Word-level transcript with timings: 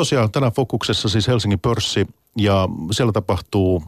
tosiaan 0.00 0.32
tänään 0.32 0.52
fokuksessa 0.52 1.08
siis 1.08 1.28
Helsingin 1.28 1.60
pörssi 1.60 2.06
ja 2.36 2.68
siellä 2.90 3.12
tapahtuu 3.12 3.82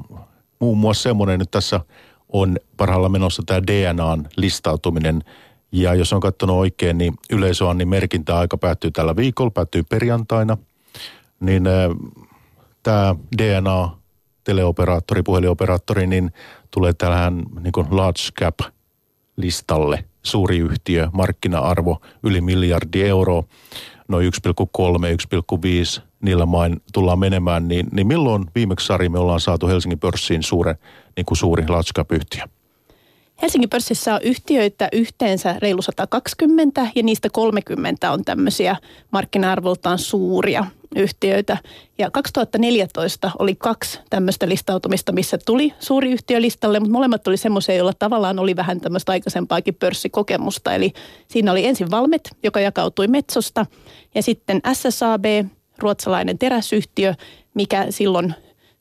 muun 0.59 0.79
muassa 0.79 1.03
semmoinen, 1.03 1.39
nyt 1.39 1.51
tässä 1.51 1.81
on 2.29 2.57
parhaalla 2.77 3.09
menossa 3.09 3.43
tämä 3.47 3.63
DNAn 3.63 4.29
listautuminen. 4.37 5.25
Ja 5.73 5.95
jos 5.95 6.13
on 6.13 6.21
katsonut 6.21 6.57
oikein, 6.57 6.99
niin 6.99 7.15
yleisöannin 7.31 7.89
merkintäaika 7.89 8.59
päättyy 8.59 8.91
tällä 8.91 9.17
viikolla, 9.17 9.51
päättyy 9.51 9.83
perjantaina. 9.83 10.59
Niin 11.41 11.67
äh, 11.67 11.73
tämä 12.83 13.15
DNA, 13.39 13.91
teleoperaattori, 14.45 15.23
puhelinoperaattori, 15.23 16.07
niin 16.07 16.33
tulee 16.71 16.93
tähän 16.93 17.43
niin 17.61 17.73
kuin 17.73 17.87
large 17.91 18.23
cap 18.41 18.59
listalle. 19.37 20.05
Suuri 20.23 20.59
yhtiö, 20.59 21.09
markkina-arvo 21.13 22.01
yli 22.23 22.41
miljardi 22.41 23.03
euroa, 23.03 23.45
noin 24.09 24.33
1,3, 24.49 25.99
1,5 25.99 26.03
niillä 26.21 26.47
main 26.47 26.83
tullaan 26.93 27.19
menemään, 27.19 27.69
niin, 27.69 27.87
niin 27.93 28.07
milloin 28.07 28.45
viimeksi 28.55 28.87
Sari 28.87 29.09
me 29.09 29.19
ollaan 29.19 29.41
saatu 29.41 29.67
Helsingin 29.67 29.99
pörssiin 29.99 30.43
suuren, 30.43 30.79
niin 31.17 31.27
kuin 31.27 31.39
suuri 31.39 31.69
large? 31.69 32.43
Helsingin 33.43 33.71
pörssissä 33.71 34.15
on 34.15 34.21
yhtiöitä 34.23 34.89
yhteensä 34.93 35.57
reilu 35.59 35.83
120 35.83 36.87
ja 36.95 37.03
niistä 37.03 37.29
30 37.33 38.13
on 38.13 38.25
tämmöisiä 38.25 38.77
markkina-arvoltaan 39.11 39.99
suuria 39.99 40.65
yhtiöitä. 40.97 41.57
Ja 41.99 42.11
2014 42.11 43.31
oli 43.39 43.55
kaksi 43.55 44.01
tämmöistä 44.11 44.49
listautumista, 44.49 45.13
missä 45.13 45.39
tuli 45.47 45.75
suuri 45.79 46.11
yhtiö 46.11 46.41
listalle, 46.41 46.81
mutta 46.81 46.93
molemmat 46.93 47.29
oli 47.29 47.37
semmoisia, 47.37 47.75
joilla 47.75 47.93
tavallaan 47.99 48.39
oli 48.39 48.57
vähän 48.57 48.81
tämmöistä 48.81 49.13
aikaisempaakin 49.13 49.75
pörssikokemusta. 49.75 50.75
Eli 50.75 50.93
siinä 51.29 51.53
oli 51.53 51.67
ensin 51.67 51.91
Valmet, 51.91 52.31
joka 52.43 52.61
jakautui 52.61 53.07
Metsosta, 53.09 53.67
ja 54.15 54.23
sitten 54.23 54.61
SSAB, 54.73 55.25
ruotsalainen 55.79 56.39
teräsyhtiö, 56.39 57.15
mikä 57.55 57.87
silloin 57.91 58.35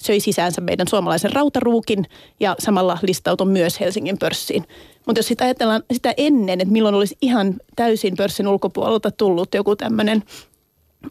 söi 0.03 0.19
sisäänsä 0.19 0.61
meidän 0.61 0.87
suomalaisen 0.87 1.33
rautaruukin 1.33 2.05
ja 2.39 2.55
samalla 2.59 2.97
listautui 3.01 3.47
myös 3.47 3.79
Helsingin 3.79 4.17
pörssiin. 4.17 4.65
Mutta 5.05 5.19
jos 5.19 5.27
sitä 5.27 5.43
ajatellaan 5.43 5.83
sitä 5.93 6.13
ennen, 6.17 6.61
että 6.61 6.71
milloin 6.71 6.95
olisi 6.95 7.17
ihan 7.21 7.53
täysin 7.75 8.17
pörssin 8.17 8.47
ulkopuolelta 8.47 9.11
tullut 9.11 9.53
joku 9.53 9.75
tämmöinen 9.75 10.23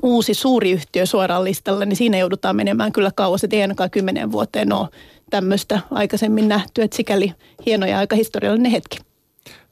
uusi 0.03 0.35
suuri 0.35 0.71
yhtiö 0.71 1.07
suoraan 1.07 1.45
listalle, 1.45 1.87
niin 1.87 1.97
siinä 1.97 2.19
joudutaan 2.19 2.57
menemään 2.57 2.93
kyllä 2.93 3.11
kauas, 3.15 3.45
että 3.45 3.57
ei 3.57 3.63
ainakaan 3.63 3.91
kymmenen 3.91 4.33
vuoteen 4.33 4.73
ole 4.73 4.89
tämmöistä 5.31 5.81
aikaisemmin 5.91 6.49
nähty, 6.49 6.83
että 6.83 6.97
sikäli 6.97 7.35
hieno 7.67 7.87
ja 7.87 7.99
aika 7.99 8.17
historiallinen 8.17 8.73
hetki. 8.73 8.99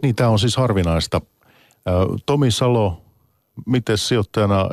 Niin, 0.03 0.15
tämä 0.15 0.31
on 0.31 0.39
siis 0.39 0.57
harvinaista. 0.57 1.21
Tomi 2.27 2.51
Salo, 2.51 3.03
miten 3.67 3.99
sijoittajana, 3.99 4.69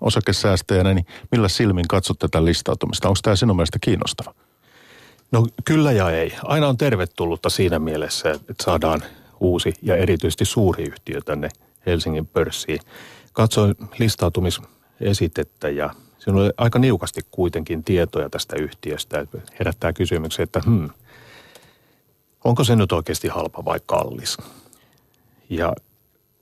osakesäästäjänä, 0.00 0.94
niin 0.94 1.06
millä 1.32 1.48
silmin 1.48 1.88
katsot 1.88 2.18
tätä 2.18 2.44
listautumista? 2.44 3.08
Onko 3.08 3.18
tämä 3.22 3.36
sinun 3.36 3.56
mielestä 3.56 3.78
kiinnostava? 3.80 4.34
No 5.32 5.46
kyllä 5.64 5.92
ja 5.92 6.10
ei. 6.10 6.32
Aina 6.44 6.68
on 6.68 6.76
tervetullutta 6.76 7.50
siinä 7.50 7.78
mielessä, 7.78 8.30
että 8.30 8.64
saadaan 8.64 9.02
uusi 9.40 9.74
ja 9.82 9.96
erityisesti 9.96 10.44
suuri 10.44 10.84
yhtiö 10.84 11.20
tänne 11.20 11.48
Helsingin 11.86 12.26
pörssiin. 12.26 12.80
Katsoin 13.32 13.74
listautumisesitettä 15.00 15.68
ja 15.68 15.90
siinä 16.18 16.40
oli 16.40 16.50
aika 16.56 16.78
niukasti 16.78 17.20
kuitenkin 17.30 17.84
tietoja 17.84 18.30
tästä 18.30 18.56
yhtiöstä. 18.56 19.20
Että 19.20 19.38
herättää 19.58 19.92
kysymyksen, 19.92 20.42
että 20.42 20.60
hmm, 20.64 20.90
onko 22.44 22.64
se 22.64 22.76
nyt 22.76 22.92
oikeasti 22.92 23.28
halpa 23.28 23.64
vai 23.64 23.80
kallis? 23.86 24.36
Ja 25.50 25.72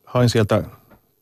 hain 0.04 0.28
sieltä 0.28 0.62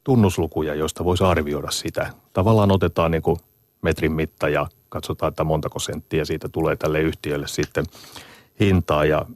tunnuslukuja, 0.04 0.74
joista 0.74 1.04
voisi 1.04 1.24
arvioida 1.24 1.70
sitä. 1.70 2.10
Tavallaan 2.32 2.72
otetaan 2.72 3.10
niin 3.10 3.22
kuin 3.22 3.36
metrin 3.82 4.12
mitta 4.12 4.48
ja 4.48 4.66
katsotaan, 4.88 5.28
että 5.30 5.44
montako 5.44 5.78
senttiä 5.78 6.24
siitä 6.24 6.48
tulee 6.48 6.76
tälle 6.76 7.00
yhtiölle 7.00 7.46
sitten 7.46 7.84
hintaa. 8.60 9.04
Ja 9.04 9.26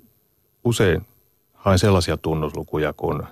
usein 0.64 1.06
hain 1.54 1.78
sellaisia 1.78 2.16
tunnuslukuja 2.16 2.92
kuin 2.92 3.22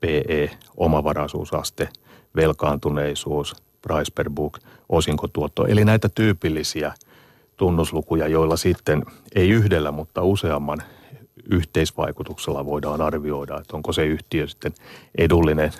PE, 0.00 0.50
omavaraisuusaste, 0.76 1.88
velkaantuneisuus, 2.36 3.67
price 3.88 4.12
per 4.14 4.30
book, 4.30 4.58
osinkotuotto. 4.88 5.66
Eli 5.66 5.84
näitä 5.84 6.08
tyypillisiä 6.08 6.94
tunnuslukuja, 7.56 8.28
joilla 8.28 8.56
sitten 8.56 9.02
ei 9.34 9.50
yhdellä, 9.50 9.92
mutta 9.92 10.22
useamman 10.22 10.82
yhteisvaikutuksella 11.50 12.64
voidaan 12.64 13.00
arvioida, 13.00 13.58
että 13.60 13.76
onko 13.76 13.92
se 13.92 14.06
yhtiö 14.06 14.48
sitten 14.48 14.72
edullinen 15.18 15.72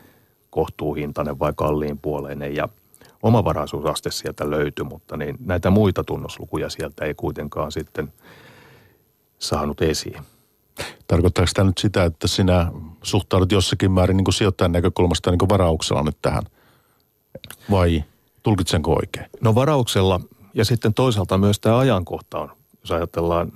kohtuuhintainen 0.50 1.38
vai 1.38 1.52
kalliin 1.56 1.98
puoleinen 1.98 2.56
ja 2.56 2.68
omavaraisuusaste 3.22 4.10
sieltä 4.10 4.50
löytyi, 4.50 4.84
mutta 4.84 5.16
niin 5.16 5.36
näitä 5.44 5.70
muita 5.70 6.04
tunnuslukuja 6.04 6.70
sieltä 6.70 7.04
ei 7.04 7.14
kuitenkaan 7.14 7.72
sitten 7.72 8.12
saanut 9.38 9.82
esiin. 9.82 10.22
Tarkoittaako 11.06 11.50
tämä 11.54 11.66
nyt 11.66 11.78
sitä, 11.78 12.04
että 12.04 12.28
sinä 12.28 12.72
suhtaudut 13.02 13.52
jossakin 13.52 13.92
määrin 13.92 14.16
niin 14.16 14.24
kuin 14.24 14.34
sijoittajan 14.34 14.72
näkökulmasta 14.72 15.30
niin 15.30 15.38
kuin 15.38 15.48
varauksella 15.48 16.02
nyt 16.02 16.16
tähän? 16.22 16.42
Vai 17.70 18.04
tulkitsenko 18.42 18.94
oikein? 18.94 19.26
No 19.40 19.54
varauksella 19.54 20.20
ja 20.54 20.64
sitten 20.64 20.94
toisaalta 20.94 21.38
myös 21.38 21.60
tämä 21.60 21.78
ajankohta 21.78 22.38
on, 22.38 22.50
jos 22.80 22.92
ajatellaan 22.92 23.52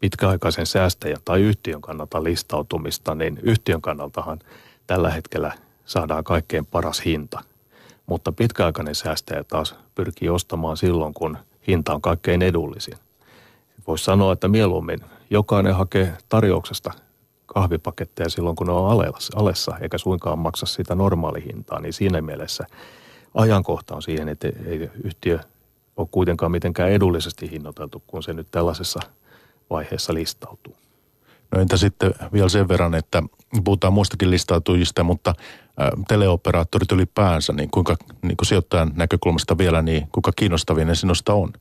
pitkäaikaisen 0.00 0.66
säästäjän 0.66 1.18
tai 1.24 1.40
yhtiön 1.40 1.80
kannalta 1.80 2.24
listautumista, 2.24 3.14
niin 3.14 3.38
yhtiön 3.42 3.80
kannaltahan 3.82 4.38
tällä 4.86 5.10
hetkellä 5.10 5.52
saadaan 5.84 6.24
kaikkein 6.24 6.66
paras 6.66 7.04
hinta. 7.04 7.40
Mutta 8.06 8.32
pitkäaikainen 8.32 8.94
säästäjä 8.94 9.44
taas 9.44 9.74
pyrkii 9.94 10.28
ostamaan 10.28 10.76
silloin, 10.76 11.14
kun 11.14 11.38
hinta 11.68 11.94
on 11.94 12.00
kaikkein 12.00 12.42
edullisin. 12.42 12.94
Voisi 13.86 14.04
sanoa, 14.04 14.32
että 14.32 14.48
mieluummin 14.48 15.00
jokainen 15.30 15.74
hakee 15.74 16.16
tarjouksesta 16.28 16.92
kahvipaketteja 17.46 18.28
silloin, 18.28 18.56
kun 18.56 18.66
ne 18.66 18.72
on 18.72 19.06
alessa, 19.34 19.76
eikä 19.80 19.98
suinkaan 19.98 20.38
maksa 20.38 20.66
sitä 20.66 20.94
normaalihintaa, 20.94 21.80
niin 21.80 21.92
siinä 21.92 22.20
mielessä 22.20 22.66
ajankohta 23.34 23.94
on 23.96 24.02
siihen, 24.02 24.28
että 24.28 24.48
ei 24.66 24.90
yhtiö 25.04 25.38
ole 25.96 26.08
kuitenkaan 26.10 26.52
mitenkään 26.52 26.90
edullisesti 26.90 27.50
hinnoiteltu, 27.50 28.02
kun 28.06 28.22
se 28.22 28.32
nyt 28.32 28.50
tällaisessa 28.50 29.00
vaiheessa 29.70 30.14
listautuu. 30.14 30.76
No 31.50 31.60
entä 31.60 31.76
sitten 31.76 32.14
vielä 32.32 32.48
sen 32.48 32.68
verran, 32.68 32.94
että 32.94 33.22
puhutaan 33.64 33.92
muistakin 33.92 34.30
listautujista, 34.30 35.04
mutta 35.04 35.34
teleoperaattorit 36.08 36.92
ylipäänsä, 36.92 37.52
niin 37.52 37.70
kuinka 37.70 37.96
niin 38.22 38.36
kuin 38.36 38.46
sijoittajan 38.46 38.92
näkökulmasta 38.94 39.58
vielä, 39.58 39.82
niin 39.82 40.08
kuinka 40.12 40.30
kiinnostavia 40.36 40.84
ne 40.84 40.94
sinusta 40.94 41.34
on? 41.34 41.52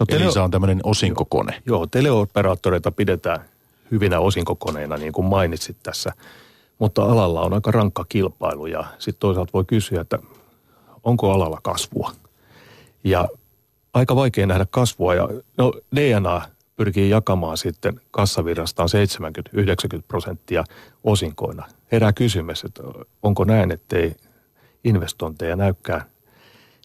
No, 0.00 0.06
tele- 0.06 0.22
Eli 0.22 0.32
se 0.32 0.40
on 0.40 0.50
tämmöinen 0.50 0.80
osinkokone. 0.84 1.62
Joo, 1.66 1.78
joo, 1.78 1.86
teleoperaattoreita 1.86 2.92
pidetään 2.92 3.40
hyvinä 3.90 4.20
osinkokoneina, 4.20 4.96
niin 4.96 5.12
kuin 5.12 5.24
mainitsit 5.26 5.76
tässä. 5.82 6.12
Mutta 6.78 7.02
alalla 7.02 7.40
on 7.40 7.52
aika 7.52 7.70
rankka 7.70 8.04
kilpailu 8.08 8.66
ja 8.66 8.84
sitten 8.98 9.20
toisaalta 9.20 9.52
voi 9.52 9.64
kysyä, 9.64 10.00
että 10.00 10.18
onko 11.06 11.32
alalla 11.32 11.58
kasvua? 11.62 12.12
Ja 13.04 13.28
aika 13.94 14.16
vaikea 14.16 14.46
nähdä 14.46 14.66
kasvua 14.70 15.14
ja 15.14 15.28
no 15.58 15.72
DNA 15.96 16.42
pyrkii 16.76 17.10
jakamaan 17.10 17.56
sitten 17.56 18.00
kassavirrastaan 18.10 18.88
70-90 19.98 20.02
prosenttia 20.08 20.64
osinkoina. 21.04 21.66
Herää 21.92 22.12
kysymys, 22.12 22.64
että 22.64 22.82
onko 23.22 23.44
näin, 23.44 23.72
ettei 23.72 24.16
investointeja 24.84 25.56
näykään, 25.56 26.02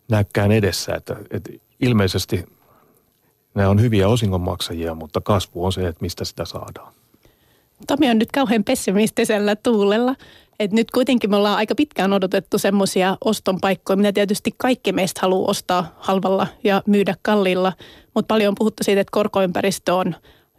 näykään 0.09 0.51
edessä. 0.51 0.95
Että, 0.95 1.15
että 1.31 1.51
ilmeisesti 1.79 2.45
nämä 3.53 3.69
on 3.69 3.81
hyviä 3.81 4.07
osingonmaksajia, 4.07 4.95
mutta 4.95 5.21
kasvu 5.21 5.65
on 5.65 5.71
se, 5.73 5.87
että 5.87 6.01
mistä 6.01 6.25
sitä 6.25 6.45
saadaan. 6.45 6.93
Tomi 7.87 8.09
on 8.09 8.17
nyt 8.19 8.31
kauhean 8.31 8.63
pessimistisellä 8.63 9.55
tuulella. 9.55 10.15
Et 10.61 10.71
nyt 10.71 10.91
kuitenkin 10.91 11.29
me 11.29 11.35
ollaan 11.35 11.57
aika 11.57 11.75
pitkään 11.75 12.13
odotettu 12.13 12.57
semmoisia 12.57 13.17
oston 13.25 13.61
paikkoja, 13.61 13.97
mitä 13.97 14.13
tietysti 14.13 14.51
kaikki 14.57 14.91
meistä 14.91 15.19
haluaa 15.21 15.49
ostaa 15.49 15.95
halvalla 15.99 16.47
ja 16.63 16.83
myydä 16.85 17.15
kalliilla. 17.21 17.73
Mutta 18.15 18.33
paljon 18.33 18.47
on 18.47 18.55
puhuttu 18.57 18.83
siitä, 18.83 19.01
että 19.01 19.11
korkoympäristö 19.11 19.95
on 19.95 20.15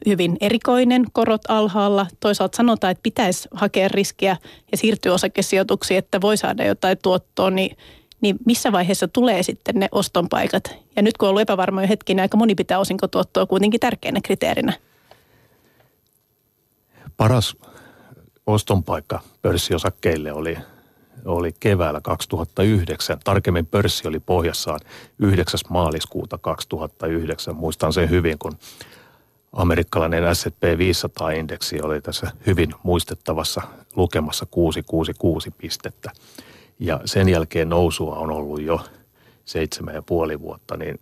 hyvin 0.07 0.37
erikoinen, 0.41 1.05
korot 1.13 1.41
alhaalla. 1.49 2.07
Toisaalta 2.21 2.57
sanotaan, 2.57 2.91
että 2.91 3.03
pitäisi 3.03 3.49
hakea 3.55 3.89
riskiä 3.89 4.37
ja 4.73 4.77
siirtyä 4.77 5.15
osakesijoituksiin, 5.15 5.99
että 5.99 6.21
voi 6.21 6.37
saada 6.37 6.65
jotain 6.65 6.99
tuottoa, 7.03 7.51
niin, 7.51 7.77
niin 8.21 8.37
missä 8.47 8.73
vaiheessa 8.73 9.09
tulee 9.09 9.43
sitten 9.43 9.75
ne 9.75 9.89
oston 9.93 10.29
paikat? 10.29 10.77
Ja 10.97 11.03
nyt 11.03 11.19
kun 11.19 11.29
on 11.29 11.31
ollut 11.31 11.43
epävarmoja 11.43 11.87
hetki, 11.87 12.15
niin 12.15 12.23
aika 12.23 12.37
moni 12.37 12.55
pitää 12.55 12.79
osinkotuottoa 12.79 13.47
kuitenkin 13.47 13.81
tärkeänä 13.81 14.21
kriteerinä. 14.25 14.73
Paras 17.17 17.57
oston 18.47 18.85
paikka 18.85 19.21
pörssiosakkeille 19.43 20.33
oli, 20.33 20.59
oli 21.25 21.53
keväällä 21.61 22.01
2009. 22.01 23.19
Tarkemmin 23.25 23.67
pörssi 23.67 24.09
oli 24.09 24.21
pohjassaan 24.21 24.81
9. 25.19 25.61
maaliskuuta 25.69 26.39
2009. 26.39 27.57
Muistan 27.57 27.93
sen 27.93 28.11
hyvin, 28.11 28.39
kun 28.39 28.53
amerikkalainen 29.53 30.37
S&P 30.37 30.63
500-indeksi 30.65 31.85
oli 31.85 32.01
tässä 32.01 32.33
hyvin 32.47 32.75
muistettavassa 32.83 33.63
lukemassa 33.97 34.47
666 34.47 35.51
pistettä. 35.51 36.11
Ja 36.79 37.01
sen 37.05 37.29
jälkeen 37.29 37.69
nousua 37.69 38.17
on 38.17 38.31
ollut 38.31 38.63
jo 38.63 38.81
seitsemän 39.45 39.95
ja 39.95 40.03
puoli 40.03 40.41
vuotta. 40.41 40.77
Niin 40.77 40.99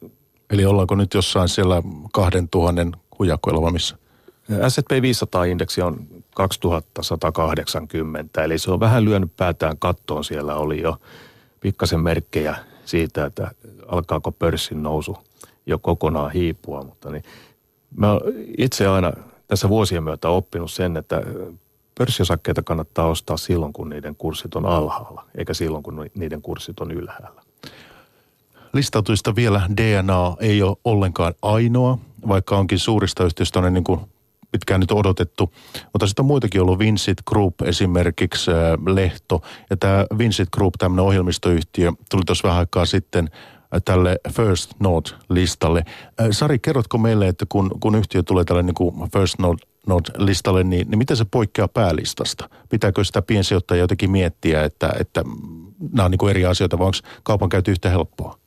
Eli 0.51 0.65
ollaanko 0.65 0.95
nyt 0.95 1.15
jossain 1.15 1.49
siellä 1.49 1.83
2000 2.13 2.99
hujakoilla 3.19 3.71
missä? 3.71 3.97
S&P 4.69 4.91
500-indeksi 4.91 5.83
on 5.83 6.07
2180, 6.35 8.45
eli 8.45 8.59
se 8.59 8.71
on 8.71 8.81
vähän 8.81 9.05
lyönyt 9.05 9.37
päätään 9.37 9.79
kattoon. 9.79 10.25
Siellä 10.25 10.55
oli 10.55 10.83
jo 10.83 10.97
pikkasen 11.61 12.01
merkkejä 12.01 12.57
siitä, 12.85 13.25
että 13.25 13.51
alkaako 13.89 14.33
pörssin 14.33 14.83
nousu 14.83 15.17
jo 15.67 15.79
kokonaan 15.79 16.31
hiipua, 16.31 16.83
mutta 16.83 17.11
niin 17.11 17.25
mä 17.97 18.09
itse 18.59 18.87
aina 18.87 19.13
tässä 19.49 19.69
vuosien 19.69 20.03
myötä 20.03 20.29
oppinut 20.29 20.71
sen, 20.71 20.97
että 20.97 21.23
pörssiosakkeita 21.99 22.63
kannattaa 22.63 23.07
ostaa 23.07 23.37
silloin, 23.37 23.73
kun 23.73 23.89
niiden 23.89 24.17
kurssit 24.17 24.55
on 24.55 24.67
alhaalla, 24.67 25.25
eikä 25.35 25.55
silloin, 25.55 25.83
kun 25.83 26.11
niiden 26.15 26.43
kurssit 26.43 26.81
on 26.81 26.91
ylhäällä. 26.91 27.43
Listautuista 28.73 29.37
vielä 29.37 29.63
DNA 29.77 30.37
ei 30.41 30.63
ole 30.63 30.77
ollenkaan 30.85 31.35
ainoa, 31.43 31.99
vaikka 32.29 32.59
onkin 32.59 32.79
suurista 32.79 33.25
yhtiöistä 33.25 33.71
niin 33.71 33.85
kuin 33.85 34.01
pitkään 34.51 34.81
nyt 34.81 34.93
odotettu. 34.93 35.53
Mutta 35.93 36.07
sitten 36.07 36.23
on 36.23 36.27
muitakin 36.27 36.61
ollut 36.61 36.79
Vincent 36.79 37.19
Group 37.27 37.63
esimerkiksi, 37.63 38.51
Lehto. 38.87 39.43
Ja 39.71 39.77
tämä 39.77 40.07
Vincent 40.19 40.49
Group, 40.51 40.75
tämmöinen 40.79 41.05
ohjelmistoyhtiö, 41.05 41.93
tuli 42.11 42.23
tuossa 42.27 42.49
vähän 42.49 42.59
aikaa 42.59 42.87
sitten 42.87 43.31
tälle 43.85 44.17
First 44.33 44.73
Note-listalle. 44.81 45.85
Sari, 46.31 46.59
kerrotko 46.59 46.99
meille, 46.99 47.29
että 47.29 47.47
kun, 47.49 47.71
kun 47.81 47.95
yhtiö 47.95 48.23
tulee 48.23 48.45
tälle 48.45 48.63
niin 48.63 48.75
kuin 48.75 49.11
First 49.13 49.37
Note 49.87 50.13
listalle, 50.19 50.65
niin, 50.65 50.91
niin 50.91 50.99
miten 50.99 51.17
se 51.17 51.25
poikkeaa 51.31 51.69
päälistasta? 51.69 52.51
Pitääkö 52.69 53.05
sitä 53.05 53.23
piensijoittajia 53.23 53.83
jotenkin 53.83 54.11
miettiä, 54.11 54.65
että, 54.65 54.93
että 55.01 55.25
nämä 55.93 56.05
on 56.05 56.11
niin 56.11 56.19
kuin 56.19 56.31
eri 56.31 56.47
asioita, 56.47 56.79
vai 56.79 56.87
onko 56.87 56.99
kaupankäynti 57.23 57.71
yhtä 57.71 57.91
helppoa? 57.91 58.39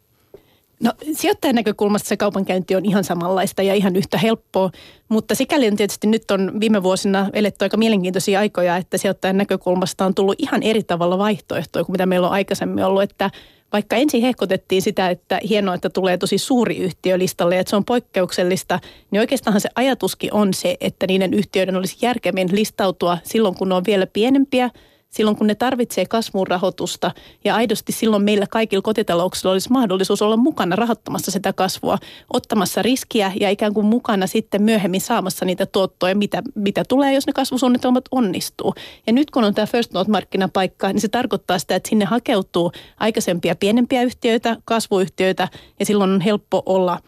No 0.83 0.93
sijoittajan 1.13 1.55
näkökulmasta 1.55 2.09
se 2.09 2.17
kaupankäynti 2.17 2.75
on 2.75 2.85
ihan 2.85 3.03
samanlaista 3.03 3.61
ja 3.61 3.73
ihan 3.73 3.95
yhtä 3.95 4.17
helppoa, 4.17 4.71
mutta 5.09 5.35
sikäli 5.35 5.67
on 5.67 5.75
tietysti 5.75 6.07
nyt 6.07 6.31
on 6.31 6.59
viime 6.59 6.83
vuosina 6.83 7.29
eletty 7.33 7.65
aika 7.65 7.77
mielenkiintoisia 7.77 8.39
aikoja, 8.39 8.77
että 8.77 8.97
sijoittajan 8.97 9.37
näkökulmasta 9.37 10.05
on 10.05 10.15
tullut 10.15 10.35
ihan 10.37 10.63
eri 10.63 10.83
tavalla 10.83 11.17
vaihtoehtoja 11.17 11.85
kuin 11.85 11.93
mitä 11.93 12.05
meillä 12.05 12.27
on 12.27 12.33
aikaisemmin 12.33 12.83
ollut, 12.83 13.01
että 13.01 13.29
vaikka 13.73 13.95
ensin 13.95 14.21
hehkotettiin 14.21 14.81
sitä, 14.81 15.09
että 15.09 15.39
hienoa, 15.49 15.75
että 15.75 15.89
tulee 15.89 16.17
tosi 16.17 16.37
suuri 16.37 16.77
yhtiö 16.77 17.17
listalle, 17.17 17.59
että 17.59 17.69
se 17.69 17.75
on 17.75 17.85
poikkeuksellista, 17.85 18.79
niin 19.11 19.19
oikeastaan 19.19 19.61
se 19.61 19.69
ajatuskin 19.75 20.33
on 20.33 20.53
se, 20.53 20.77
että 20.81 21.07
niiden 21.07 21.33
yhtiöiden 21.33 21.75
olisi 21.75 21.97
järkevin 22.01 22.49
listautua 22.51 23.17
silloin, 23.23 23.55
kun 23.55 23.69
ne 23.69 23.75
on 23.75 23.83
vielä 23.87 24.07
pienempiä– 24.07 24.69
silloin 25.13 25.37
kun 25.37 25.47
ne 25.47 25.55
tarvitsee 25.55 26.05
kasvun 26.05 26.47
rahoitusta 26.47 27.11
ja 27.43 27.55
aidosti 27.55 27.91
silloin 27.91 28.23
meillä 28.23 28.45
kaikilla 28.49 28.81
kotitalouksilla 28.81 29.51
olisi 29.51 29.71
mahdollisuus 29.71 30.21
olla 30.21 30.37
mukana 30.37 30.75
rahoittamassa 30.75 31.31
sitä 31.31 31.53
kasvua, 31.53 31.97
ottamassa 32.33 32.81
riskiä 32.81 33.31
ja 33.39 33.49
ikään 33.49 33.73
kuin 33.73 33.85
mukana 33.85 34.27
sitten 34.27 34.61
myöhemmin 34.61 35.01
saamassa 35.01 35.45
niitä 35.45 35.65
tuottoja, 35.65 36.15
mitä, 36.15 36.43
mitä 36.55 36.83
tulee, 36.89 37.13
jos 37.13 37.27
ne 37.27 37.33
kasvusuunnitelmat 37.33 38.05
onnistuu. 38.11 38.73
Ja 39.07 39.13
nyt 39.13 39.31
kun 39.31 39.43
on 39.43 39.53
tämä 39.53 39.65
First 39.65 39.93
Note-markkinapaikka, 39.93 40.87
niin 40.87 41.01
se 41.01 41.07
tarkoittaa 41.07 41.59
sitä, 41.59 41.75
että 41.75 41.89
sinne 41.89 42.05
hakeutuu 42.05 42.71
aikaisempia 42.97 43.55
pienempiä 43.55 44.03
yhtiöitä, 44.03 44.57
kasvuyhtiöitä 44.65 45.47
ja 45.79 45.85
silloin 45.85 46.11
on 46.11 46.21
helppo 46.21 46.63
olla– 46.65 46.99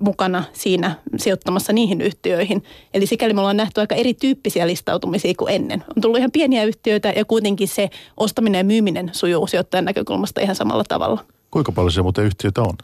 mukana 0.00 0.44
siinä 0.52 0.94
sijoittamassa 1.16 1.72
niihin 1.72 2.00
yhtiöihin. 2.00 2.62
Eli 2.94 3.06
sikäli 3.06 3.34
me 3.34 3.40
ollaan 3.40 3.56
nähty 3.56 3.80
aika 3.80 3.94
erityyppisiä 3.94 4.66
listautumisia 4.66 5.34
kuin 5.38 5.54
ennen. 5.54 5.84
On 5.96 6.02
tullut 6.02 6.18
ihan 6.18 6.32
pieniä 6.32 6.64
yhtiöitä 6.64 7.12
ja 7.16 7.24
kuitenkin 7.24 7.68
se 7.68 7.90
ostaminen 8.16 8.58
ja 8.58 8.64
myyminen 8.64 9.10
sujuu 9.12 9.46
sijoittajan 9.46 9.84
näkökulmasta 9.84 10.40
ihan 10.40 10.56
samalla 10.56 10.84
tavalla. 10.88 11.24
Kuinka 11.50 11.72
paljon 11.72 11.92
se 11.92 12.02
muuten 12.02 12.24
yhtiöitä 12.24 12.62
on? 12.62 12.74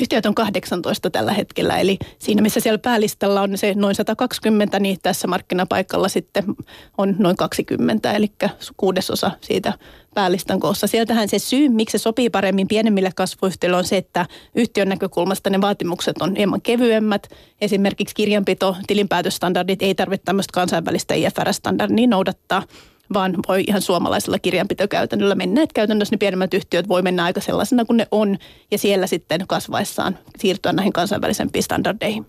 Yhtiöt 0.00 0.26
on 0.26 0.34
18 0.34 1.10
tällä 1.10 1.32
hetkellä, 1.32 1.78
eli 1.78 1.98
siinä 2.18 2.42
missä 2.42 2.60
siellä 2.60 2.78
päälistalla 2.78 3.40
on 3.40 3.58
se 3.58 3.74
noin 3.74 3.94
120, 3.94 4.80
niin 4.80 4.98
tässä 5.02 5.28
markkinapaikalla 5.28 6.08
sitten 6.08 6.44
on 6.98 7.16
noin 7.18 7.36
20, 7.36 8.12
eli 8.12 8.32
kuudesosa 8.76 9.30
siitä 9.40 9.72
päälistan 10.16 10.60
koossa. 10.60 10.86
Sieltähän 10.86 11.28
se 11.28 11.38
syy, 11.38 11.68
miksi 11.68 11.98
se 11.98 12.02
sopii 12.02 12.30
paremmin 12.30 12.68
pienemmille 12.68 13.10
kasvuyhtiöille 13.16 13.76
on 13.76 13.84
se, 13.84 13.96
että 13.96 14.26
yhtiön 14.54 14.88
näkökulmasta 14.88 15.50
ne 15.50 15.60
vaatimukset 15.60 16.22
on 16.22 16.36
hieman 16.36 16.62
kevyemmät. 16.62 17.28
Esimerkiksi 17.60 18.14
kirjanpito, 18.14 18.76
tilinpäätöstandardit 18.86 19.82
ei 19.82 19.94
tarvitse 19.94 20.24
tämmöistä 20.24 20.52
kansainvälistä 20.52 21.14
IFRS-standardia 21.14 22.06
noudattaa 22.06 22.62
vaan 23.14 23.34
voi 23.48 23.64
ihan 23.66 23.82
suomalaisella 23.82 24.38
kirjanpitokäytännöllä 24.38 25.34
mennä. 25.34 25.62
Että 25.62 25.74
käytännössä 25.74 26.14
ne 26.14 26.18
pienemmät 26.18 26.54
yhtiöt 26.54 26.88
voi 26.88 27.02
mennä 27.02 27.24
aika 27.24 27.40
sellaisena 27.40 27.84
kuin 27.84 27.96
ne 27.96 28.06
on 28.10 28.38
ja 28.70 28.78
siellä 28.78 29.06
sitten 29.06 29.44
kasvaessaan 29.48 30.18
siirtyä 30.38 30.72
näihin 30.72 30.92
kansainvälisempiin 30.92 31.62
standardeihin. 31.62 32.26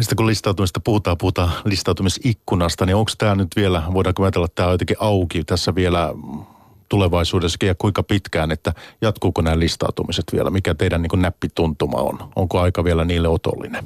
Sitten 0.00 0.16
kun 0.16 0.26
listautumista 0.26 0.80
puhutaan, 0.80 1.18
puhutaan 1.18 1.52
listautumisikkunasta, 1.64 2.86
niin 2.86 2.96
onko 2.96 3.10
tämä 3.18 3.34
nyt 3.34 3.48
vielä, 3.56 3.82
voidaanko 3.94 4.22
ajatella, 4.22 4.44
että 4.44 4.54
tämä 4.54 4.66
on 4.66 4.74
jotenkin 4.74 4.96
auki 5.00 5.44
tässä 5.44 5.74
vielä 5.74 6.14
tulevaisuudessakin 6.88 7.66
ja 7.66 7.74
kuinka 7.74 8.02
pitkään, 8.02 8.50
että 8.50 8.72
jatkuuko 9.00 9.42
nämä 9.42 9.58
listautumiset 9.58 10.24
vielä? 10.32 10.50
Mikä 10.50 10.74
teidän 10.74 11.02
niin 11.02 11.22
näppituntuma 11.22 11.98
on? 11.98 12.18
Onko 12.36 12.60
aika 12.60 12.84
vielä 12.84 13.04
niille 13.04 13.28
otollinen? 13.28 13.84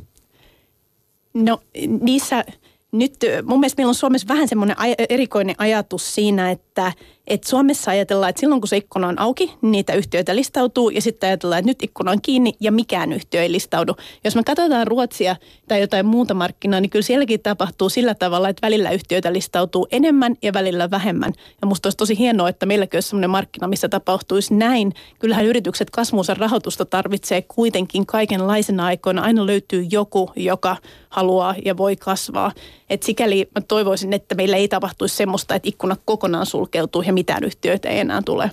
No 1.35 1.61
niissä 2.01 2.45
nyt 2.93 3.15
mun 3.45 3.61
mielestä 3.61 3.81
meillä 3.81 3.91
on 3.91 3.95
Suomessa 3.95 4.29
vähän 4.29 4.49
semmoinen 4.49 4.77
erikoinen 5.09 5.55
ajatus 5.59 6.15
siinä, 6.15 6.51
että 6.51 6.93
että 7.27 7.49
Suomessa 7.49 7.91
ajatellaan, 7.91 8.31
että 8.31 8.41
silloin 8.41 8.61
kun 8.61 8.69
se 8.69 8.77
ikkuna 8.77 9.09
on 9.09 9.19
auki, 9.19 9.47
niin 9.47 9.73
niitä 9.73 9.93
yhtiöitä 9.93 10.37
listautuu 10.37 10.91
ja 10.91 11.03
sitten 11.03 11.27
ajatellaan, 11.27 11.59
että 11.59 11.71
nyt 11.71 11.83
ikkuna 11.83 12.11
on 12.11 12.23
kiinni 12.23 12.53
ja 12.61 12.73
mikään 12.73 13.13
yhtiö 13.13 13.43
ei 13.43 13.53
listaudu. 13.53 13.97
Jos 14.25 14.37
me 14.37 14.43
katsotaan 14.43 14.87
Ruotsia 14.87 15.37
tai 15.69 15.81
jotain 15.81 16.07
muuta 16.07 16.35
markkinaa, 16.35 16.81
niin 16.81 16.91
kyllä 16.91 17.03
sielläkin 17.03 17.41
tapahtuu 17.41 17.89
sillä 17.89 18.15
tavalla, 18.15 18.49
että 18.49 18.67
välillä 18.67 18.91
yhtiöitä 18.91 19.33
listautuu 19.33 19.87
enemmän 19.91 20.37
ja 20.43 20.53
välillä 20.53 20.91
vähemmän. 20.91 21.33
Ja 21.61 21.67
musta 21.67 21.87
olisi 21.87 21.97
tosi 21.97 22.19
hienoa, 22.19 22.49
että 22.49 22.67
meilläkin 22.67 22.97
olisi 22.97 23.09
sellainen 23.09 23.31
markkina, 23.31 23.69
missä 23.69 23.89
tapahtuisi 23.89 24.55
näin. 24.55 24.93
Kyllähän 25.19 25.47
yritykset 25.47 25.91
kasvuunsa 25.91 26.35
rahoitusta 26.35 26.85
tarvitsee 26.85 27.43
kuitenkin 27.43 28.07
kaikenlaisena 28.07 28.87
aikoina. 28.87 29.23
Aina 29.23 29.47
löytyy 29.47 29.87
joku, 29.91 30.31
joka 30.37 30.77
haluaa 31.09 31.55
ja 31.65 31.77
voi 31.77 31.97
kasvaa. 31.97 32.53
Et 32.91 33.03
sikäli 33.03 33.49
mä 33.55 33.61
toivoisin, 33.61 34.13
että 34.13 34.35
meillä 34.35 34.57
ei 34.57 34.69
tapahtuisi 34.69 35.17
semmoista, 35.17 35.55
että 35.55 35.69
ikkuna 35.69 35.97
kokonaan 36.05 36.47
sulkeutuu 36.47 37.03
ja 37.11 37.15
mitään 37.15 37.45
yhtiöitä 37.45 37.89
ei 37.89 37.99
enää 37.99 38.23
tule. 38.25 38.51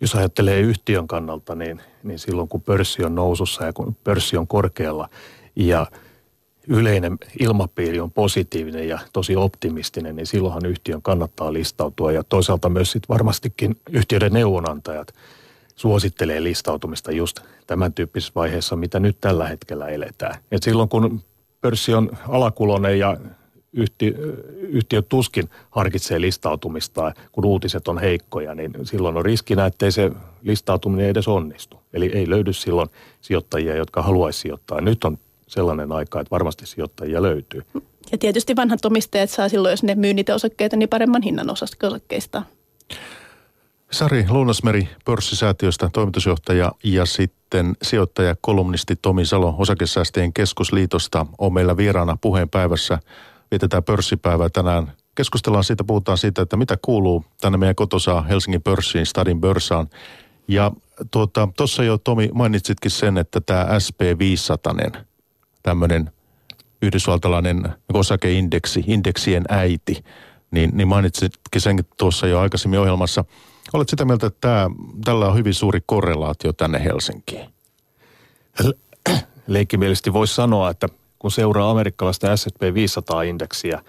Jos 0.00 0.14
ajattelee 0.14 0.60
yhtiön 0.60 1.08
kannalta, 1.08 1.54
niin, 1.54 1.80
niin 2.02 2.18
silloin 2.18 2.48
kun 2.48 2.62
pörssi 2.62 3.04
on 3.04 3.14
nousussa 3.14 3.64
ja 3.64 3.72
kun 3.72 3.96
pörssi 4.04 4.36
on 4.36 4.46
korkealla 4.46 5.08
ja 5.56 5.86
yleinen 6.68 7.18
ilmapiiri 7.40 8.00
on 8.00 8.10
positiivinen 8.10 8.88
ja 8.88 8.98
tosi 9.12 9.36
optimistinen, 9.36 10.16
niin 10.16 10.26
silloinhan 10.26 10.66
yhtiön 10.66 11.02
kannattaa 11.02 11.52
listautua. 11.52 12.12
Ja 12.12 12.24
toisaalta 12.24 12.68
myös 12.68 12.92
sit 12.92 13.08
varmastikin 13.08 13.76
yhtiöiden 13.90 14.32
neuvonantajat 14.32 15.12
suosittelee 15.76 16.42
listautumista 16.42 17.12
just 17.12 17.40
tämän 17.66 17.92
tyyppisessä 17.92 18.32
vaiheessa, 18.34 18.76
mitä 18.76 19.00
nyt 19.00 19.16
tällä 19.20 19.48
hetkellä 19.48 19.88
eletään. 19.88 20.34
Et 20.52 20.62
silloin 20.62 20.88
kun 20.88 21.20
pörssi 21.60 21.94
on 21.94 22.10
alakulonen 22.28 22.98
ja 22.98 23.16
yhtiö, 23.72 24.12
yhtiö 24.58 25.02
tuskin 25.02 25.50
harkitsee 25.70 26.20
listautumista, 26.20 27.12
kun 27.32 27.44
uutiset 27.44 27.88
on 27.88 27.98
heikkoja, 27.98 28.54
niin 28.54 28.72
silloin 28.82 29.16
on 29.16 29.24
riskinä, 29.24 29.66
ettei 29.66 29.92
se 29.92 30.10
listautuminen 30.42 31.08
edes 31.08 31.28
onnistu. 31.28 31.80
Eli 31.92 32.10
ei 32.14 32.30
löydy 32.30 32.52
silloin 32.52 32.88
sijoittajia, 33.20 33.76
jotka 33.76 34.02
haluaisi 34.02 34.38
sijoittaa. 34.40 34.80
Nyt 34.80 35.04
on 35.04 35.18
sellainen 35.46 35.92
aika, 35.92 36.20
että 36.20 36.30
varmasti 36.30 36.66
sijoittajia 36.66 37.22
löytyy. 37.22 37.62
Ja 38.12 38.18
tietysti 38.18 38.56
vanhat 38.56 38.84
omistajat 38.84 39.30
saa 39.30 39.48
silloin, 39.48 39.72
jos 39.72 39.82
ne 39.82 39.94
myy 39.94 40.14
niitä 40.14 40.34
osakkeita, 40.34 40.76
niin 40.76 40.88
paremman 40.88 41.22
hinnan 41.22 41.50
osakkeista. 41.50 42.42
Sari 43.90 44.26
Luunasmeri 44.28 44.88
pörssisäätiöstä 45.04 45.90
toimitusjohtaja 45.92 46.72
ja 46.84 47.06
sitten 47.06 47.76
sijoittaja 47.82 48.36
kolumnisti 48.40 48.96
Tomi 49.02 49.24
Salo 49.24 49.54
Osakesäästäjien 49.58 50.32
keskusliitosta 50.32 51.26
on 51.38 51.52
meillä 51.52 51.76
vieraana 51.76 52.16
puheenpäivässä 52.20 52.98
vietetään 53.50 53.84
pörssipäivää 53.84 54.48
tänään. 54.48 54.92
Keskustellaan 55.14 55.64
siitä, 55.64 55.84
puhutaan 55.84 56.18
siitä, 56.18 56.42
että 56.42 56.56
mitä 56.56 56.78
kuuluu 56.82 57.24
tänne 57.40 57.58
meidän 57.58 57.74
kotosaa 57.74 58.22
Helsingin 58.22 58.62
pörssiin, 58.62 59.06
Stadin 59.06 59.40
börsaan. 59.40 59.88
Ja 60.48 60.72
tuossa 61.10 61.48
tuota, 61.56 61.84
jo 61.84 61.98
Tomi 61.98 62.28
mainitsitkin 62.34 62.90
sen, 62.90 63.18
että 63.18 63.40
tämä 63.40 63.64
SP500, 63.64 65.00
tämmöinen 65.62 66.10
yhdysvaltalainen 66.82 67.68
osakeindeksi, 67.94 68.84
indeksien 68.86 69.44
äiti, 69.48 70.04
niin, 70.50 70.70
niin 70.72 70.88
mainitsitkin 70.88 71.60
sen 71.60 71.84
tuossa 71.96 72.26
jo 72.26 72.40
aikaisemmin 72.40 72.80
ohjelmassa. 72.80 73.24
Olet 73.72 73.88
sitä 73.88 74.04
mieltä, 74.04 74.26
että 74.26 74.40
tämä, 74.40 74.70
tällä 75.04 75.28
on 75.28 75.36
hyvin 75.36 75.54
suuri 75.54 75.80
korrelaatio 75.86 76.52
tänne 76.52 76.84
Helsinkiin? 76.84 77.50
Leikkimielisesti 79.46 80.12
voisi 80.12 80.34
sanoa, 80.34 80.70
että 80.70 80.88
kun 81.20 81.30
seuraa 81.30 81.70
amerikkalaista 81.70 82.36
S&P 82.36 82.62
500-indeksiä, 82.62 83.80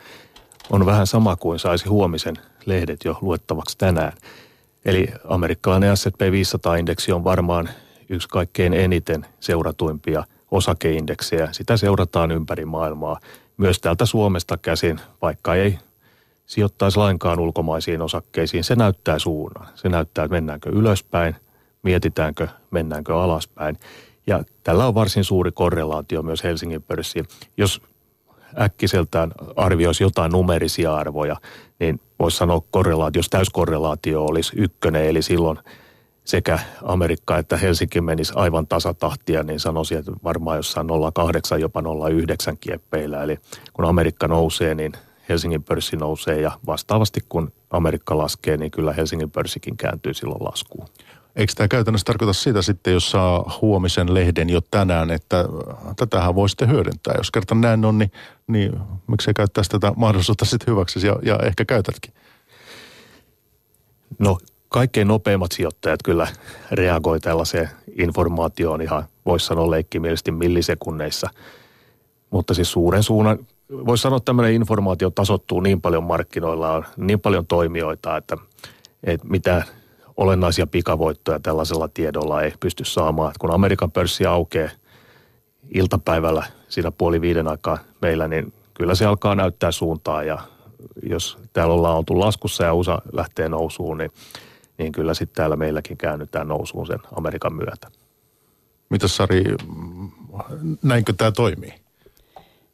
on 0.69 0.85
vähän 0.85 1.07
sama 1.07 1.35
kuin 1.35 1.59
saisi 1.59 1.89
huomisen 1.89 2.35
lehdet 2.65 2.99
jo 3.05 3.17
luettavaksi 3.21 3.77
tänään. 3.77 4.13
Eli 4.85 5.07
amerikkalainen 5.27 5.97
S&P 5.97 6.21
500-indeksi 6.21 7.11
on 7.11 7.23
varmaan 7.23 7.69
yksi 8.09 8.29
kaikkein 8.29 8.73
eniten 8.73 9.25
seuratuimpia 9.39 10.23
osakeindeksejä. 10.51 11.47
Sitä 11.51 11.77
seurataan 11.77 12.31
ympäri 12.31 12.65
maailmaa, 12.65 13.19
myös 13.57 13.79
täältä 13.79 14.05
Suomesta 14.05 14.57
käsin, 14.57 15.01
vaikka 15.21 15.55
ei 15.55 15.77
sijoittaisi 16.45 16.97
lainkaan 16.97 17.39
ulkomaisiin 17.39 18.01
osakkeisiin. 18.01 18.63
Se 18.63 18.75
näyttää 18.75 19.19
suunnan. 19.19 19.67
Se 19.75 19.89
näyttää, 19.89 20.25
että 20.25 20.35
mennäänkö 20.35 20.69
ylöspäin, 20.69 21.35
mietitäänkö, 21.83 22.47
mennäänkö 22.71 23.21
alaspäin. 23.21 23.77
Ja 24.31 24.43
tällä 24.63 24.87
on 24.87 24.95
varsin 24.95 25.23
suuri 25.23 25.51
korrelaatio 25.51 26.21
myös 26.21 26.43
Helsingin 26.43 26.81
pörssiin. 26.81 27.25
Jos 27.57 27.81
äkkiseltään 28.59 29.31
arvioisi 29.55 30.03
jotain 30.03 30.31
numerisia 30.31 30.95
arvoja, 30.95 31.35
niin 31.79 31.99
voisi 32.19 32.37
sanoa 32.37 32.61
korrelaatio, 32.71 33.19
jos 33.19 33.29
täyskorrelaatio 33.29 34.25
olisi 34.25 34.51
ykkönen, 34.55 35.05
eli 35.05 35.21
silloin 35.21 35.57
sekä 36.23 36.59
Amerikka 36.83 37.37
että 37.37 37.57
Helsinki 37.57 38.01
menisi 38.01 38.33
aivan 38.35 38.67
tasatahtia, 38.67 39.43
niin 39.43 39.59
sanoisin, 39.59 39.97
että 39.97 40.11
varmaan 40.23 40.57
jossain 40.57 40.87
0,8 40.87 41.59
jopa 41.59 41.81
0,9 41.81 42.57
kieppeillä. 42.59 43.23
Eli 43.23 43.37
kun 43.73 43.85
Amerikka 43.85 44.27
nousee, 44.27 44.75
niin 44.75 44.91
Helsingin 45.29 45.63
pörssi 45.63 45.97
nousee 45.97 46.41
ja 46.41 46.51
vastaavasti 46.65 47.19
kun 47.29 47.51
Amerikka 47.69 48.17
laskee, 48.17 48.57
niin 48.57 48.71
kyllä 48.71 48.93
Helsingin 48.93 49.31
pörssikin 49.31 49.77
kääntyy 49.77 50.13
silloin 50.13 50.43
laskuun. 50.43 50.87
Eikö 51.35 51.53
tämä 51.55 51.67
käytännössä 51.67 52.05
tarkoita 52.05 52.33
sitä 52.33 52.61
sitten, 52.61 52.93
jos 52.93 53.11
saa 53.11 53.59
huomisen 53.61 54.13
lehden 54.13 54.49
jo 54.49 54.61
tänään, 54.71 55.11
että 55.11 55.45
tätähän 55.95 56.35
voi 56.35 56.49
sitten 56.49 56.69
hyödyntää. 56.69 57.13
Jos 57.17 57.31
kerta 57.31 57.55
näin 57.55 57.85
on, 57.85 57.97
niin, 57.97 58.11
niin 58.47 58.79
miksei 59.07 59.33
käyttäisi 59.33 59.69
tätä 59.69 59.93
mahdollisuutta 59.95 60.45
sitten 60.45 60.73
hyväksi 60.73 61.07
ja, 61.07 61.15
ja 61.23 61.39
ehkä 61.43 61.65
käytätkin? 61.65 62.13
No 64.19 64.37
kaikkein 64.69 65.07
nopeimmat 65.07 65.51
sijoittajat 65.51 66.03
kyllä 66.03 66.27
reagoi 66.71 67.19
tällaiseen 67.19 67.69
informaatioon 67.97 68.81
ihan, 68.81 69.03
voisi 69.25 69.45
sanoa 69.45 69.71
leikkimielisesti 69.71 70.31
millisekunneissa. 70.31 71.29
Mutta 72.29 72.53
siis 72.53 72.71
suuren 72.71 73.03
suunnan, 73.03 73.39
voisi 73.69 74.01
sanoa, 74.01 74.17
että 74.17 74.25
tämmöinen 74.25 74.53
informaatio 74.53 75.09
tasottuu 75.09 75.59
niin 75.59 75.81
paljon 75.81 76.03
markkinoilla, 76.03 76.71
on 76.71 76.85
niin 76.97 77.19
paljon 77.19 77.47
toimijoita, 77.47 78.17
että, 78.17 78.37
että 79.03 79.27
mitä 79.27 79.63
olennaisia 80.21 80.67
pikavoittoja 80.67 81.39
tällaisella 81.39 81.87
tiedolla 81.87 82.41
ei 82.41 82.53
pysty 82.59 82.85
saamaan. 82.85 83.33
Kun 83.39 83.53
Amerikan 83.53 83.91
pörssi 83.91 84.25
aukeaa 84.25 84.69
iltapäivällä 85.73 86.45
siinä 86.69 86.91
puoli 86.91 87.21
viiden 87.21 87.47
aikaa 87.47 87.77
meillä, 88.01 88.27
niin 88.27 88.53
kyllä 88.73 88.95
se 88.95 89.05
alkaa 89.05 89.35
näyttää 89.35 89.71
suuntaa 89.71 90.23
ja 90.23 90.39
jos 91.03 91.37
täällä 91.53 91.73
ollaan 91.73 91.97
oltu 91.97 92.19
laskussa 92.19 92.63
ja 92.63 92.73
USA 92.73 93.01
lähtee 93.13 93.49
nousuun, 93.49 93.97
niin, 93.97 94.11
niin 94.77 94.91
kyllä 94.91 95.13
sitten 95.13 95.35
täällä 95.35 95.55
meilläkin 95.55 95.97
käännytään 95.97 96.47
nousuun 96.47 96.87
sen 96.87 96.99
Amerikan 97.15 97.53
myötä. 97.53 97.87
Mitä 98.89 99.07
Sari, 99.07 99.43
näinkö 100.83 101.13
tämä 101.17 101.31
toimii? 101.31 101.73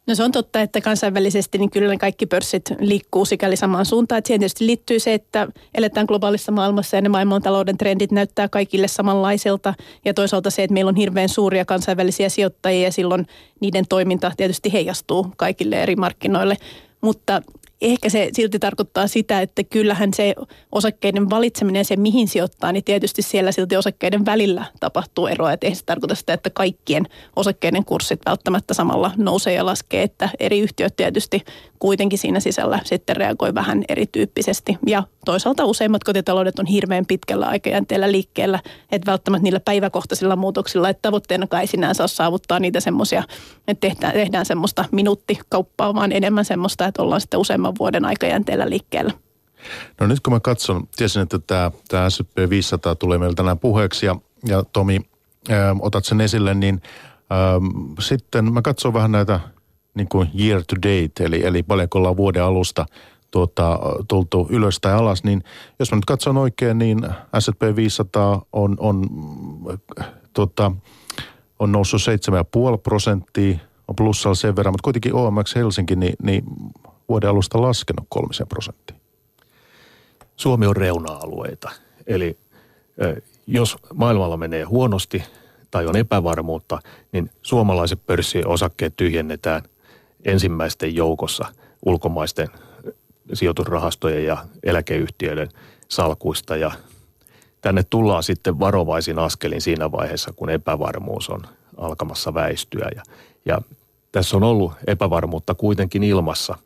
No 0.08 0.16
se 0.16 0.24
on 0.24 0.32
totta, 0.32 0.62
että 0.62 0.82
kansainvälisesti 0.82 1.58
niin 1.58 1.70
kyllä 1.70 1.98
kaikki 1.98 2.26
pörssit 2.26 2.64
liikkuu 2.80 3.26
sikäli 3.26 3.56
samaan 3.56 3.86
suuntaan. 3.86 4.18
Että 4.18 4.28
siihen 4.28 4.40
tietysti 4.40 4.66
liittyy 4.66 5.00
se, 5.00 5.14
että 5.14 5.48
eletään 5.76 6.06
globaalissa 6.06 6.52
maailmassa 6.52 6.96
ja 6.96 7.02
ne 7.02 7.10
maailmantalouden 7.10 7.78
trendit 7.78 8.12
näyttää 8.12 8.50
kaikille 8.50 8.88
samanlaiselta. 8.88 9.74
Ja 10.06 10.14
toisaalta 10.14 10.50
se, 10.50 10.64
että 10.64 10.74
meillä 10.74 10.90
on 10.90 10.96
hirveän 10.96 11.30
suuria 11.30 11.66
kansainvälisiä 11.66 12.30
sijoittajia 12.30 12.88
ja 12.88 12.92
silloin 12.92 13.28
niiden 13.60 13.86
toiminta 13.90 14.32
tietysti 14.38 14.74
heijastuu 14.74 15.28
kaikille 15.38 15.84
eri 15.84 15.96
markkinoille. 15.96 16.58
Mutta 17.02 17.42
ehkä 17.82 18.10
se 18.10 18.30
silti 18.34 18.60
tarkoittaa 18.60 19.08
sitä, 19.08 19.42
että 19.42 19.64
kyllähän 19.64 20.14
se 20.14 20.36
osakkeiden 20.72 21.30
valitseminen 21.30 21.80
ja 21.80 21.84
se 21.84 21.96
mihin 21.96 22.28
sijoittaa, 22.28 22.72
niin 22.72 22.84
tietysti 22.84 23.22
siellä 23.22 23.52
silti 23.52 23.78
osakkeiden 23.78 24.26
välillä 24.26 24.66
tapahtuu 24.80 25.28
eroa. 25.28 25.54
Että 25.54 25.68
ei 25.68 25.76
se 25.76 25.86
tarkoita 25.86 26.16
sitä, 26.16 26.34
että 26.34 26.50
kaikkien 26.50 27.06
osakkeiden 27.36 27.86
kurssit 27.86 28.22
välttämättä 28.26 28.74
samalla 28.74 29.12
nousee 29.18 29.54
ja 29.54 29.66
laskee, 29.66 30.04
että 30.04 30.30
eri 30.40 30.60
yhtiöt 30.60 30.96
tietysti 30.96 31.44
kuitenkin 31.80 32.20
siinä 32.20 32.40
sisällä 32.40 32.80
sitten 32.84 33.16
reagoi 33.16 33.54
vähän 33.54 33.84
erityyppisesti. 33.90 34.78
Ja 34.88 35.04
toisaalta 35.26 35.66
useimmat 35.66 36.04
kotitaloudet 36.04 36.60
on 36.60 36.66
hirveän 36.66 37.06
pitkällä 37.06 37.46
aikajänteellä 37.46 38.12
liikkeellä, 38.12 38.60
että 38.92 39.12
välttämättä 39.12 39.44
niillä 39.44 39.60
päiväkohtaisilla 39.60 40.36
muutoksilla, 40.36 40.90
että 40.90 41.02
tavoitteena 41.02 41.48
kai 41.48 41.68
sinänsä 41.68 42.08
saa 42.08 42.28
saavuttaa 42.28 42.60
niitä 42.60 42.80
semmoisia, 42.80 43.24
että 43.68 43.88
tehdään, 43.88 44.14
tehdään 44.14 44.46
semmoista 44.46 44.86
minuuttikauppaa, 44.92 45.94
vaan 45.96 46.12
enemmän 46.12 46.46
semmoista, 46.46 46.86
että 46.86 47.02
ollaan 47.02 47.22
sitten 47.22 47.40
useamman 47.40 47.67
vuoden 47.80 48.06
aikajänteellä 48.06 48.70
liikkeellä. 48.70 49.14
No 50.00 50.08
nyt 50.08 50.20
kun 50.20 50.34
mä 50.34 50.40
katson, 50.40 50.88
tiesin, 50.96 51.22
että 51.22 51.40
tämä, 51.40 51.72
tämä 51.88 52.10
S&P 52.10 52.50
500 52.50 52.96
tulee 52.96 53.18
meiltä 53.18 53.36
tänään 53.36 53.60
puheeksi 53.60 54.06
ja, 54.06 54.16
ja 54.46 54.64
Tomi, 54.74 55.00
ää, 55.50 55.76
otat 55.80 56.06
sen 56.06 56.22
esille, 56.22 56.54
niin 56.54 56.82
ää, 57.30 57.40
sitten 58.00 58.54
mä 58.54 58.62
katson 58.62 58.94
vähän 58.94 59.12
näitä 59.12 59.40
niin 59.94 60.08
kuin 60.10 60.30
year 60.40 60.64
to 60.68 60.76
date, 60.76 61.26
eli, 61.26 61.46
eli 61.46 61.64
paljonko 61.64 61.98
ollaan 61.98 62.18
vuoden 62.18 62.44
alusta 62.44 62.86
tuota, 63.32 63.80
tultu 64.08 64.48
ylös 64.50 64.80
tai 64.82 64.94
alas, 64.94 65.24
niin 65.24 65.44
jos 65.80 65.92
mä 65.92 65.96
nyt 65.96 66.06
katson 66.06 66.38
oikein, 66.38 66.78
niin 66.78 67.00
S&P 67.40 67.76
500 67.76 68.42
on, 68.54 68.76
on, 68.80 69.06
tuota, 70.34 70.72
on 71.60 71.72
noussut 71.72 72.02
7,5 72.02 72.78
prosenttia, 72.84 73.58
on 73.88 73.96
plussalla 73.96 74.36
sen 74.36 74.56
verran, 74.56 74.74
mutta 74.74 74.84
kuitenkin 74.84 75.14
OMX 75.14 75.56
Helsinki, 75.56 75.96
niin, 75.96 76.14
niin 76.24 76.44
vuoden 77.10 77.30
alusta 77.30 77.62
laskenut 77.62 78.06
kolmisen 78.10 78.48
prosenttia. 78.48 78.98
Suomi 80.36 80.66
on 80.66 80.76
reuna-alueita, 80.76 81.72
eli 82.08 82.38
jos 83.48 83.78
maailmalla 83.94 84.38
menee 84.38 84.64
huonosti 84.64 85.24
tai 85.72 85.86
on 85.86 85.96
epävarmuutta, 85.98 86.80
niin 87.12 87.30
suomalaiset 87.42 88.06
pörssiosakkeet 88.06 88.94
tyhjennetään– 88.98 89.62
ensimmäisten 90.28 90.96
joukossa 90.96 91.46
ulkomaisten 91.86 92.48
sijoitusrahastojen 93.34 94.26
ja 94.26 94.38
eläkeyhtiöiden 94.64 95.50
salkuista 95.90 96.56
ja 96.56 96.72
tänne 97.62 97.84
tullaan 97.90 98.24
sitten 98.24 98.60
varovaisin 98.60 99.20
askelin 99.20 99.62
siinä 99.62 99.92
vaiheessa, 99.92 100.34
kun 100.36 100.50
epävarmuus 100.50 101.30
on 101.30 101.42
alkamassa 101.78 102.34
väistyä 102.34 102.90
ja, 102.96 103.04
ja 103.46 103.62
tässä 104.12 104.38
on 104.38 104.44
ollut 104.44 104.72
epävarmuutta 104.88 105.56
kuitenkin 105.56 106.04
ilmassa. 106.04 106.58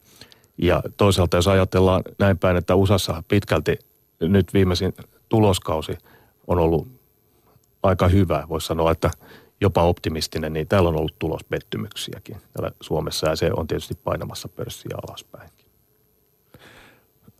Ja 0.61 0.83
toisaalta 0.97 1.37
jos 1.37 1.47
ajatellaan 1.47 2.01
näin 2.19 2.37
päin, 2.37 2.57
että 2.57 2.75
USAssa 2.75 3.23
pitkälti 3.27 3.79
nyt 4.19 4.53
viimeisin 4.53 4.93
tuloskausi 5.29 5.97
on 6.47 6.59
ollut 6.59 6.87
aika 7.83 8.07
hyvä. 8.07 8.43
Voisi 8.49 8.67
sanoa, 8.67 8.91
että 8.91 9.11
jopa 9.61 9.83
optimistinen, 9.83 10.53
niin 10.53 10.67
täällä 10.67 10.89
on 10.89 10.95
ollut 10.95 11.19
tulospettymyksiäkin 11.19 12.37
täällä 12.53 12.71
Suomessa 12.81 13.29
ja 13.29 13.35
se 13.35 13.51
on 13.57 13.67
tietysti 13.67 13.95
painamassa 14.03 14.47
pörssiä 14.47 14.95
alaspäin. 15.07 15.49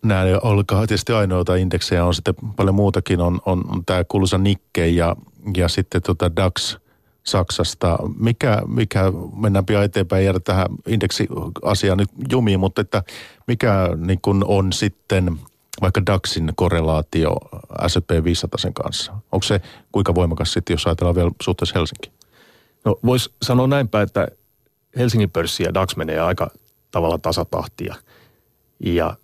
Nämä 0.04 0.24
ei 0.24 0.34
olekaan 0.42 0.88
tietysti 0.88 1.14
ainoita 1.14 1.56
indeksejä, 1.56 2.06
on 2.06 2.14
sitten 2.14 2.36
paljon 2.56 2.76
muutakin. 2.76 3.22
On, 3.22 3.40
on, 3.46 3.64
on 3.68 3.86
tämä 3.86 4.04
kuuluisa 4.04 4.38
Nikkei 4.38 4.96
ja, 4.96 5.16
ja 5.58 5.68
sitten 5.68 6.02
tota 6.02 6.36
DAX 6.36 6.78
Saksasta. 7.24 7.98
Mikä, 8.20 8.62
mikä 8.68 9.04
mennään 9.36 9.66
pian 9.66 9.84
eteenpäin 9.84 10.26
jäädä 10.26 10.40
tähän 10.40 10.68
indeksiasiaan 10.88 11.98
nyt 11.98 12.10
jumiin, 12.32 12.60
mutta 12.60 12.82
että 12.82 13.04
mikä 13.48 13.90
niin 13.98 14.20
kun 14.22 14.46
on 14.48 14.74
sitten 14.74 15.40
vaikka 15.82 16.06
DAXin 16.06 16.54
korrelaatio 16.56 17.36
S&P 17.88 18.24
500 18.24 18.58
sen 18.58 18.74
kanssa? 18.74 19.12
Onko 19.32 19.44
se 19.44 19.62
kuinka 19.92 20.16
voimakas 20.16 20.54
sitten, 20.54 20.74
jos 20.74 20.88
ajatellaan 20.88 21.16
vielä 21.16 21.32
suhteessa 21.42 21.80
Helsinki? 21.80 22.12
No 22.86 23.00
voisi 23.06 23.34
sanoa 23.42 23.68
näinpä, 23.68 24.02
että 24.02 24.28
Helsingin 24.98 25.32
pörssi 25.32 25.64
ja 25.64 25.74
DAX 25.74 25.96
menee 25.96 26.20
aika 26.20 26.52
tavalla 26.92 27.18
tasatahtia. 27.18 27.96
Ja 28.86 29.16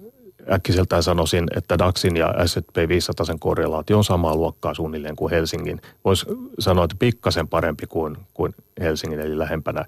äkkiseltään 0.52 1.04
sanoisin, 1.04 1.48
että 1.56 1.80
DAXin 1.80 2.18
ja 2.18 2.34
S&P 2.46 2.78
500 2.88 3.26
sen 3.26 3.40
korrelaatio 3.40 3.98
on 3.98 4.04
samaa 4.04 4.36
luokkaa 4.36 4.74
suunnilleen 4.74 5.16
kuin 5.16 5.32
Helsingin. 5.32 5.82
Voisi 6.06 6.26
sanoa, 6.60 6.84
että 6.84 6.96
pikkasen 7.00 7.48
parempi 7.48 7.88
kuin, 7.88 8.18
kuin 8.34 8.56
Helsingin, 8.82 9.20
eli 9.20 9.38
lähempänä. 9.38 9.86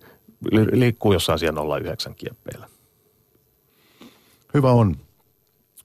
Liikkuu 0.72 1.14
jossain 1.14 1.40
siellä 1.40 1.62
0,9 2.10 2.14
kieppeillä. 2.16 2.68
Hyvä 4.54 4.72
on 4.72 4.96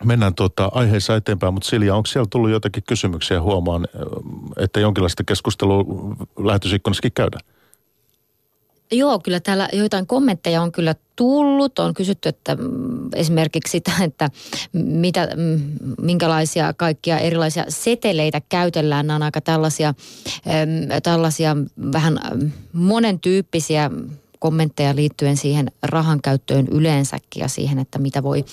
mennään 0.05 0.35
tuota 0.35 0.71
aiheessa 0.75 1.17
eteenpäin, 1.17 1.55
mutta 1.55 1.69
Silja, 1.69 1.95
onko 1.95 2.07
siellä 2.07 2.29
tullut 2.31 2.51
jotakin 2.51 2.83
kysymyksiä 2.83 3.43
huomaan, 3.43 3.87
että 4.57 4.81
jonkinlaista 4.81 5.25
keskustelua 5.25 5.85
lähetysikkunassakin 6.39 7.13
käydään? 7.13 7.54
Joo, 8.93 9.19
kyllä 9.19 9.41
täällä 9.41 9.69
joitain 9.73 10.07
kommentteja 10.07 10.63
on 10.63 10.73
kyllä 10.73 10.95
tullut. 11.17 11.79
On 11.79 11.95
kysytty, 11.95 12.29
että 12.29 12.55
mm, 12.55 13.09
esimerkiksi 13.15 13.71
sitä, 13.71 13.93
että 14.03 14.31
mitä, 14.73 15.29
mm, 15.37 15.61
minkälaisia 16.01 16.73
kaikkia 16.73 17.19
erilaisia 17.19 17.65
seteleitä 17.69 18.41
käytellään. 18.49 19.07
Nämä 19.07 19.17
on 19.17 19.23
aika 19.23 19.41
tällaisia, 19.41 19.95
tällaisia 21.03 21.57
vähän 21.93 22.19
monen 22.73 23.21
tyyppisiä 23.21 23.91
kommentteja 24.45 24.97
liittyen 24.97 25.37
siihen 25.37 25.71
rahan 25.83 26.21
käyttöön 26.23 26.67
yleensäkin 26.71 27.41
ja 27.41 27.49
siihen, 27.49 27.79
että 27.79 27.99
mitä 27.99 28.23
voi 28.23 28.45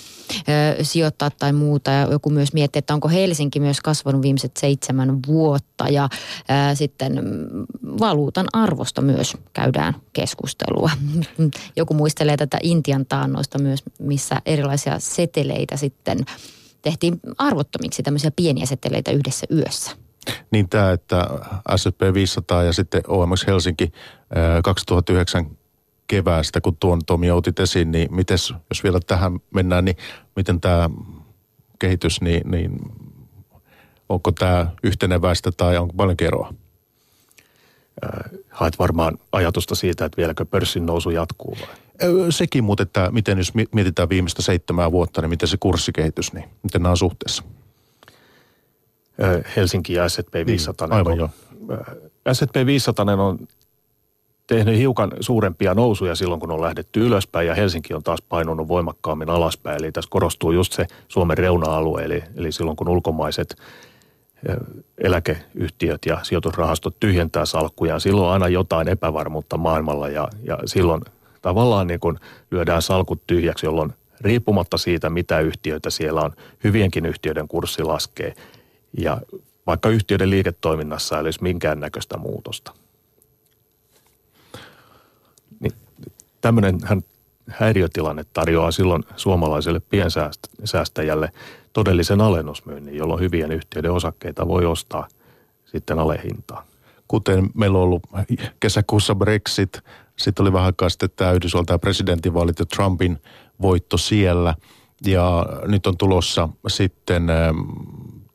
ö, 0.78 0.84
sijoittaa 0.84 1.30
tai 1.30 1.52
muuta. 1.52 1.90
Ja 1.90 2.08
joku 2.10 2.30
myös 2.30 2.52
miettii, 2.52 2.78
että 2.78 2.94
onko 2.94 3.08
Helsinki 3.08 3.60
myös 3.60 3.80
kasvanut 3.80 4.22
viimeiset 4.22 4.56
seitsemän 4.56 5.18
vuotta 5.26 5.88
ja 5.88 6.08
ö, 6.12 6.74
sitten 6.74 7.22
valuutan 7.82 8.46
arvosta 8.52 9.02
myös 9.02 9.36
käydään 9.52 9.94
keskustelua. 10.12 10.90
Joku 11.76 11.94
muistelee 11.94 12.36
tätä 12.36 12.58
Intian 12.62 13.06
taannoista 13.06 13.58
myös, 13.58 13.82
missä 13.98 14.42
erilaisia 14.46 14.98
seteleitä 14.98 15.76
sitten 15.76 16.18
tehtiin 16.82 17.20
arvottomiksi 17.38 18.02
tämmöisiä 18.02 18.30
pieniä 18.36 18.66
seteleitä 18.66 19.10
yhdessä 19.10 19.46
yössä. 19.50 19.90
Niin 20.50 20.68
tämä, 20.68 20.92
että 20.92 21.28
S&P 21.76 22.14
500 22.14 22.62
ja 22.62 22.72
sitten 22.72 23.02
OMX 23.08 23.46
Helsinki 23.46 23.92
2009 24.64 25.61
keväästä, 26.12 26.60
kun 26.60 26.76
tuon 26.80 27.00
Tomi 27.06 27.30
otit 27.30 27.60
esiin, 27.60 27.92
niin 27.92 28.14
mites, 28.14 28.54
jos 28.70 28.84
vielä 28.84 29.00
tähän 29.06 29.40
mennään, 29.54 29.84
niin 29.84 29.96
miten 30.36 30.60
tämä 30.60 30.90
kehitys, 31.78 32.20
niin, 32.20 32.50
niin 32.50 32.78
onko 34.08 34.32
tämä 34.32 34.66
yhteneväistä 34.82 35.52
tai 35.56 35.76
onko 35.76 35.94
paljon 35.96 36.16
eroa? 36.20 36.54
Haet 38.50 38.78
varmaan 38.78 39.18
ajatusta 39.32 39.74
siitä, 39.74 40.04
että 40.04 40.16
vieläkö 40.16 40.44
pörssin 40.44 40.86
nousu 40.86 41.10
jatkuu 41.10 41.56
vai? 41.60 41.76
Sekin, 42.30 42.64
mutta 42.64 42.82
että 42.82 43.10
miten 43.10 43.38
jos 43.38 43.52
mietitään 43.72 44.08
viimeistä 44.08 44.42
seitsemää 44.42 44.92
vuotta, 44.92 45.20
niin 45.20 45.30
miten 45.30 45.48
se 45.48 45.56
kurssikehitys, 45.60 46.32
niin 46.32 46.44
miten 46.62 46.82
nämä 46.82 46.90
on 46.90 46.96
suhteessa? 46.96 47.42
Helsinki 49.56 49.92
ja 49.92 50.08
S&P 50.08 50.34
500. 50.46 50.88
Niin, 50.88 50.94
aivan 50.94 51.16
joo. 51.16 51.30
S&P 52.32 52.66
500 52.66 53.06
on 53.18 53.38
tehnyt 54.56 54.78
hiukan 54.78 55.12
suurempia 55.20 55.74
nousuja 55.74 56.14
silloin, 56.14 56.40
kun 56.40 56.50
on 56.50 56.60
lähdetty 56.60 57.06
ylöspäin 57.06 57.46
ja 57.48 57.54
Helsinki 57.54 57.94
on 57.94 58.02
taas 58.02 58.22
painunut 58.22 58.68
voimakkaammin 58.68 59.30
alaspäin. 59.30 59.76
Eli 59.76 59.92
tässä 59.92 60.10
korostuu 60.10 60.52
just 60.52 60.72
se 60.72 60.86
Suomen 61.08 61.38
reuna-alue, 61.38 62.02
eli, 62.02 62.24
eli 62.36 62.52
silloin 62.52 62.76
kun 62.76 62.88
ulkomaiset 62.88 63.56
eläkeyhtiöt 64.98 66.06
ja 66.06 66.18
sijoitusrahastot 66.22 66.96
tyhjentää 67.00 67.44
salkkujaan, 67.44 68.00
silloin 68.00 68.26
on 68.26 68.32
aina 68.32 68.48
jotain 68.48 68.88
epävarmuutta 68.88 69.56
maailmalla 69.56 70.08
ja, 70.08 70.28
ja 70.42 70.58
silloin 70.66 71.02
tavallaan 71.42 71.86
niin 71.86 72.00
kuin 72.00 72.18
lyödään 72.50 72.82
salkut 72.82 73.26
tyhjäksi, 73.26 73.66
jolloin 73.66 73.92
riippumatta 74.20 74.78
siitä, 74.78 75.10
mitä 75.10 75.40
yhtiöitä 75.40 75.90
siellä 75.90 76.20
on, 76.20 76.32
hyvienkin 76.64 77.06
yhtiöiden 77.06 77.48
kurssi 77.48 77.82
laskee 77.82 78.34
ja 78.98 79.20
vaikka 79.66 79.88
yhtiöiden 79.88 80.30
liiketoiminnassa 80.30 81.16
ei 81.16 81.20
olisi 81.20 81.42
minkäännäköistä 81.42 82.16
muutosta. 82.16 82.81
Tämmöinen 86.42 86.78
häiriötilanne 87.50 88.24
tarjoaa 88.32 88.70
silloin 88.70 89.04
suomalaiselle 89.16 89.80
piensäästäjälle 89.80 91.32
todellisen 91.72 92.20
alennusmyynnin, 92.20 92.96
jolloin 92.96 93.20
hyvien 93.20 93.52
yhtiöiden 93.52 93.92
osakkeita 93.92 94.48
voi 94.48 94.66
ostaa 94.66 95.08
sitten 95.64 95.98
alehintaan. 95.98 96.64
Kuten 97.08 97.50
meillä 97.54 97.78
on 97.78 97.84
ollut 97.84 98.02
kesäkuussa 98.60 99.14
Brexit, 99.14 99.80
sitten 100.16 100.42
oli 100.42 100.52
vähän 100.52 100.66
aikaa 100.66 100.88
sitten 100.88 101.10
tämä 101.16 101.32
Yhdysvaltain 101.32 101.80
presidentinvaalit 101.80 102.58
ja 102.58 102.66
Trumpin 102.66 103.18
voitto 103.62 103.96
siellä. 103.96 104.54
Ja 105.06 105.46
nyt 105.66 105.86
on 105.86 105.96
tulossa 105.96 106.48
sitten 106.68 107.30
ähm, 107.30 107.56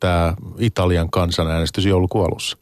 tämä 0.00 0.34
Italian 0.58 1.10
kansanäänestys 1.10 1.86
joulukuun 1.86 2.26
alussa. 2.26 2.58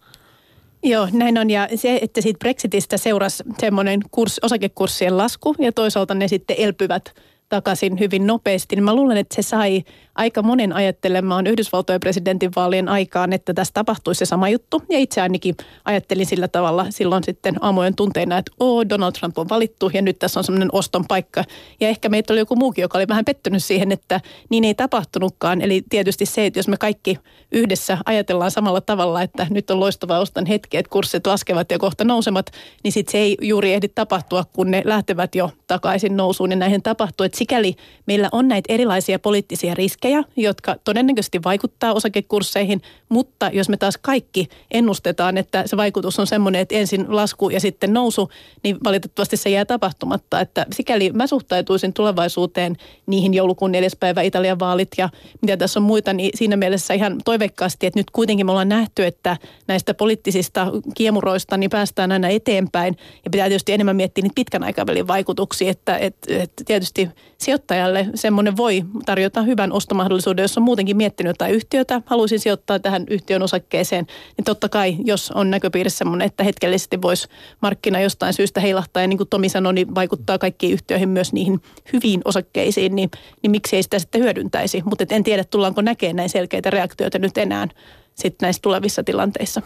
Joo, 0.87 1.09
näin 1.13 1.39
on. 1.39 1.51
Ja 1.51 1.69
se, 1.75 1.99
että 2.03 2.21
siitä 2.21 2.39
Brexitistä 2.39 2.97
seurasi 2.97 3.45
semmoinen 3.59 4.01
kurs, 4.11 4.39
osakekurssien 4.43 5.17
lasku 5.17 5.55
ja 5.59 5.73
toisaalta 5.73 6.15
ne 6.15 6.29
sitten 6.29 6.57
elpyvät 6.59 7.15
takaisin 7.49 7.99
hyvin 8.01 8.27
nopeasti, 8.27 8.77
niin 8.77 8.85
mä 8.85 8.95
luulen, 8.95 9.17
että 9.17 9.35
se 9.35 9.43
sai 9.43 9.85
aika 10.15 10.43
monen 10.43 10.73
ajattelemaan 10.73 11.47
Yhdysvaltojen 11.47 12.01
presidentinvaalien 12.01 12.89
aikaan, 12.89 13.33
että 13.33 13.55
tässä 13.55 13.75
tapahtuisi 13.75 14.19
se 14.19 14.25
sama 14.25 14.49
juttu. 14.49 14.83
Ja 14.91 14.99
itse 14.99 15.21
ainakin 15.21 15.57
ajattelin 15.85 16.27
sillä 16.27 16.49
tavalla 16.49 16.87
silloin 16.91 17.25
sitten 17.25 17.55
aamujen 17.61 17.97
tunteina, 17.97 18.39
että 18.39 18.53
oo, 18.61 18.89
Donald 18.89 19.13
Trump 19.13 19.39
on 19.39 19.49
valittu 19.49 19.91
ja 19.95 20.03
nyt 20.03 20.19
tässä 20.19 20.41
on 20.41 20.45
semmoinen 20.45 20.69
oston 20.73 21.05
paikka. 21.09 21.45
Ja 21.81 21.89
ehkä 21.89 22.09
meitä 22.09 22.33
oli 22.33 22.41
joku 22.41 22.57
muukin, 22.57 22.83
joka 22.83 22.99
oli 22.99 23.09
vähän 23.09 23.25
pettynyt 23.25 23.65
siihen, 23.65 23.93
että 23.93 24.21
niin 24.49 24.65
ei 24.65 24.75
tapahtunutkaan. 24.75 25.61
Eli 25.61 25.83
tietysti 25.89 26.27
se, 26.27 26.47
että 26.47 26.59
jos 26.59 26.69
me 26.69 26.77
kaikki 26.77 27.19
yhdessä 27.53 27.99
ajatellaan 28.07 28.51
samalla 28.51 28.81
tavalla, 28.81 29.23
että 29.23 29.47
nyt 29.51 29.71
on 29.71 29.81
loistava 29.81 30.19
ostan 30.19 30.47
hetki, 30.47 30.77
että 30.77 30.91
kurssit 30.91 31.27
laskevat 31.27 31.71
ja 31.71 31.79
kohta 31.79 32.05
nousemat, 32.05 32.51
niin 32.85 32.93
sitten 32.93 33.13
se 33.13 33.19
ei 33.19 33.37
juuri 33.43 33.73
ehdi 33.73 33.89
tapahtua, 33.89 34.45
kun 34.53 34.71
ne 34.71 34.83
lähtevät 34.85 35.35
jo 35.35 35.51
takaisin 35.67 36.17
nousuun 36.17 36.51
ja 36.51 36.57
näihin 36.57 36.83
tapahtuu. 36.83 37.25
Sikäli 37.37 37.77
meillä 38.07 38.29
on 38.33 38.49
näitä 38.49 38.73
erilaisia 38.73 39.19
poliittisia 39.19 39.75
riskejä, 39.75 40.23
jotka 40.37 40.77
todennäköisesti 40.85 41.43
vaikuttaa 41.45 41.93
osakekursseihin, 41.93 42.83
mutta 43.09 43.51
jos 43.53 43.69
me 43.69 43.77
taas 43.77 43.99
kaikki 44.03 44.49
ennustetaan, 44.71 45.39
että 45.39 45.63
se 45.67 45.77
vaikutus 45.77 46.19
on 46.19 46.27
semmoinen, 46.27 46.61
että 46.61 46.75
ensin 46.75 47.05
lasku 47.09 47.51
ja 47.51 47.61
sitten 47.61 47.93
nousu, 47.93 48.31
niin 48.63 48.77
valitettavasti 48.85 49.37
se 49.37 49.51
jää 49.51 49.65
tapahtumatta. 49.65 50.41
Että 50.41 50.67
sikäli 50.73 51.11
mä 51.13 51.27
suhtautuisin 51.27 51.93
tulevaisuuteen 51.93 52.77
niihin 53.07 53.35
joulukuun 53.35 53.73
neljäs 53.73 53.97
päivä 54.01 54.23
Italian 54.23 54.59
vaalit 54.59 54.89
ja 54.99 55.09
mitä 55.43 55.57
tässä 55.57 55.81
on 55.81 55.85
muita, 55.85 56.13
niin 56.13 56.31
siinä 56.35 56.57
mielessä 56.57 56.95
ihan 56.95 57.17
toiveikkaasti, 57.25 57.87
että 57.87 58.01
nyt 58.01 58.11
kuitenkin 58.11 58.47
me 58.47 58.53
ollaan 58.53 58.69
nähty, 58.69 59.05
että 59.05 59.37
näistä 59.69 59.95
poliittisista 59.95 60.73
kiemuroista 60.95 61.57
niin 61.57 61.71
päästään 61.71 62.13
aina 62.13 62.29
eteenpäin 62.29 62.97
ja 63.25 63.31
pitää 63.31 63.49
tietysti 63.49 63.73
enemmän 63.73 63.97
miettiä 63.97 64.23
niitä 64.23 64.35
pitkän 64.35 64.63
aikavälin 64.63 65.07
vaikutuksia, 65.07 65.71
että, 65.71 65.97
että, 65.97 66.35
että 66.35 66.65
tietysti 66.67 67.09
sijoittajalle 67.39 68.07
semmoinen 68.15 68.57
voi 68.57 68.85
tarjota 69.07 69.43
hyvän 69.43 69.73
ostomahdollisuuden, 69.73 70.43
jos 70.43 70.59
on 70.59 70.65
muutenkin 70.65 70.97
miettinyt 70.97 71.31
jotain 71.31 71.55
yhtiötä, 71.55 72.03
haluaisin 72.07 72.41
sijoittaa 72.41 72.79
tähän 72.79 73.05
yhtiön 73.11 73.43
osakkeeseen, 73.43 74.07
niin 74.37 74.45
totta 74.45 74.69
kai, 74.69 74.97
jos 75.05 75.31
on 75.31 75.51
näköpiirissä 75.51 75.99
semmoinen, 75.99 76.27
että 76.27 76.45
hetkellisesti 76.45 77.03
voisi 77.03 77.29
markkina 77.63 78.01
jostain 78.01 78.35
syystä 78.35 78.61
heilahtaa, 78.61 79.03
ja 79.03 79.07
niin 79.09 79.19
kuin 79.19 79.29
Tomi 79.29 79.49
sanoi, 79.49 79.75
niin 79.75 79.95
vaikuttaa 79.95 80.39
kaikkiin 80.39 80.73
yhtiöihin 80.73 81.09
myös 81.09 81.33
niihin 81.33 81.61
hyviin 81.93 82.21
osakkeisiin, 82.25 82.97
niin, 82.97 83.11
niin 83.43 83.51
miksi 83.51 83.77
ei 83.77 83.83
sitä 83.83 83.99
sitten 83.99 84.23
hyödyntäisi. 84.23 84.83
Mutta 84.85 85.05
en 85.11 85.25
tiedä, 85.25 85.45
tullaanko 85.45 85.83
näkemään 85.83 86.17
näin 86.17 86.31
selkeitä 86.31 86.71
reaktioita 86.71 87.19
nyt 87.19 87.39
enää 87.39 87.69
sitten 88.15 88.47
näissä 88.47 88.63
tulevissa 88.63 89.05
tilanteissa. 89.05 89.63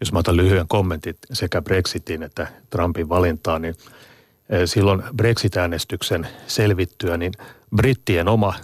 Jos 0.00 0.12
mä 0.12 0.18
otan 0.18 0.36
lyhyen 0.36 0.68
kommentin 0.68 1.16
sekä 1.32 1.62
Brexitin 1.62 2.22
että 2.22 2.46
Trumpin 2.70 3.08
valintaan, 3.08 3.62
niin– 3.62 3.74
silloin 4.64 5.02
Brexit-äänestyksen 5.16 6.28
selvittyä, 6.46 7.16
niin 7.16 7.32
brittien 7.76 8.28
oma 8.28 8.54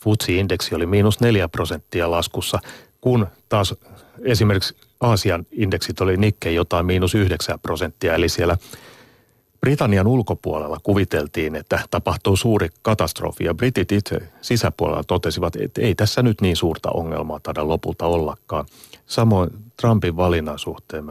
FTSE-indeksi 0.00 0.74
oli 0.74 0.86
miinus 0.86 1.20
neljä 1.20 1.48
prosenttia 1.48 2.10
laskussa, 2.10 2.58
kun 3.00 3.26
taas 3.48 3.74
esimerkiksi 4.22 4.76
Aasian 5.00 5.46
indeksit 5.52 6.00
oli 6.00 6.16
Nikkei 6.16 6.54
jotain 6.54 6.86
miinus 6.86 7.14
yhdeksän 7.14 7.60
prosenttia, 7.60 8.14
eli 8.14 8.28
siellä 8.28 8.56
Britannian 9.60 10.06
ulkopuolella 10.06 10.78
kuviteltiin, 10.82 11.56
että 11.56 11.80
tapahtuu 11.90 12.36
suuri 12.36 12.68
katastrofi 12.82 13.44
ja 13.44 13.54
britit 13.54 13.92
itse 13.92 14.20
sisäpuolella 14.40 15.04
totesivat, 15.04 15.56
että 15.56 15.80
ei 15.80 15.94
tässä 15.94 16.22
nyt 16.22 16.40
niin 16.40 16.56
suurta 16.56 16.90
ongelmaa 16.90 17.40
taida 17.40 17.68
lopulta 17.68 18.06
ollakaan. 18.06 18.66
Samoin 19.06 19.50
Trumpin 19.80 20.16
valinnan 20.16 20.58
suhteen 20.58 21.04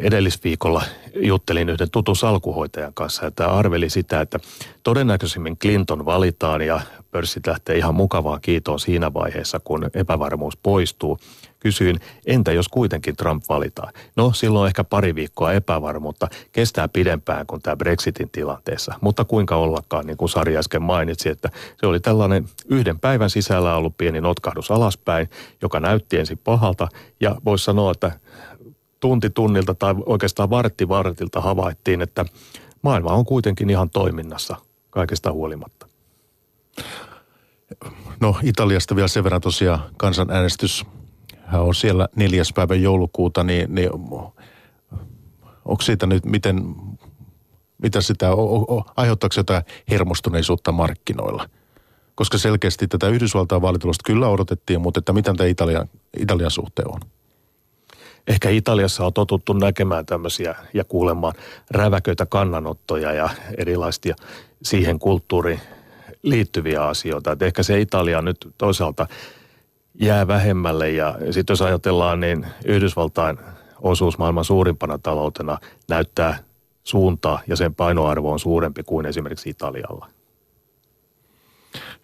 edellisviikolla 0.00 0.82
juttelin 1.14 1.68
yhden 1.68 1.90
tutun 1.90 2.16
salkuhoitajan 2.16 2.94
kanssa, 2.94 3.26
että 3.26 3.46
arveli 3.46 3.90
sitä, 3.90 4.20
että 4.20 4.38
todennäköisimmin 4.82 5.58
Clinton 5.58 6.04
valitaan 6.04 6.62
ja 6.62 6.80
pörssit 7.10 7.46
lähtee 7.46 7.78
ihan 7.78 7.94
mukavaan 7.94 8.40
kiitoon 8.40 8.80
siinä 8.80 9.14
vaiheessa, 9.14 9.60
kun 9.60 9.90
epävarmuus 9.94 10.56
poistuu. 10.56 11.18
Kysyin, 11.60 12.00
entä 12.26 12.52
jos 12.52 12.68
kuitenkin 12.68 13.16
Trump 13.16 13.44
valitaan? 13.48 13.92
No, 14.16 14.32
silloin 14.32 14.66
ehkä 14.66 14.84
pari 14.84 15.14
viikkoa 15.14 15.52
epävarmuutta. 15.52 16.28
Kestää 16.52 16.88
pidempään 16.88 17.46
kuin 17.46 17.62
tämä 17.62 17.76
Brexitin 17.76 18.30
tilanteessa. 18.30 18.94
Mutta 19.00 19.24
kuinka 19.24 19.56
ollakaan, 19.56 20.06
niin 20.06 20.16
kuin 20.16 20.28
Sari 20.28 20.56
äsken 20.56 20.82
mainitsi, 20.82 21.28
että 21.28 21.50
se 21.80 21.86
oli 21.86 22.00
tällainen 22.00 22.44
yhden 22.68 23.00
päivän 23.00 23.30
sisällä 23.30 23.76
ollut 23.76 23.96
pieni 23.96 24.20
notkahdus 24.20 24.70
alaspäin, 24.70 25.30
joka 25.62 25.80
näytti 25.80 26.18
ensin 26.18 26.38
pahalta. 26.38 26.88
Ja 27.20 27.36
voisi 27.44 27.64
sanoa, 27.64 27.92
että 27.92 28.12
tunti 29.02 29.30
tunnilta 29.30 29.74
tai 29.74 29.94
oikeastaan 30.06 30.50
vartti 30.50 30.88
vartilta 30.88 31.40
havaittiin, 31.40 32.02
että 32.02 32.24
maailma 32.82 33.12
on 33.12 33.24
kuitenkin 33.24 33.70
ihan 33.70 33.90
toiminnassa 33.90 34.56
kaikesta 34.90 35.32
huolimatta. 35.32 35.86
No 38.20 38.36
Italiasta 38.42 38.96
vielä 38.96 39.08
sen 39.08 39.24
verran 39.24 39.40
tosiaan 39.40 39.80
kansanäänestys 39.96 40.84
on 41.52 41.74
siellä 41.74 42.08
neljäs 42.16 42.52
päivä 42.52 42.74
joulukuuta, 42.74 43.44
niin, 43.44 43.74
niin 43.74 43.90
onko 45.64 45.82
siitä 45.82 46.06
nyt 46.06 46.24
miten, 46.24 46.74
mitä 47.82 48.00
sitä, 48.00 48.28
aiheuttaako 48.96 49.34
jotain 49.36 49.62
hermostuneisuutta 49.90 50.72
markkinoilla? 50.72 51.48
Koska 52.14 52.38
selkeästi 52.38 52.88
tätä 52.88 53.08
Yhdysvaltain 53.08 53.62
vaalitulosta 53.62 54.02
kyllä 54.06 54.28
odotettiin, 54.28 54.80
mutta 54.80 54.98
että 54.98 55.12
miten 55.12 55.36
tämä 55.36 55.48
Italian, 55.48 55.88
Italian 56.18 56.50
suhteen 56.50 56.88
on? 56.90 57.00
Ehkä 58.26 58.50
Italiassa 58.50 59.06
on 59.06 59.12
totuttu 59.12 59.52
näkemään 59.52 60.06
tämmöisiä 60.06 60.54
ja 60.74 60.84
kuulemaan 60.84 61.34
räväköitä 61.70 62.26
kannanottoja 62.26 63.12
ja 63.12 63.28
erilaisia 63.58 64.14
siihen 64.62 64.98
kulttuuriin 64.98 65.60
liittyviä 66.22 66.84
asioita. 66.84 67.32
Et 67.32 67.42
ehkä 67.42 67.62
se 67.62 67.80
Italia 67.80 68.22
nyt 68.22 68.48
toisaalta 68.58 69.06
jää 69.94 70.26
vähemmälle 70.26 70.90
ja 70.90 71.18
sitten 71.30 71.52
jos 71.52 71.62
ajatellaan, 71.62 72.20
niin 72.20 72.46
Yhdysvaltain 72.64 73.38
osuus 73.80 74.18
maailman 74.18 74.44
suurimpana 74.44 74.98
taloutena 74.98 75.58
näyttää 75.88 76.38
suuntaa 76.84 77.40
ja 77.46 77.56
sen 77.56 77.74
painoarvo 77.74 78.32
on 78.32 78.38
suurempi 78.38 78.82
kuin 78.82 79.06
esimerkiksi 79.06 79.50
Italialla. 79.50 80.08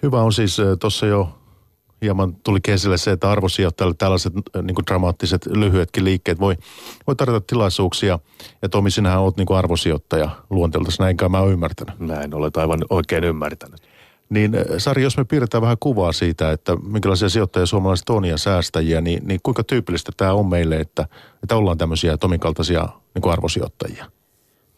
Hyvä 0.02 0.22
on 0.22 0.32
siis 0.32 0.56
tuossa 0.80 1.06
jo 1.06 1.37
hieman 2.02 2.36
tuli 2.36 2.58
esille 2.68 2.98
se, 2.98 3.10
että 3.10 3.30
arvosijoittajalle 3.30 3.94
tällaiset 3.98 4.32
niin 4.34 4.74
kuin 4.74 4.86
dramaattiset 4.86 5.46
lyhyetkin 5.46 6.04
liikkeet 6.04 6.40
voi, 6.40 6.56
voi 7.06 7.16
tarjota 7.16 7.46
tilaisuuksia. 7.46 8.18
Ja 8.62 8.68
Tomi, 8.68 8.90
sinähän 8.90 9.20
olet 9.20 9.36
niin 9.36 9.46
kuin 9.46 9.58
arvosijoittaja 9.58 10.30
luonteeltasi, 10.50 11.02
näinkään 11.02 11.30
mä 11.30 11.40
oon 11.40 11.52
ymmärtänyt. 11.52 12.00
Näin, 12.00 12.34
olet 12.34 12.56
aivan 12.56 12.84
oikein 12.90 13.24
ymmärtänyt. 13.24 13.80
Niin 14.30 14.52
Sari, 14.78 15.02
jos 15.02 15.16
me 15.16 15.24
piirretään 15.24 15.62
vähän 15.62 15.76
kuvaa 15.80 16.12
siitä, 16.12 16.52
että 16.52 16.76
minkälaisia 16.76 17.28
sijoittajia 17.28 17.66
suomalaiset 17.66 18.10
on 18.10 18.24
ja 18.24 18.38
säästäjiä, 18.38 19.00
niin, 19.00 19.26
niin 19.26 19.40
kuinka 19.42 19.64
tyypillistä 19.64 20.12
tämä 20.16 20.32
on 20.32 20.46
meille, 20.46 20.76
että, 20.76 21.06
että 21.42 21.56
ollaan 21.56 21.78
tämmöisiä 21.78 22.16
Tomin 22.16 22.40
kaltaisia 22.40 22.88
niin 23.14 23.22
kuin 23.22 23.32
arvosijoittajia? 23.32 24.04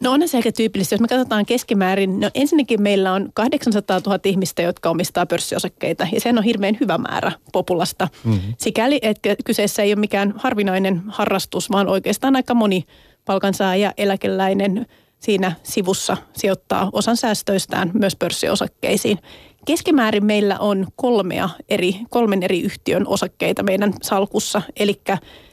No 0.03 0.13
on 0.13 0.29
se 0.29 0.37
aika 0.37 0.53
tyypillistä. 0.53 0.95
Jos 0.95 1.01
me 1.01 1.09
katsotaan 1.09 1.47
keskimäärin, 1.47 2.21
no 2.21 2.31
ensinnäkin 2.35 2.83
meillä 2.83 3.13
on 3.13 3.31
800 3.35 4.01
000 4.07 4.19
ihmistä, 4.25 4.63
jotka 4.63 4.91
omistaa 4.91 5.27
pörssiosakkeita 5.27 6.07
ja 6.13 6.21
sehän 6.21 6.39
on 6.39 6.45
hirveän 6.45 6.77
hyvä 6.81 6.99
määrä 6.99 7.33
populasta. 7.53 8.09
Mm-hmm. 8.25 8.55
Sikäli, 8.59 8.99
että 9.03 9.37
kyseessä 9.45 9.83
ei 9.83 9.93
ole 9.93 10.01
mikään 10.01 10.35
harvinainen 10.37 11.03
harrastus, 11.09 11.71
vaan 11.71 11.89
oikeastaan 11.89 12.37
aika 12.37 12.55
moni 12.55 12.85
palkansaaja, 13.25 13.93
eläkeläinen 13.97 14.87
siinä 15.19 15.53
sivussa 15.63 16.17
sijoittaa 16.33 16.91
osan 16.93 17.17
säästöistään 17.17 17.91
myös 17.95 18.17
pörssiosakkeisiin. 18.17 19.19
Keskimäärin 19.67 20.25
meillä 20.25 20.59
on 20.59 20.87
kolmea 20.97 21.49
eri, 21.69 21.97
kolmen 22.11 22.43
eri 22.43 22.61
yhtiön 22.61 23.07
osakkeita 23.07 23.63
meidän 23.63 23.93
salkussa, 24.03 24.63
eli 24.77 25.01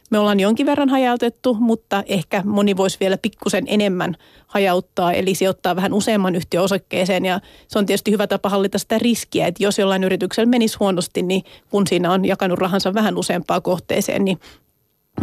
me 0.10 0.20
ollaan 0.20 0.39
jonkin 0.39 0.65
verran 0.65 0.89
hajautettu, 0.89 1.54
mutta 1.54 2.04
ehkä 2.08 2.43
moni 2.46 2.78
voisi 2.78 2.98
vielä 3.00 3.17
pikkusen 3.17 3.63
enemmän 3.67 4.15
hajauttaa, 4.48 5.13
eli 5.13 5.36
sijoittaa 5.36 5.76
vähän 5.76 5.93
useamman 5.93 6.36
yhtiön 6.36 6.63
osakkeeseen. 6.63 7.26
Ja 7.26 7.39
se 7.67 7.80
on 7.80 7.86
tietysti 7.86 8.12
hyvä 8.12 8.28
tapa 8.28 8.50
hallita 8.50 8.78
sitä 8.78 8.98
riskiä, 8.98 9.48
että 9.48 9.63
jos 9.63 9.80
jollain 9.80 10.04
yrityksellä 10.04 10.50
menisi 10.50 10.78
huonosti, 10.80 11.22
niin 11.22 11.43
kun 11.70 11.88
siinä 11.88 12.12
on 12.12 12.26
jakanut 12.26 12.60
rahansa 12.60 12.93
vähän 12.93 13.17
useampaa 13.17 13.62
kohteeseen, 13.62 14.26
niin 14.26 14.39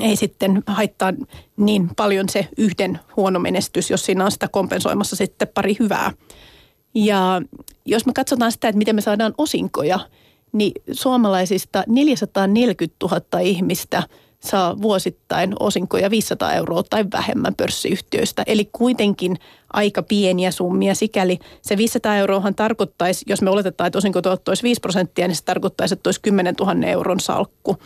ei 0.01 0.17
sitten 0.17 0.63
haittaa 0.67 1.13
niin 1.57 1.91
paljon 1.97 2.29
se 2.29 2.49
yhden 2.57 2.99
huono 3.17 3.39
menestys, 3.39 3.91
jos 3.91 4.05
siinä 4.05 4.25
on 4.25 4.33
sitä 4.33 4.49
kompensoimassa 4.49 5.17
sitten 5.17 5.49
pari 5.55 5.77
hyvää. 5.81 6.13
Ja 6.95 7.43
jos 7.87 8.07
me 8.07 8.13
katsotaan 8.13 8.53
sitä, 8.53 8.69
että 8.69 8.79
miten 8.79 8.95
me 8.95 9.01
saadaan 9.01 9.35
osinkoja, 9.39 10.01
niin 10.53 10.73
suomalaisista 10.93 11.85
440 11.87 12.97
000 13.07 13.41
ihmistä– 13.41 14.03
saa 14.45 14.83
vuosittain 14.83 15.55
osinkoja 15.61 16.11
500 16.11 16.53
euroa 16.53 16.83
tai 16.91 17.05
vähemmän 17.13 17.55
pörssiyhtiöistä. 17.55 18.43
Eli 18.47 18.69
kuitenkin 18.73 19.37
aika 19.73 20.03
pieniä 20.03 20.51
summia. 20.51 20.95
Sikäli 20.95 21.39
se 21.63 21.77
500 21.77 22.17
euroahan 22.17 22.55
tarkoittaisi, 22.55 23.25
jos 23.29 23.43
me 23.43 23.51
oletetaan, 23.51 23.87
että 23.87 23.99
osinkotuotto 23.99 24.51
olisi 24.51 24.63
5 24.63 24.81
prosenttia, 24.81 25.29
niin 25.29 25.37
se 25.37 25.45
tarkoittaisi, 25.45 25.95
että 25.95 26.09
olisi 26.09 26.21
10 26.21 26.55
000 26.61 26.87
euron 26.87 27.21
salkku. 27.21 27.77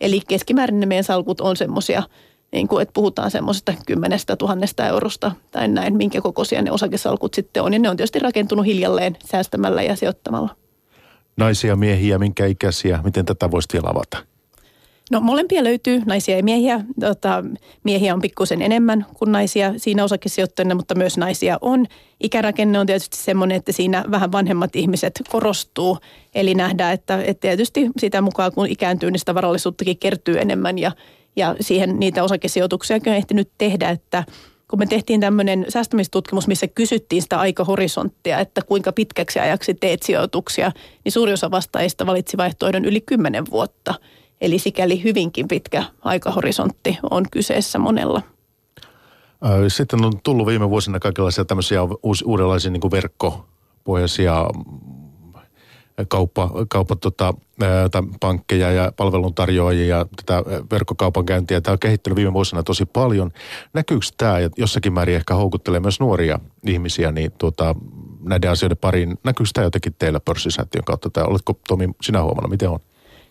Eli 0.00 0.20
keskimäärin 0.28 0.80
ne 0.80 0.86
meidän 0.86 1.04
salkut 1.04 1.40
on 1.40 1.56
semmoisia, 1.56 2.02
niin 2.52 2.68
kuin, 2.68 2.82
että 2.82 2.92
puhutaan 2.92 3.30
semmoisesta 3.30 3.72
10 3.86 4.18
000 4.42 4.86
eurosta 4.88 5.32
tai 5.50 5.68
näin, 5.68 5.96
minkä 5.96 6.20
kokoisia 6.20 6.62
ne 6.62 6.70
osakesalkut 6.70 7.34
sitten 7.34 7.62
on. 7.62 7.72
Ja 7.72 7.78
ne 7.78 7.90
on 7.90 7.96
tietysti 7.96 8.18
rakentunut 8.18 8.66
hiljalleen 8.66 9.16
säästämällä 9.24 9.82
ja 9.82 9.96
sijoittamalla. 9.96 10.56
Naisia, 11.36 11.76
miehiä, 11.76 12.18
minkä 12.18 12.46
ikäisiä, 12.46 13.00
miten 13.04 13.26
tätä 13.26 13.50
voisi 13.50 13.68
vielä 13.72 13.88
avata? 13.90 14.31
No 15.12 15.20
molempia 15.20 15.64
löytyy, 15.64 16.02
naisia 16.06 16.36
ja 16.36 16.42
miehiä. 16.42 16.80
Tota, 17.00 17.44
miehiä 17.84 18.14
on 18.14 18.20
pikkusen 18.20 18.62
enemmän 18.62 19.06
kuin 19.14 19.32
naisia 19.32 19.74
siinä 19.76 20.04
osakesijoittajina, 20.04 20.74
mutta 20.74 20.94
myös 20.94 21.18
naisia 21.18 21.58
on. 21.60 21.86
Ikärakenne 22.20 22.78
on 22.78 22.86
tietysti 22.86 23.16
semmoinen, 23.16 23.56
että 23.56 23.72
siinä 23.72 24.04
vähän 24.10 24.32
vanhemmat 24.32 24.76
ihmiset 24.76 25.22
korostuu. 25.28 25.98
Eli 26.34 26.54
nähdään, 26.54 26.94
että, 26.94 27.22
että 27.22 27.40
tietysti 27.40 27.90
sitä 27.98 28.20
mukaan 28.20 28.52
kun 28.52 28.66
ikääntyy, 28.66 29.10
niin 29.10 29.18
sitä 29.18 29.34
varallisuuttakin 29.34 29.98
kertyy 29.98 30.40
enemmän 30.40 30.78
ja, 30.78 30.92
ja 31.36 31.56
siihen 31.60 32.00
niitä 32.00 32.24
osakesijoituksia 32.24 32.96
on 33.06 33.14
ehtinyt 33.14 33.50
tehdä, 33.58 33.90
että 33.90 34.24
kun 34.70 34.78
me 34.78 34.86
tehtiin 34.86 35.20
tämmöinen 35.20 35.66
säästämistutkimus, 35.68 36.48
missä 36.48 36.66
kysyttiin 36.66 37.22
sitä 37.22 37.38
aikahorisonttia, 37.40 38.38
että 38.38 38.62
kuinka 38.62 38.92
pitkäksi 38.92 39.38
ajaksi 39.38 39.74
teet 39.74 40.02
sijoituksia, 40.02 40.72
niin 41.04 41.12
suuri 41.12 41.32
osa 41.32 41.50
vastaajista 41.50 42.06
valitsi 42.06 42.36
vaihtoehdon 42.36 42.84
yli 42.84 43.00
10 43.00 43.44
vuotta– 43.50 43.94
Eli 44.42 44.58
sikäli 44.58 45.02
hyvinkin 45.02 45.48
pitkä 45.48 45.84
aikahorisontti 46.00 46.98
on 47.10 47.24
kyseessä 47.30 47.78
monella. 47.78 48.22
Sitten 49.68 50.04
on 50.04 50.12
tullut 50.22 50.46
viime 50.46 50.70
vuosina 50.70 51.00
kaikenlaisia 51.00 51.44
tämmöisiä 51.44 51.80
uudenlaisia 52.24 52.70
niin 52.70 52.90
verkkopohjaisia 52.90 54.46
kauppa, 56.08 56.50
kauppa 56.68 56.96
tota, 56.96 57.34
pankkeja 58.20 58.72
ja 58.72 58.92
palveluntarjoajia 58.96 59.96
ja 59.96 60.06
tätä 60.16 60.42
verkkokaupankäyntiä. 60.70 61.60
Tämä 61.60 61.72
on 61.72 61.78
kehittynyt 61.78 62.16
viime 62.16 62.32
vuosina 62.32 62.62
tosi 62.62 62.84
paljon. 62.86 63.30
Näkyykö 63.74 64.06
tämä 64.16 64.38
ja 64.38 64.50
jossakin 64.56 64.92
määrin 64.92 65.16
ehkä 65.16 65.34
houkuttelee 65.34 65.80
myös 65.80 66.00
nuoria 66.00 66.40
ihmisiä 66.66 67.12
niin 67.12 67.32
tuota, 67.38 67.74
näiden 68.20 68.50
asioiden 68.50 68.78
pariin? 68.78 69.18
Näkyykö 69.24 69.50
tämä 69.54 69.64
jotenkin 69.64 69.94
teillä 69.98 70.20
pörssisäätiön 70.20 70.84
kautta? 70.84 71.10
Tai 71.10 71.24
oletko 71.24 71.58
Tomi 71.68 71.88
sinä 72.02 72.22
huomannut, 72.22 72.50
miten 72.50 72.70
on? 72.70 72.80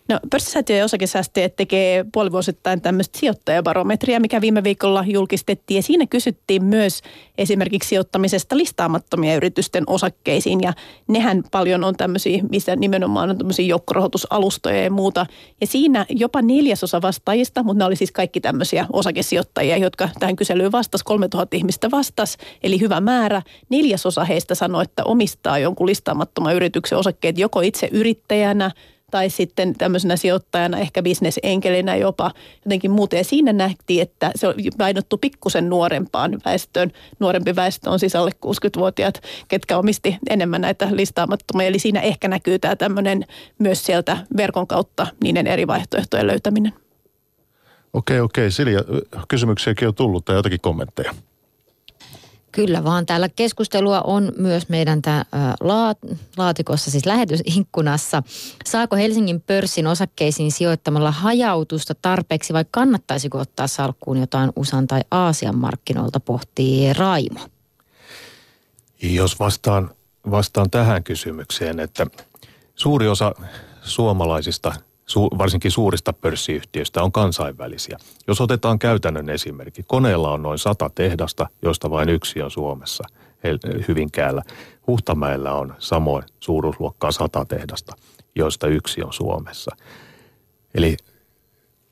No 0.08 0.20
pörssisäätiö 0.30 0.76
ja 0.76 0.84
osakesäästäjät 0.84 1.56
tekee 1.56 2.04
puolivuosittain 2.12 2.80
tämmöistä 2.80 3.18
sijoittajabarometria, 3.18 4.20
mikä 4.20 4.40
viime 4.40 4.64
viikolla 4.64 5.04
julkistettiin. 5.06 5.76
Ja 5.76 5.82
siinä 5.82 6.06
kysyttiin 6.06 6.64
myös 6.64 7.02
esimerkiksi 7.38 7.88
sijoittamisesta 7.88 8.56
listaamattomia 8.56 9.36
yritysten 9.36 9.84
osakkeisiin. 9.86 10.60
Ja 10.62 10.72
nehän 11.08 11.42
paljon 11.50 11.84
on 11.84 11.96
tämmöisiä, 11.96 12.42
missä 12.50 12.76
nimenomaan 12.76 13.30
on 13.30 13.38
tämmöisiä 13.38 13.66
joukkorahoitusalustoja 13.66 14.84
ja 14.84 14.90
muuta. 14.90 15.26
Ja 15.60 15.66
siinä 15.66 16.06
jopa 16.08 16.42
neljäsosa 16.42 17.02
vastaajista, 17.02 17.62
mutta 17.62 17.78
ne 17.78 17.84
oli 17.84 17.96
siis 17.96 18.12
kaikki 18.12 18.40
tämmöisiä 18.40 18.86
osakesijoittajia, 18.92 19.76
jotka 19.76 20.08
tähän 20.18 20.36
kyselyyn 20.36 20.72
vastasi. 20.72 21.04
3000 21.04 21.56
ihmistä 21.56 21.90
vastasi, 21.90 22.38
eli 22.62 22.80
hyvä 22.80 23.00
määrä. 23.00 23.42
Neljäsosa 23.68 24.24
heistä 24.24 24.54
sanoi, 24.54 24.82
että 24.82 25.04
omistaa 25.04 25.58
jonkun 25.58 25.86
listaamattoman 25.86 26.54
yrityksen 26.54 26.98
osakkeet 26.98 27.38
joko 27.38 27.60
itse 27.60 27.88
yrittäjänä– 27.92 28.70
tai 29.12 29.30
sitten 29.30 29.74
tämmöisenä 29.74 30.16
sijoittajana, 30.16 30.78
ehkä 30.78 31.02
bisnesenkelinä 31.02 31.96
jopa 31.96 32.30
jotenkin 32.64 32.90
muuten. 32.90 33.18
Ja 33.18 33.24
siinä 33.24 33.52
nähtiin, 33.52 34.02
että 34.02 34.30
se 34.34 34.48
on 34.48 34.54
painottu 34.78 35.18
pikkusen 35.18 35.68
nuorempaan 35.68 36.38
väestöön. 36.44 36.92
Nuorempi 37.18 37.56
väestö 37.56 37.90
on 37.90 37.98
siis 37.98 38.16
alle 38.16 38.30
60-vuotiaat, 38.46 39.22
ketkä 39.48 39.78
omisti 39.78 40.16
enemmän 40.30 40.60
näitä 40.60 40.88
listaamattomia. 40.90 41.66
Eli 41.66 41.78
siinä 41.78 42.00
ehkä 42.00 42.28
näkyy 42.28 42.58
tämä 42.58 42.76
tämmöinen 42.76 43.24
myös 43.58 43.86
sieltä 43.86 44.18
verkon 44.36 44.66
kautta 44.66 45.06
niiden 45.22 45.46
eri 45.46 45.66
vaihtoehtojen 45.66 46.26
löytäminen. 46.26 46.72
Okei, 47.92 48.20
okei. 48.20 48.50
Silja, 48.50 48.80
kysymyksiäkin 49.28 49.88
on 49.88 49.94
tullut 49.94 50.24
tai 50.24 50.36
jotakin 50.36 50.60
kommentteja? 50.60 51.14
Kyllä 52.52 52.84
vaan. 52.84 53.06
Täällä 53.06 53.28
keskustelua 53.28 54.00
on 54.00 54.32
myös 54.36 54.68
meidän 54.68 55.02
tämä 55.02 55.24
laatikossa, 56.36 56.90
siis 56.90 57.06
lähetysikkunassa. 57.06 58.22
Saako 58.64 58.96
Helsingin 58.96 59.40
pörssin 59.40 59.86
osakkeisiin 59.86 60.52
sijoittamalla 60.52 61.10
hajautusta 61.10 61.94
tarpeeksi 62.02 62.52
vai 62.52 62.64
kannattaisiko 62.70 63.38
ottaa 63.38 63.66
salkkuun 63.66 64.20
jotain 64.20 64.52
USAn 64.56 64.86
tai 64.86 65.00
Aasian 65.10 65.58
markkinoilta, 65.58 66.20
pohtii 66.20 66.92
Raimo. 66.92 67.40
Jos 69.02 69.38
vastaan, 69.38 69.90
vastaan 70.30 70.70
tähän 70.70 71.04
kysymykseen, 71.04 71.80
että 71.80 72.06
suuri 72.74 73.08
osa 73.08 73.34
suomalaisista– 73.82 74.72
varsinkin 75.16 75.70
suurista 75.70 76.12
pörssiyhtiöistä 76.12 77.02
on 77.02 77.12
kansainvälisiä. 77.12 77.98
Jos 78.26 78.40
otetaan 78.40 78.78
käytännön 78.78 79.28
esimerkki, 79.28 79.82
koneella 79.82 80.30
on 80.30 80.42
noin 80.42 80.58
sata 80.58 80.90
tehdasta, 80.94 81.48
joista 81.62 81.90
vain 81.90 82.08
yksi 82.08 82.42
on 82.42 82.50
Suomessa, 82.50 83.04
Hyvinkäällä. 83.88 84.42
Huhtamäellä 84.86 85.52
on 85.52 85.74
samoin 85.78 86.24
suuruusluokkaa 86.40 87.12
sata 87.12 87.44
tehdasta, 87.44 87.96
joista 88.34 88.66
yksi 88.66 89.02
on 89.02 89.12
Suomessa. 89.12 89.76
Eli 90.74 90.96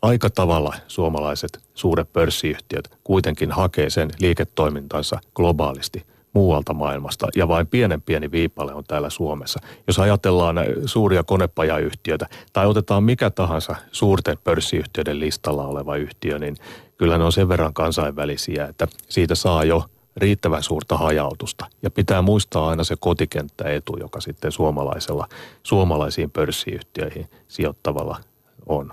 aika 0.03 0.31
tavalla 0.31 0.75
suomalaiset 0.89 1.61
suuret 1.75 2.13
pörssiyhtiöt 2.13 2.99
kuitenkin 3.05 3.51
hakee 3.53 3.91
sen 3.91 4.11
liiketoimintansa 4.19 5.21
globaalisti 5.35 6.07
muualta 6.33 6.75
maailmasta 6.75 7.29
ja 7.37 7.49
vain 7.49 7.67
pienen 7.67 8.03
pieni 8.03 8.31
viipale 8.31 8.75
on 8.75 8.85
täällä 8.85 9.11
Suomessa. 9.11 9.61
Jos 9.87 9.99
ajatellaan 9.99 10.57
suuria 10.87 11.23
konepajayhtiöitä 11.23 12.27
tai 12.53 12.67
otetaan 12.67 13.05
mikä 13.05 13.31
tahansa 13.31 13.77
suurten 13.93 14.39
pörssiyhtiöiden 14.45 15.21
listalla 15.21 15.67
oleva 15.67 15.97
yhtiö, 15.97 16.39
niin 16.39 16.57
kyllä 16.99 17.19
ne 17.19 17.25
on 17.25 17.33
sen 17.33 17.49
verran 17.49 17.75
kansainvälisiä, 17.75 18.67
että 18.67 18.89
siitä 19.09 19.35
saa 19.35 19.65
jo 19.65 19.85
riittävän 20.17 20.63
suurta 20.63 20.97
hajautusta. 20.97 21.67
Ja 21.83 21.91
pitää 21.91 22.23
muistaa 22.23 22.69
aina 22.69 22.85
se 22.85 22.97
kotikenttäetu, 23.01 23.97
joka 24.01 24.21
sitten 24.21 24.53
suomalaisella, 24.53 25.29
suomalaisiin 25.63 26.31
pörssiyhtiöihin 26.31 27.31
sijoittavalla 27.49 28.21
on 28.67 28.93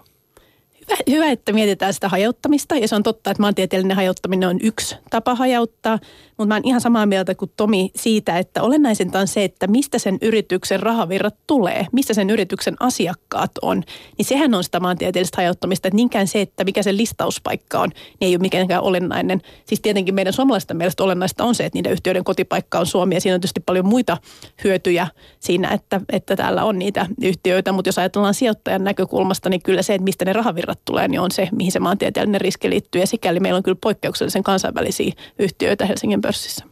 hyvä, 1.12 1.32
että 1.32 1.54
mietitään 1.54 1.94
sitä 1.94 2.10
hajauttamista. 2.10 2.76
Ja 2.76 2.88
se 2.88 2.96
on 2.96 3.04
totta, 3.04 3.32
että 3.32 3.42
maantieteellinen 3.42 3.96
hajauttaminen 3.96 4.50
on 4.50 4.60
yksi 4.64 4.96
tapa 5.10 5.36
hajauttaa, 5.36 6.00
mutta 6.38 6.48
mä 6.48 6.56
oon 6.56 6.62
ihan 6.66 6.82
samaa 6.82 7.06
mieltä 7.06 7.36
kuin 7.36 7.52
Tomi 7.58 7.92
siitä, 7.96 8.38
että 8.38 8.64
olennaisinta 8.64 9.20
on 9.20 9.28
se, 9.28 9.44
että 9.44 9.68
mistä 9.68 10.00
sen 10.00 10.18
yrityksen 10.22 10.80
rahavirrat 10.80 11.36
tulee, 11.48 11.88
mistä 11.92 12.14
sen 12.14 12.30
yrityksen 12.30 12.76
asiakkaat 12.80 13.52
on, 13.62 13.84
niin 14.18 14.26
sehän 14.26 14.54
on 14.54 14.64
sitä 14.64 14.80
maantieteellistä 14.80 15.38
hajauttamista, 15.38 15.88
että 15.88 15.96
niinkään 15.96 16.28
se, 16.28 16.42
että 16.42 16.64
mikä 16.64 16.84
se 16.84 16.98
listauspaikka 16.98 17.80
on, 17.80 17.90
niin 17.90 18.28
ei 18.28 18.36
ole 18.36 18.42
mikään 18.42 18.82
olennainen. 18.82 19.42
Siis 19.66 19.82
tietenkin 19.82 20.16
meidän 20.16 20.34
suomalaisten 20.34 20.78
mielestä 20.78 21.04
olennaista 21.04 21.44
on 21.44 21.56
se, 21.56 21.66
että 21.66 21.78
niiden 21.78 21.92
yhtiöiden 21.92 22.24
kotipaikka 22.24 22.80
on 22.80 22.86
Suomi 22.86 23.16
ja 23.16 23.22
siinä 23.22 23.36
on 23.36 23.42
tietysti 23.42 23.60
paljon 23.60 23.86
muita 23.86 24.18
hyötyjä 24.64 25.08
siinä, 25.40 25.70
että, 25.70 26.02
että 26.12 26.36
täällä 26.36 26.64
on 26.64 26.80
niitä 26.80 27.06
yhtiöitä, 27.22 27.72
mutta 27.72 27.88
jos 27.88 27.98
ajatellaan 27.98 28.34
sijoittajan 28.34 28.84
näkökulmasta, 28.84 29.50
niin 29.50 29.62
kyllä 29.62 29.82
se, 29.82 29.94
että 29.94 30.04
mistä 30.04 30.26
ne 30.26 30.34
rahavirrat 30.34 30.77
rahat 30.78 30.86
tulee, 30.86 31.08
niin 31.08 31.20
on 31.20 31.32
se, 31.32 31.50
mihin 31.52 31.72
se 31.72 31.80
maantieteellinen 31.80 32.42
riski 32.42 32.70
liittyy. 32.70 33.02
Ja 33.02 33.08
sikäli 33.08 33.40
meillä 33.40 33.58
on 33.58 33.64
kyllä 33.64 33.78
poikkeuksellisen 33.82 34.44
kansainvälisiä 34.44 35.14
yhtiöitä 35.40 35.86
Helsingin 35.86 36.22
pörssissä. 36.22 36.66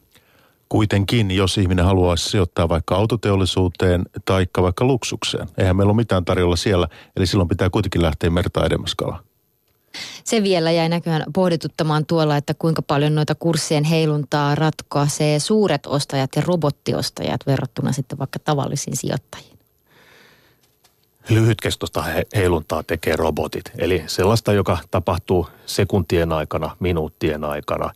Kuitenkin, 0.69 1.31
jos 1.31 1.57
ihminen 1.57 1.85
haluaisi 1.85 2.29
sijoittaa 2.29 2.69
vaikka 2.69 2.95
autoteollisuuteen 2.95 4.03
tai 4.25 4.47
vaikka 4.61 4.85
luksukseen, 4.85 5.47
eihän 5.57 5.75
meillä 5.75 5.91
ole 5.91 5.95
mitään 5.95 6.25
tarjolla 6.25 6.55
siellä, 6.55 6.87
eli 7.15 7.25
silloin 7.25 7.49
pitää 7.49 7.69
kuitenkin 7.69 8.01
lähteä 8.01 8.29
merta 8.29 8.65
edemmäs 8.65 8.95
kalaa. 8.95 9.23
Se 10.23 10.43
vielä 10.43 10.71
jäi 10.71 10.89
näköjään 10.89 11.23
pohdituttamaan 11.33 12.05
tuolla, 12.05 12.37
että 12.37 12.53
kuinka 12.53 12.81
paljon 12.81 13.15
noita 13.15 13.35
kurssien 13.35 13.83
heiluntaa 13.83 14.55
ratkaisee 14.55 15.39
suuret 15.39 15.85
ostajat 15.85 16.29
ja 16.35 16.41
robottiostajat 16.45 17.41
verrattuna 17.47 17.91
sitten 17.91 18.19
vaikka 18.19 18.39
tavallisiin 18.39 18.97
sijoittajiin 18.97 19.54
lyhytkestoista 21.29 22.03
heiluntaa 22.35 22.83
tekee 22.83 23.15
robotit. 23.15 23.71
Eli 23.77 24.03
sellaista, 24.07 24.53
joka 24.53 24.77
tapahtuu 24.91 25.47
sekuntien 25.65 26.31
aikana, 26.31 26.75
minuuttien 26.79 27.43
aikana. 27.43 27.91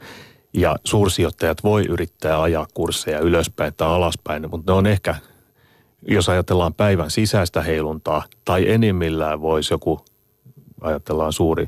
Ja 0.54 0.76
suursijoittajat 0.84 1.64
voi 1.64 1.86
yrittää 1.86 2.42
ajaa 2.42 2.68
kursseja 2.74 3.20
ylöspäin 3.20 3.74
tai 3.78 3.88
alaspäin, 3.88 4.50
mutta 4.50 4.72
ne 4.72 4.78
on 4.78 4.88
ehkä, 4.88 5.16
jos 6.08 6.30
ajatellaan 6.30 6.74
päivän 6.74 7.12
sisäistä 7.12 7.62
heiluntaa, 7.62 8.24
tai 8.46 8.72
enimmillään 8.72 9.42
voisi 9.42 9.74
joku, 9.74 10.06
ajatellaan 10.82 11.34
suuri 11.34 11.68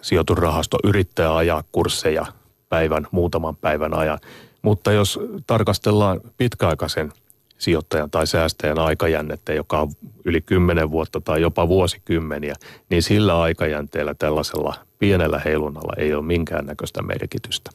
sijoitusrahasto, 0.00 0.78
yrittää 0.84 1.36
ajaa 1.36 1.64
kursseja 1.72 2.26
päivän, 2.68 3.06
muutaman 3.10 3.56
päivän 3.56 3.94
ajan. 3.94 4.18
Mutta 4.62 4.92
jos 4.92 5.20
tarkastellaan 5.46 6.20
pitkäaikaisen 6.36 7.12
sijoittajan 7.62 8.10
tai 8.10 8.26
säästäjän 8.26 8.78
aikajännettä, 8.78 9.52
joka 9.52 9.80
on 9.80 9.92
yli 10.24 10.40
10 10.40 10.90
vuotta 10.90 11.20
tai 11.20 11.40
jopa 11.40 11.68
vuosikymmeniä, 11.68 12.54
niin 12.90 13.02
sillä 13.02 13.40
aikajänteellä 13.40 14.14
tällaisella 14.14 14.74
pienellä 14.98 15.40
heilunnalla 15.44 15.92
ei 15.96 16.14
ole 16.14 16.24
minkäännäköistä 16.24 17.02
merkitystä. 17.02 17.70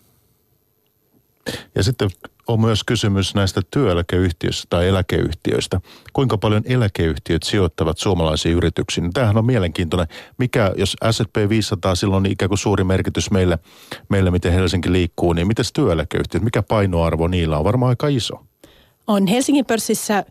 Ja 1.76 1.84
sitten 1.84 2.10
on 2.47 2.62
myös 2.62 2.84
kysymys 2.84 3.36
näistä 3.36 3.62
työeläkeyhtiöistä 3.71 4.67
tai 4.69 4.88
eläkeyhtiöistä. 4.88 5.82
Kuinka 6.13 6.38
paljon 6.38 6.63
eläkeyhtiöt 6.65 7.43
sijoittavat 7.43 7.97
suomalaisiin 7.97 8.58
yrityksiin? 8.58 9.13
Tämähän 9.13 9.38
on 9.38 9.45
mielenkiintoinen. 9.45 10.08
Mikä, 10.38 10.73
jos 10.76 10.95
S&P 11.12 11.50
500 11.50 11.95
silloin 11.95 12.26
on 12.26 12.32
ikään 12.32 12.50
kuin 12.50 12.58
suuri 12.58 12.84
merkitys 12.84 13.32
meille, 13.32 13.60
meille 14.10 14.32
miten 14.32 14.54
Helsinki 14.54 14.91
liikkuu, 14.91 15.34
niin 15.34 15.47
miten 15.47 15.65
työeläkeyhtiöt, 15.73 16.43
mikä 16.43 16.63
painoarvo 16.63 17.28
niillä 17.28 17.58
on? 17.58 17.63
Varmaan 17.63 17.89
aika 17.89 18.08
iso 18.08 18.47
on 19.08 19.28
Helsingin 19.28 19.65
pörssissä 19.65 20.26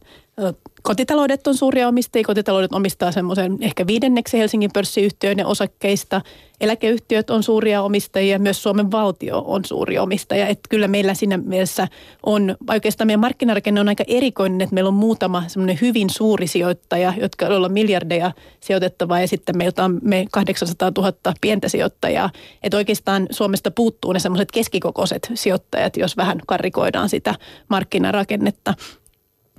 Kotitaloudet 0.86 1.46
on 1.46 1.56
suuria 1.56 1.88
omistajia. 1.88 2.24
Kotitaloudet 2.26 2.72
omistaa 2.72 3.12
semmoisen 3.12 3.58
ehkä 3.60 3.86
viidenneksi 3.86 4.38
Helsingin 4.38 4.70
pörssiyhtiöiden 4.74 5.46
osakkeista. 5.46 6.20
Eläkeyhtiöt 6.60 7.30
on 7.30 7.42
suuria 7.42 7.82
omistajia, 7.82 8.38
myös 8.38 8.62
Suomen 8.62 8.90
valtio 8.90 9.44
on 9.46 9.64
suuri 9.64 9.98
omistaja. 9.98 10.46
Että 10.46 10.68
kyllä 10.68 10.88
meillä 10.88 11.14
siinä 11.14 11.36
mielessä 11.36 11.88
on, 12.26 12.56
oikeastaan 12.70 13.08
meidän 13.08 13.20
markkinarakenne 13.20 13.80
on 13.80 13.88
aika 13.88 14.04
erikoinen, 14.06 14.60
että 14.60 14.74
meillä 14.74 14.88
on 14.88 14.94
muutama 14.94 15.44
semmoinen 15.46 15.78
hyvin 15.80 16.10
suuri 16.10 16.46
sijoittaja, 16.46 17.14
jotka 17.20 17.46
on 17.46 17.72
miljardeja 17.72 18.32
sijoitettavaa 18.60 19.20
ja 19.20 19.28
sitten 19.28 19.58
meiltä 19.58 19.84
on 19.84 19.98
me 20.02 20.26
800 20.32 20.92
000 20.96 21.12
pientä 21.40 21.68
sijoittajaa. 21.68 22.30
Että 22.62 22.76
oikeastaan 22.76 23.26
Suomesta 23.30 23.70
puuttuu 23.70 24.12
ne 24.12 24.18
semmoiset 24.18 24.52
keskikokoiset 24.52 25.30
sijoittajat, 25.34 25.96
jos 25.96 26.16
vähän 26.16 26.40
karikoidaan 26.46 27.08
sitä 27.08 27.34
markkinarakennetta. 27.68 28.74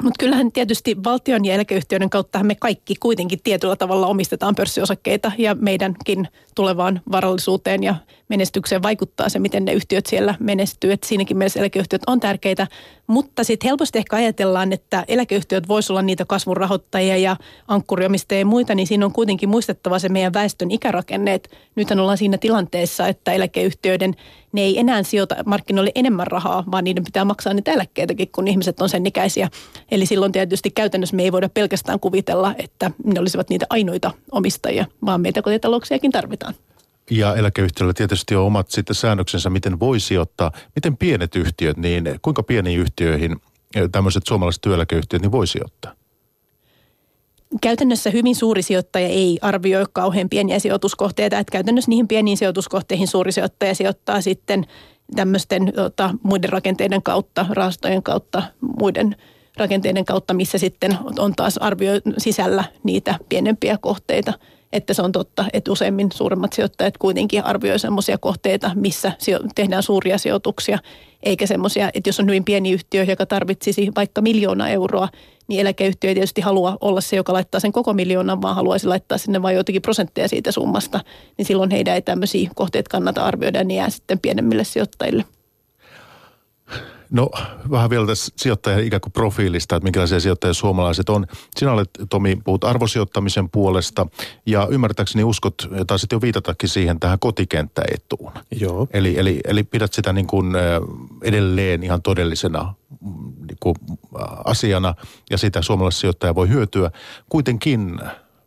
Mutta 0.04 0.20
kyllähän 0.20 0.52
tietysti 0.52 1.04
valtion 1.04 1.46
ja 1.46 1.54
eläkeyhtiöiden 1.54 2.10
kautta 2.10 2.44
me 2.44 2.56
kaikki 2.56 2.96
kuitenkin 3.00 3.40
tietyllä 3.44 3.76
tavalla 3.76 4.08
omistetaan 4.08 4.56
pörssiosakkeita 4.56 5.32
ja 5.38 5.56
meidänkin 5.56 6.28
tulevaan 6.56 7.02
varallisuuteen 7.12 7.84
ja 7.84 7.96
menestykseen 8.30 8.84
vaikuttaa 8.84 9.30
se, 9.30 9.40
miten 9.40 9.66
ne 9.66 9.74
yhtiöt 9.74 10.06
siellä 10.06 10.36
menestyy. 10.40 10.92
Et 10.92 11.04
siinäkin 11.04 11.38
mielessä 11.38 11.60
eläkeyhtiöt 11.60 12.02
on 12.08 12.20
tärkeitä, 12.20 12.68
mutta 13.08 13.44
sitten 13.44 13.68
helposti 13.68 14.00
ehkä 14.00 14.16
ajatellaan, 14.16 14.74
että 14.74 15.06
eläkeyhtiöt 15.08 15.68
voisivat 15.68 15.90
olla 15.90 16.02
niitä 16.02 16.26
kasvun 16.26 16.58
rahoittajia 16.58 17.18
ja 17.18 17.36
ankkuriomistajia 17.68 18.40
ja 18.40 18.46
muita, 18.46 18.76
niin 18.76 18.88
siinä 18.88 19.06
on 19.06 19.14
kuitenkin 19.14 19.50
muistettava 19.50 20.00
se 20.00 20.10
meidän 20.10 20.34
väestön 20.34 20.72
ikärakenne. 20.72 21.42
Nyt 21.76 21.92
ollaan 21.92 22.18
siinä 22.18 22.38
tilanteessa, 22.38 23.08
että 23.08 23.34
eläkeyhtiöiden 23.34 24.16
ne 24.52 24.62
ei 24.62 24.80
enää 24.80 25.04
sijoita 25.04 25.36
markkinoille 25.46 25.92
enemmän 25.96 26.28
rahaa, 26.28 26.64
vaan 26.72 26.84
niiden 26.84 27.04
pitää 27.04 27.26
maksaa 27.26 27.54
niitä 27.54 27.72
eläkkeitäkin, 27.72 28.30
kun 28.32 28.48
ihmiset 28.48 28.82
on 28.82 28.90
sen 28.90 29.06
ikäisiä. 29.06 29.50
Eli 29.92 30.06
silloin 30.06 30.32
tietysti 30.32 30.72
käytännössä 30.72 31.16
me 31.16 31.24
ei 31.24 31.32
voida 31.32 31.50
pelkästään 31.50 32.00
kuvitella, 32.00 32.56
että 32.58 32.92
ne 33.04 33.20
olisivat 33.20 33.50
niitä 33.50 33.66
ainoita 33.70 34.12
omistajia, 34.32 34.86
vaan 35.06 35.22
meitä 35.22 35.42
kotitalouksiakin 35.42 36.12
tarvitaan. 36.12 36.54
Ja 37.12 37.36
eläkeyhtiöllä 37.36 37.94
tietysti 37.94 38.36
on 38.36 38.46
omat 38.46 38.72
sitten 38.72 38.96
säännöksensä, 38.96 39.50
miten 39.50 39.80
voi 39.80 40.00
sijoittaa. 40.00 40.52
Miten 40.76 40.98
pienet 40.98 41.36
yhtiöt, 41.36 41.78
niin 41.78 42.20
kuinka 42.22 42.44
pieniin 42.44 42.80
yhtiöihin 42.80 43.36
tämmöiset 43.92 44.24
suomalaiset 44.28 44.62
työeläkeyhtiöt 44.62 45.22
niin 45.22 45.32
voi 45.32 45.48
sijoittaa? 45.48 45.94
Käytännössä 47.62 48.10
hyvin 48.10 48.36
suuri 48.36 48.62
sijoittaja 48.62 49.08
ei 49.08 49.40
arvioi 49.42 49.86
kauhean 49.94 50.30
pieniä 50.30 50.60
sijoituskohteita. 50.60 51.40
Että 51.40 51.52
käytännössä 51.52 51.90
niihin 51.90 52.08
pieniin 52.08 52.38
sijoituskohteihin 52.38 53.08
suuri 53.08 53.32
sijoittaja 53.32 53.76
sijoittaa 53.76 54.22
sitten 54.22 54.66
tämmöisten 55.16 55.74
tota, 55.76 56.14
muiden 56.24 56.50
rakenteiden 56.50 57.04
kautta, 57.04 57.46
rahastojen 57.50 58.04
kautta, 58.04 58.44
muiden 58.80 59.16
rakenteiden 59.58 60.06
kautta, 60.06 60.34
missä 60.34 60.58
sitten 60.58 60.98
on 61.20 61.34
taas 61.36 61.58
arvio 61.58 61.92
sisällä 62.18 62.64
niitä 62.84 63.16
pienempiä 63.30 63.78
kohteita– 63.82 64.34
että 64.74 64.94
se 64.94 65.02
on 65.02 65.12
totta, 65.12 65.46
että 65.54 65.72
useimmin 65.72 66.12
suuremmat 66.12 66.54
sijoittajat 66.54 66.98
kuitenkin 66.98 67.46
arvioivat 67.46 67.82
sellaisia 67.82 68.18
kohteita, 68.18 68.72
missä 68.76 69.12
tehdään 69.56 69.84
suuria 69.84 70.18
sijoituksia, 70.18 70.80
eikä 71.24 71.48
semmoisia, 71.48 71.90
että 71.94 72.10
jos 72.10 72.20
on 72.20 72.28
hyvin 72.28 72.44
pieni 72.44 72.72
yhtiö, 72.72 73.04
joka 73.04 73.26
tarvitsisi 73.26 73.92
vaikka 73.96 74.22
miljoona 74.22 74.70
euroa, 74.70 75.10
niin 75.48 75.62
eläkeyhtiö 75.62 76.10
ei 76.10 76.16
tietysti 76.16 76.42
halua 76.42 76.78
olla 76.82 77.02
se, 77.02 77.16
joka 77.16 77.34
laittaa 77.34 77.60
sen 77.60 77.72
koko 77.72 77.94
miljoonan, 77.94 78.42
vaan 78.42 78.56
haluaisi 78.56 78.88
laittaa 78.88 79.18
sinne 79.18 79.42
vain 79.42 79.56
joitakin 79.56 79.82
prosentteja 79.82 80.28
siitä 80.28 80.52
summasta, 80.52 81.00
niin 81.38 81.46
silloin 81.46 81.72
heidän 81.72 81.96
ei 81.96 82.02
tämmöisiä 82.02 82.50
kohteita 82.56 82.90
kannata 82.90 83.26
arvioida, 83.26 83.64
niin 83.64 83.78
jää 83.78 83.90
sitten 83.90 84.20
pienemmille 84.20 84.64
sijoittajille. 84.64 85.26
No 87.12 87.30
vähän 87.72 87.90
vielä 87.90 88.08
tässä 88.08 88.34
sijoittajan 88.36 88.84
ikään 88.84 89.02
kuin 89.02 89.14
profiilista, 89.14 89.76
että 89.76 89.84
minkälaisia 89.84 90.20
sijoittajia 90.20 90.54
suomalaiset 90.54 91.10
on. 91.10 91.28
Sinä 91.58 91.72
olet, 91.72 91.90
Tomi, 92.10 92.36
puhut 92.44 92.64
arvosijoittamisen 92.64 93.50
puolesta 93.50 94.08
ja 94.46 94.68
ymmärtääkseni 94.72 95.24
uskot, 95.24 95.56
tai 95.88 96.00
sitten 96.00 96.16
jo 96.16 96.22
viitatakin 96.22 96.70
siihen 96.70 97.00
tähän 97.00 97.20
kotikenttäetuun. 97.20 98.32
Joo. 98.60 98.88
Eli, 98.94 99.20
eli, 99.20 99.40
eli 99.48 99.64
pidät 99.64 99.94
sitä 99.94 100.14
niin 100.14 100.28
kuin 100.28 100.54
edelleen 101.24 101.84
ihan 101.84 102.02
todellisena 102.02 102.74
niin 103.48 103.58
kuin 103.60 103.76
asiana 104.46 104.96
ja 105.30 105.38
sitä 105.38 105.62
suomalaissijoittaja 105.62 106.36
voi 106.36 106.50
hyötyä. 106.50 106.92
Kuitenkin 107.30 108.00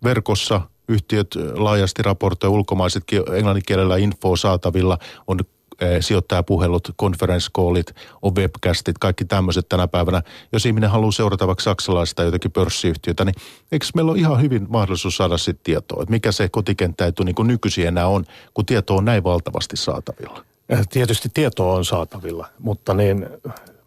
verkossa 0.05 0.61
yhtiöt 0.89 1.29
laajasti 1.55 2.03
raportoivat 2.03 2.55
ulkomaisetkin 2.55 3.23
englanninkielellä 3.33 3.97
infoa 3.97 4.37
saatavilla 4.37 4.99
on 5.27 5.39
Eh, 5.81 6.01
sijoittajapuhelut, 6.01 6.91
konferenssikoolit, 6.97 7.95
on 8.23 8.35
webcastit, 8.35 8.99
kaikki 8.99 9.25
tämmöiset 9.25 9.69
tänä 9.69 9.89
päivänä. 9.89 10.23
Jos 10.53 10.67
ihminen 10.67 10.91
haluaa 10.91 11.13
seurata 11.13 11.47
vaikka 11.47 11.63
saksalaista 11.63 12.23
jotakin 12.23 12.53
pörssiyhtiötä, 12.53 13.25
niin 13.25 13.35
eikö 13.73 13.87
meillä 13.95 14.13
ole 14.13 14.19
ihan 14.19 14.43
hyvin 14.43 14.67
mahdollisuus 14.69 15.17
saada 15.17 15.39
sitten 15.39 15.65
tietoa, 15.65 16.03
että 16.03 16.11
mikä 16.11 16.33
se 16.33 16.49
kotikenttäetu 16.49 17.23
niin 17.23 17.35
kuin 17.35 17.49
nykyisin 17.49 17.87
enää 17.87 18.07
on, 18.07 18.25
kun 18.55 18.67
tieto 18.67 18.97
on 18.97 19.05
näin 19.05 19.25
valtavasti 19.25 19.77
saatavilla? 19.77 20.45
Eh, 20.69 20.89
tietysti 20.89 21.29
tieto 21.35 21.73
on 21.73 21.85
saatavilla, 21.85 22.47
mutta 22.59 22.95
niin 22.95 23.27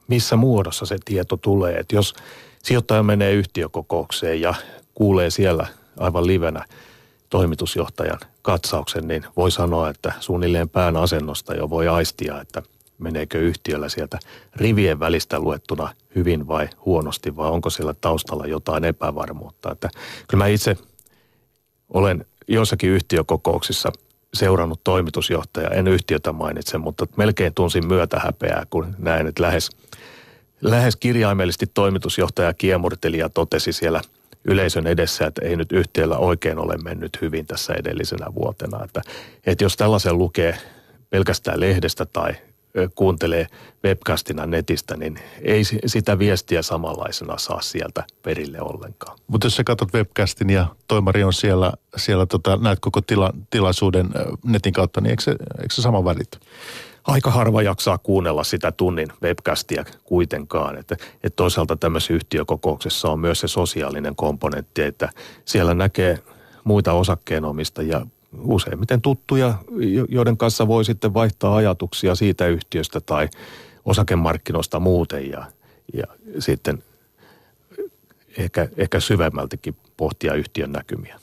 missä 0.08 0.36
muodossa 0.36 0.86
se 0.86 0.98
tieto 1.06 1.38
tulee. 1.38 1.74
Että 1.74 1.96
jos 1.96 2.14
sijoittaja 2.64 3.04
menee 3.04 3.34
yhtiökokoukseen 3.34 4.42
ja 4.42 4.54
kuulee 4.94 5.30
siellä 5.30 5.68
aivan 5.98 6.28
livenä 6.28 6.66
toimitusjohtajan 7.34 8.20
katsauksen, 8.42 9.08
niin 9.08 9.26
voi 9.38 9.52
sanoa, 9.52 9.90
että 9.90 10.14
suunnilleen 10.20 10.70
pään 10.70 10.98
asennosta 10.98 11.56
jo 11.56 11.70
voi 11.70 11.88
aistia, 11.88 12.42
että 12.42 12.64
meneekö 12.98 13.40
yhtiöllä 13.40 13.90
sieltä 13.90 14.20
rivien 14.56 15.00
välistä 15.00 15.40
luettuna 15.40 15.94
hyvin 16.16 16.48
vai 16.48 16.70
huonosti, 16.86 17.36
vai 17.36 17.50
onko 17.50 17.70
siellä 17.70 17.94
taustalla 17.94 18.48
jotain 18.48 18.84
epävarmuutta. 18.84 19.72
Että 19.72 19.90
kyllä 20.28 20.44
mä 20.44 20.48
itse 20.48 20.78
olen 21.90 22.26
joissakin 22.48 22.90
yhtiökokouksissa 22.90 23.92
seurannut 24.34 24.84
toimitusjohtaja, 24.84 25.70
en 25.70 25.88
yhtiötä 25.88 26.32
mainitse, 26.32 26.78
mutta 26.78 27.08
melkein 27.18 27.54
tunsin 27.54 27.88
myötä 27.88 28.20
häpeää, 28.20 28.66
kun 28.70 28.96
näin, 28.98 29.28
että 29.28 29.44
lähes, 29.44 29.70
lähes 30.62 30.96
kirjaimellisesti 30.96 31.68
toimitusjohtaja 31.74 32.54
kiemurteli 32.54 33.18
ja 33.18 33.30
totesi 33.30 33.74
siellä 33.74 34.02
yleisön 34.46 34.88
edessä, 34.88 35.28
että 35.28 35.46
ei 35.46 35.56
nyt 35.56 35.72
yhtiöllä 35.72 36.18
oikein 36.18 36.60
ole 36.60 36.78
mennyt 36.78 37.22
hyvin 37.22 37.46
tässä 37.46 37.74
edellisenä 37.74 38.26
vuotena. 38.36 38.86
Että, 38.86 39.02
että 39.46 39.64
jos 39.64 39.78
tällaisen 39.78 40.18
lukee 40.18 40.58
pelkästään 41.10 41.60
lehdestä 41.60 42.06
tai 42.06 42.34
kuuntelee 42.96 43.48
webcastina 43.86 44.46
netistä, 44.46 44.98
niin 44.98 45.20
ei 45.42 45.64
sitä 45.86 46.20
viestiä 46.20 46.62
samanlaisena 46.62 47.38
saa 47.38 47.62
sieltä 47.62 48.04
perille 48.22 48.62
ollenkaan. 48.62 49.18
Mutta 49.28 49.48
jos 49.48 49.56
sä 49.56 49.64
katsot 49.64 49.94
webcastin 49.94 50.50
ja 50.50 50.68
toimari 50.88 51.24
on 51.24 51.34
siellä, 51.34 51.72
siellä 51.98 52.26
tota, 52.26 52.58
näet 52.58 52.80
koko 52.80 53.02
tila, 53.02 53.34
tilaisuuden 53.50 54.10
netin 54.46 54.74
kautta, 54.74 55.02
niin 55.02 55.10
eikö 55.10 55.24
se, 55.24 55.32
eikö 55.32 55.74
se 55.74 55.82
sama 55.82 56.06
välity? 56.06 56.40
Aika 57.04 57.32
harva 57.32 57.62
jaksaa 57.62 57.98
kuunnella 57.98 58.44
sitä 58.44 58.72
tunnin 58.72 59.08
webcastia 59.24 59.86
kuitenkaan. 60.04 60.78
Että, 60.78 60.96
että 61.14 61.36
toisaalta 61.36 61.76
tämmöisessä 61.76 62.14
yhtiökokouksessa 62.14 63.10
on 63.10 63.20
myös 63.20 63.40
se 63.40 63.48
sosiaalinen 63.48 64.16
komponentti, 64.16 64.82
että 64.82 65.10
siellä 65.46 65.74
näkee 65.74 66.20
muita 66.64 66.94
osakkeenomistajia 66.94 68.06
useimmiten 68.42 69.02
tuttuja, 69.02 69.54
joiden 70.10 70.38
kanssa 70.38 70.68
voi 70.68 70.86
sitten 70.86 71.14
vaihtaa 71.14 71.56
ajatuksia 71.56 72.16
siitä 72.16 72.48
yhtiöstä 72.48 73.02
tai 73.02 73.30
osakemarkkinoista 73.86 74.80
muuten 74.80 75.30
ja, 75.30 75.46
ja 75.94 76.04
sitten 76.40 76.84
ehkä, 78.38 78.68
ehkä 78.78 79.00
syvemmältikin 79.00 79.76
pohtia 79.98 80.34
yhtiön 80.34 80.72
näkymiä. 80.72 81.20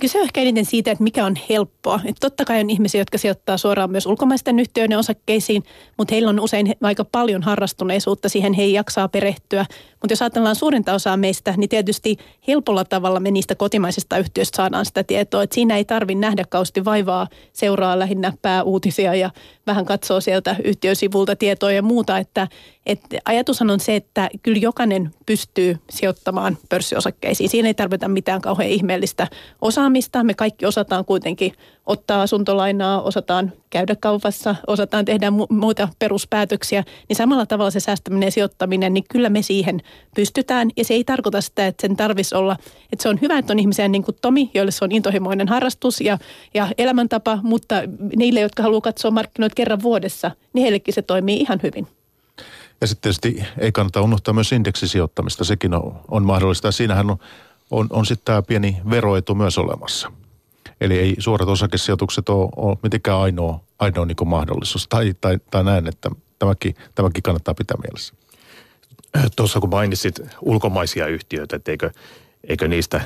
Kyse 0.00 0.18
on 0.18 0.24
ehkä 0.24 0.40
eniten 0.40 0.64
siitä, 0.64 0.90
että 0.90 1.04
mikä 1.04 1.26
on 1.26 1.34
helppoa. 1.50 2.00
Että 2.04 2.20
totta 2.20 2.44
kai 2.44 2.60
on 2.60 2.70
ihmisiä, 2.70 3.00
jotka 3.00 3.18
sijoittaa 3.18 3.56
suoraan 3.56 3.90
myös 3.90 4.06
ulkomaisten 4.06 4.58
yhtiöiden 4.58 4.98
osakkeisiin, 4.98 5.62
mutta 5.98 6.14
heillä 6.14 6.30
on 6.30 6.40
usein 6.40 6.74
aika 6.82 7.04
paljon 7.04 7.42
harrastuneisuutta 7.42 8.28
siihen, 8.28 8.52
he 8.52 8.62
ei 8.62 8.72
jaksaa 8.72 9.08
perehtyä. 9.08 9.66
Mutta 9.90 10.12
jos 10.12 10.22
ajatellaan 10.22 10.56
suurinta 10.56 10.94
osaa 10.94 11.16
meistä, 11.16 11.54
niin 11.56 11.68
tietysti 11.68 12.16
helpolla 12.48 12.84
tavalla 12.84 13.20
me 13.20 13.30
niistä 13.30 13.54
kotimaisista 13.54 14.18
yhtiöistä 14.18 14.56
saadaan 14.56 14.86
sitä 14.86 15.04
tietoa. 15.04 15.42
Että 15.42 15.54
siinä 15.54 15.76
ei 15.76 15.84
tarvitse 15.84 16.20
nähdä 16.20 16.44
kausti 16.48 16.84
vaivaa, 16.84 17.28
seuraa 17.52 17.98
lähinnä 17.98 18.32
pääuutisia 18.42 19.14
ja 19.14 19.30
vähän 19.66 19.84
katsoo 19.84 20.20
sieltä 20.20 20.56
yhtiösivulta 20.64 21.36
tietoa 21.36 21.72
ja 21.72 21.82
muuta. 21.82 22.18
Että, 22.18 22.48
että 22.86 23.18
ajatushan 23.24 23.70
on 23.70 23.80
se, 23.80 23.96
että 23.96 24.30
kyllä 24.42 24.58
jokainen 24.58 25.10
pystyy 25.26 25.76
sijoittamaan 25.90 26.58
pörssiosakkeisiin. 26.68 27.50
Siinä 27.50 27.68
ei 27.68 27.74
tarvita 27.74 28.08
mitään 28.08 28.40
kauhean 28.40 28.70
ihmeellistä 28.70 29.26
osaamista. 29.60 30.24
Me 30.24 30.34
kaikki 30.34 30.66
osataan 30.66 31.04
kuitenkin 31.04 31.52
ottaa 31.86 32.22
asuntolainaa, 32.22 33.02
osataan 33.02 33.52
käydä 33.70 33.96
kaupassa, 33.96 34.54
osataan 34.66 35.04
tehdä 35.04 35.30
mu- 35.30 35.54
muita 35.54 35.88
peruspäätöksiä, 35.98 36.84
niin 37.08 37.16
samalla 37.16 37.46
tavalla 37.46 37.70
se 37.70 37.80
säästäminen 37.80 38.26
ja 38.26 38.30
sijoittaminen, 38.30 38.94
niin 38.94 39.04
kyllä 39.10 39.28
me 39.28 39.42
siihen 39.42 39.80
pystytään. 40.14 40.70
Ja 40.76 40.84
se 40.84 40.94
ei 40.94 41.04
tarkoita 41.04 41.40
sitä, 41.40 41.66
että 41.66 41.82
sen 41.82 41.96
tarvitsisi 41.96 42.34
olla, 42.34 42.56
että 42.92 43.02
se 43.02 43.08
on 43.08 43.18
hyvä, 43.22 43.38
että 43.38 43.52
on 43.52 43.58
ihmisiä 43.58 43.88
niin 43.88 44.04
kuin 44.04 44.16
Tomi, 44.22 44.50
joille 44.54 44.72
se 44.72 44.84
on 44.84 44.92
intohimoinen 44.92 45.48
harrastus 45.48 46.00
ja, 46.00 46.18
ja 46.54 46.68
elämäntapa, 46.78 47.38
mutta 47.42 47.74
niille, 48.16 48.40
jotka 48.40 48.62
haluaa 48.62 48.80
katsoa 48.80 49.10
markkinoita 49.10 49.54
kerran 49.54 49.82
vuodessa, 49.82 50.30
niin 50.52 50.62
heillekin 50.62 50.94
se 50.94 51.02
toimii 51.02 51.40
ihan 51.40 51.60
hyvin. 51.62 51.86
Ja 52.82 52.88
sitten 52.88 53.02
tietysti 53.02 53.44
ei 53.58 53.72
kannata 53.72 54.00
unohtaa 54.00 54.34
myös 54.34 54.52
indeksisijoittamista, 54.52 55.44
sekin 55.44 55.74
on, 55.74 56.00
on 56.08 56.24
mahdollista. 56.24 56.68
Ja 56.68 56.72
siinähän 56.72 57.10
on, 57.10 57.16
on, 57.70 57.86
on 57.90 58.06
sitten 58.06 58.24
tämä 58.24 58.42
pieni 58.42 58.76
veroetu 58.90 59.34
myös 59.34 59.58
olemassa. 59.58 60.12
Eli 60.80 60.98
ei 60.98 61.14
suorat 61.18 61.48
osakesijoitukset 61.48 62.28
ole, 62.28 62.48
ole 62.56 62.76
mitenkään 62.82 63.18
ainoa, 63.18 63.60
ainoa 63.78 64.06
niin 64.06 64.16
mahdollisuus. 64.28 64.88
Tai, 64.88 65.14
tai, 65.20 65.38
tai 65.50 65.64
näin, 65.64 65.88
että 65.88 66.10
tämäkin, 66.38 66.74
tämäkin 66.94 67.22
kannattaa 67.22 67.54
pitää 67.54 67.76
mielessä. 67.82 68.14
Tuossa 69.36 69.60
kun 69.60 69.70
mainitsit 69.70 70.20
ulkomaisia 70.40 71.06
yhtiöitä, 71.06 71.56
että 71.56 71.70
eikö, 71.70 71.90
eikö 72.44 72.68
niistä, 72.68 73.00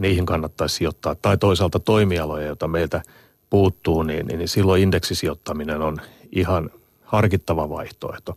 niihin 0.00 0.26
kannattaisi 0.26 0.74
sijoittaa, 0.74 1.14
tai 1.14 1.38
toisaalta 1.38 1.80
toimialoja, 1.80 2.46
joita 2.46 2.68
meiltä 2.68 3.02
puuttuu, 3.50 4.02
niin, 4.02 4.26
niin 4.26 4.48
silloin 4.48 4.82
indeksisijoittaminen 4.82 5.82
on 5.82 5.96
ihan 6.32 6.70
harkittava 7.04 7.68
vaihtoehto. 7.68 8.34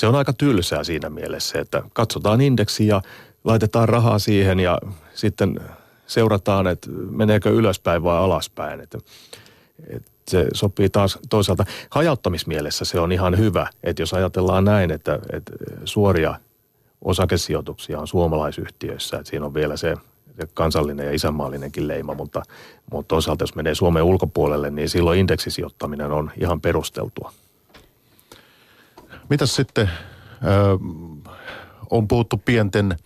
Se 0.00 0.06
on 0.06 0.14
aika 0.14 0.32
tylsää 0.32 0.84
siinä 0.84 1.10
mielessä, 1.10 1.60
että 1.60 1.82
katsotaan 1.92 2.40
indeksi 2.40 2.86
ja 2.86 3.02
laitetaan 3.44 3.88
rahaa 3.88 4.18
siihen 4.18 4.60
ja 4.60 4.78
sitten 5.14 5.60
seurataan, 6.06 6.66
että 6.66 6.90
meneekö 6.90 7.50
ylöspäin 7.50 8.02
vai 8.02 8.18
alaspäin. 8.18 8.80
Että, 8.80 8.98
että 9.88 10.10
se 10.28 10.46
sopii 10.54 10.88
taas 10.88 11.18
toisaalta. 11.30 11.64
Hajauttamismielessä 11.90 12.84
se 12.84 13.00
on 13.00 13.12
ihan 13.12 13.38
hyvä, 13.38 13.66
että 13.82 14.02
jos 14.02 14.14
ajatellaan 14.14 14.64
näin, 14.64 14.90
että, 14.90 15.18
että 15.32 15.52
suoria 15.84 16.34
osakesijoituksia 17.04 18.00
on 18.00 18.08
suomalaisyhtiöissä, 18.08 19.16
että 19.16 19.30
siinä 19.30 19.46
on 19.46 19.54
vielä 19.54 19.76
se, 19.76 19.94
kansallinen 20.54 21.06
ja 21.06 21.12
isänmaallinenkin 21.12 21.88
leima, 21.88 22.14
mutta, 22.14 22.42
mutta 22.92 23.08
toisaalta 23.08 23.42
jos 23.42 23.54
menee 23.54 23.74
Suomen 23.74 24.02
ulkopuolelle, 24.02 24.70
niin 24.70 24.88
silloin 24.88 25.20
indeksisijoittaminen 25.20 26.12
on 26.12 26.30
ihan 26.40 26.60
perusteltua. 26.60 27.32
Mitäs 29.30 29.54
sitten, 29.54 29.90
ö, 30.44 30.78
on 31.90 32.08
puhuttu 32.08 32.36
pienten 32.44 32.96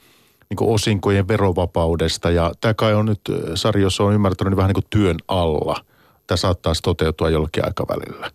niin 0.50 0.70
osinkojen 0.70 1.28
verovapaudesta 1.28 2.30
ja 2.30 2.52
tämä 2.60 2.74
kai 2.74 2.94
on 2.94 3.06
nyt, 3.06 3.20
Sari, 3.54 3.82
jos 3.82 4.00
on 4.00 4.14
ymmärtänyt, 4.14 4.50
niin 4.50 4.56
vähän 4.56 4.68
niin 4.68 4.74
kuin 4.74 4.90
työn 4.90 5.16
alla. 5.28 5.84
Tämä 6.26 6.36
saattaisi 6.36 6.82
toteutua 6.82 7.30
jollakin 7.30 7.64
aikavälillä. 7.64 8.30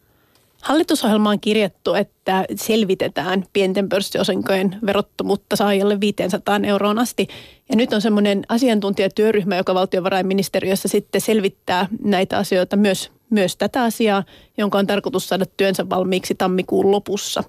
Hallitusohjelmaan 0.62 1.34
on 1.34 1.39
kirjattu, 1.39 1.93
että 1.93 2.45
selvitetään 2.56 3.45
pienten 3.54 3.89
pörssiosinkojen 3.89 4.78
verottomuutta 4.86 5.56
saajalle 5.56 5.99
500 5.99 6.60
euroon 6.63 6.99
asti. 6.99 7.28
Ja 7.69 7.75
nyt 7.75 7.93
on 7.93 8.02
semmoinen 8.02 8.43
asiantuntijatyöryhmä, 8.49 9.56
joka 9.56 9.73
valtiovarainministeriössä 9.73 10.88
sitten 10.88 11.21
selvittää 11.21 11.88
näitä 12.04 12.38
asioita, 12.38 12.75
myös, 12.75 13.12
myös 13.30 13.58
tätä 13.58 13.84
asiaa, 13.84 14.23
jonka 14.58 14.78
on 14.78 14.88
tarkoitus 14.88 15.30
saada 15.30 15.45
työnsä 15.58 15.89
valmiiksi 15.89 16.36
tammikuun 16.36 16.91
lopussa. 16.91 17.43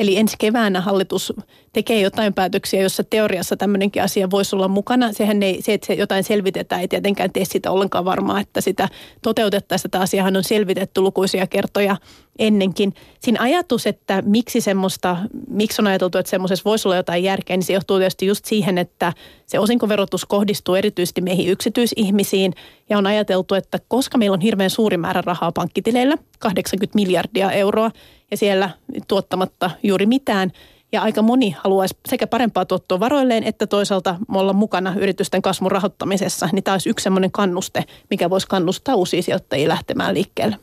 Eli 0.00 0.16
ensi 0.16 0.36
keväänä 0.38 0.80
hallitus 0.80 1.32
tekee 1.72 2.00
jotain 2.00 2.34
päätöksiä, 2.34 2.82
jossa 2.82 3.04
teoriassa 3.04 3.56
tämmöinenkin 3.56 4.02
asia 4.02 4.30
voisi 4.30 4.56
olla 4.56 4.68
mukana. 4.68 5.12
Sehän 5.12 5.42
ei, 5.42 5.62
se, 5.62 5.74
että 5.74 5.86
se 5.86 5.94
jotain 5.94 6.24
selvitetään, 6.24 6.80
ei 6.80 6.88
tietenkään 6.88 7.32
tee 7.32 7.44
sitä 7.44 7.70
ollenkaan 7.70 8.04
varmaa, 8.04 8.40
että 8.40 8.60
sitä 8.60 8.88
toteutettaisiin. 9.22 9.90
Tätä 9.90 10.02
asiahan 10.02 10.36
on 10.36 10.44
selvitetty 10.44 11.00
lukuisia 11.00 11.46
kertoja 11.46 11.96
ennenkin. 12.38 12.94
Siinä 13.20 13.42
ajatus, 13.42 13.86
että 13.86 14.22
miksi 14.26 14.60
semmoista, 14.60 15.16
miksi 15.48 15.82
on 15.82 15.86
ajateltu, 15.86 16.18
että 16.18 16.30
semmoisessa 16.30 16.64
voisi 16.64 16.88
olla 16.88 16.96
jotain 16.96 17.24
järkeä, 17.24 17.56
niin 17.56 17.64
se 17.64 17.72
johtuu 17.72 17.98
tietysti 17.98 18.26
just 18.26 18.44
siihen, 18.44 18.78
että 18.78 19.12
se 19.46 19.58
osinkoverotus 19.58 20.24
kohdistuu 20.24 20.74
erityisesti 20.74 21.20
meihin 21.20 21.48
yksityisihmisiin. 21.48 22.52
Ja 22.90 22.98
on 22.98 23.06
ajateltu, 23.06 23.54
että 23.54 23.78
koska 23.88 24.18
meillä 24.18 24.34
on 24.34 24.40
hirveän 24.40 24.70
suuri 24.70 24.96
määrä 24.96 25.22
rahaa 25.26 25.52
pankkitileillä, 25.52 26.16
80 26.38 26.96
miljardia 26.96 27.50
euroa, 27.50 27.90
ja 28.30 28.36
siellä 28.36 28.70
tuottamatta 29.08 29.70
juuri 29.82 30.06
mitään, 30.06 30.52
ja 30.92 31.02
aika 31.02 31.22
moni 31.22 31.56
haluaisi 31.58 31.96
sekä 32.08 32.26
parempaa 32.26 32.64
tuottoa 32.64 33.00
varoilleen, 33.00 33.44
että 33.44 33.66
toisaalta 33.66 34.16
olla 34.34 34.52
mukana 34.52 34.94
yritysten 34.96 35.42
kasvun 35.42 35.70
rahoittamisessa. 35.70 36.48
Niin 36.52 36.64
tämä 36.64 36.74
olisi 36.74 36.90
yksi 36.90 37.02
sellainen 37.02 37.32
kannuste, 37.32 37.84
mikä 38.10 38.30
voisi 38.30 38.46
kannustaa 38.46 38.94
uusia 38.94 39.22
sijoittajia 39.22 39.68
lähtemään 39.68 40.14
liikkeelle. 40.14 40.56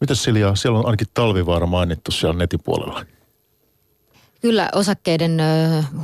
Mitäs 0.00 0.22
Silja, 0.22 0.54
siellä 0.54 0.78
on 0.78 0.86
ainakin 0.86 1.06
talvivaara 1.14 1.66
mainittu 1.66 2.10
siellä 2.10 2.38
netin 2.38 2.60
puolella. 2.64 3.04
Kyllä 4.40 4.68
osakkeiden 4.74 5.38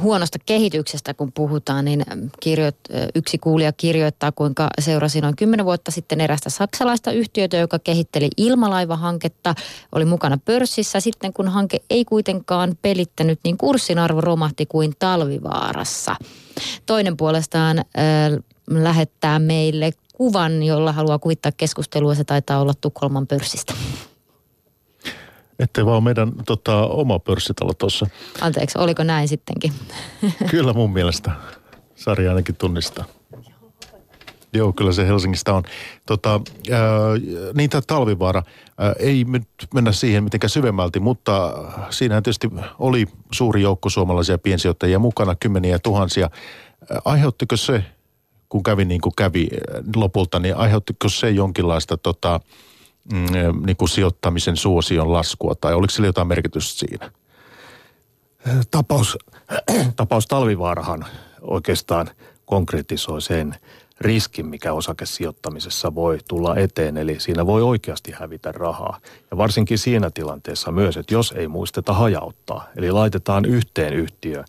huonosta 0.02 0.38
kehityksestä 0.46 1.14
kun 1.14 1.32
puhutaan, 1.32 1.84
niin 1.84 2.04
kirjoit, 2.40 2.76
yksi 3.14 3.38
kuulija 3.38 3.72
kirjoittaa, 3.72 4.32
kuinka 4.32 4.68
seurasi 4.78 5.20
noin 5.20 5.36
kymmenen 5.36 5.66
vuotta 5.66 5.90
sitten 5.90 6.20
erästä 6.20 6.50
saksalaista 6.50 7.12
yhtiötä, 7.12 7.56
joka 7.56 7.78
kehitteli 7.78 8.28
ilmalaivahanketta, 8.36 9.54
oli 9.92 10.04
mukana 10.04 10.38
pörssissä. 10.44 11.00
Sitten 11.00 11.32
kun 11.32 11.48
hanke 11.48 11.78
ei 11.90 12.04
kuitenkaan 12.04 12.76
pelittänyt, 12.82 13.40
niin 13.44 13.58
kurssin 13.58 13.98
arvo 13.98 14.20
romahti 14.20 14.66
kuin 14.66 14.92
talvivaarassa. 14.98 16.16
Toinen 16.86 17.16
puolestaan 17.16 17.78
äh, 17.78 17.84
lähettää 18.68 19.38
meille 19.38 19.92
kuvan, 20.22 20.62
jolla 20.62 20.92
haluaa 20.92 21.18
kuvittaa 21.18 21.52
keskustelua. 21.56 22.14
Se 22.14 22.24
taitaa 22.24 22.60
olla 22.60 22.72
Tukholman 22.80 23.26
pörssistä. 23.26 23.74
Ettei 25.58 25.86
vaan 25.86 26.04
meidän 26.04 26.32
tota, 26.46 26.86
oma 26.86 27.18
pörssitalo 27.18 27.74
tuossa. 27.74 28.06
Anteeksi, 28.40 28.78
oliko 28.78 29.02
näin 29.02 29.28
sittenkin? 29.28 29.72
Kyllä 30.50 30.72
mun 30.72 30.92
mielestä. 30.92 31.30
Sari 31.94 32.28
ainakin 32.28 32.56
tunnistaa. 32.56 33.04
Joo, 34.52 34.72
kyllä 34.72 34.92
se 34.92 35.06
Helsingistä 35.06 35.54
on. 35.54 35.62
Tota, 36.06 36.40
ää, 36.70 36.80
niitä 37.54 37.82
talvivaara, 37.86 38.42
ää, 38.78 38.94
ei 38.98 39.24
nyt 39.24 39.48
mennä 39.74 39.92
siihen 39.92 40.24
mitenkään 40.24 40.50
syvemmälti, 40.50 41.00
mutta 41.00 41.52
siinä 41.90 42.22
tietysti 42.22 42.50
oli 42.78 43.06
suuri 43.32 43.62
joukko 43.62 43.88
suomalaisia 43.90 44.38
piensijoittajia 44.38 44.98
mukana, 44.98 45.34
kymmeniä 45.34 45.78
tuhansia. 45.78 46.30
Aiheuttiko 47.04 47.56
se, 47.56 47.84
kun 48.52 48.62
kävi 48.62 48.84
niin 48.84 49.00
kuin 49.00 49.12
kävi 49.16 49.48
lopulta, 49.96 50.38
niin 50.38 50.56
aiheuttiko 50.56 51.08
se 51.08 51.30
jonkinlaista 51.30 51.96
tota, 51.96 52.40
mm, 53.12 53.66
niin 53.66 53.76
kuin 53.76 53.88
sijoittamisen 53.88 54.56
suosion 54.56 55.12
laskua, 55.12 55.54
tai 55.54 55.74
oliko 55.74 55.90
sillä 55.90 56.06
jotain 56.06 56.28
merkitystä 56.28 56.78
siinä? 56.78 57.10
Tapaus, 58.70 59.18
tapaus 59.96 60.26
Talvivaarahan 60.26 61.04
oikeastaan 61.40 62.10
konkretisoi 62.44 63.22
sen 63.22 63.54
riskin, 64.00 64.46
mikä 64.46 64.72
osakesijoittamisessa 64.72 65.94
voi 65.94 66.18
tulla 66.28 66.56
eteen. 66.56 66.96
Eli 66.96 67.20
siinä 67.20 67.46
voi 67.46 67.62
oikeasti 67.62 68.12
hävitä 68.12 68.52
rahaa. 68.52 69.00
Ja 69.30 69.36
varsinkin 69.36 69.78
siinä 69.78 70.10
tilanteessa 70.10 70.72
myös, 70.72 70.96
että 70.96 71.14
jos 71.14 71.34
ei 71.36 71.48
muisteta 71.48 71.92
hajauttaa, 71.92 72.68
eli 72.76 72.90
laitetaan 72.90 73.44
yhteen 73.44 73.92
yhtiö 73.92 74.44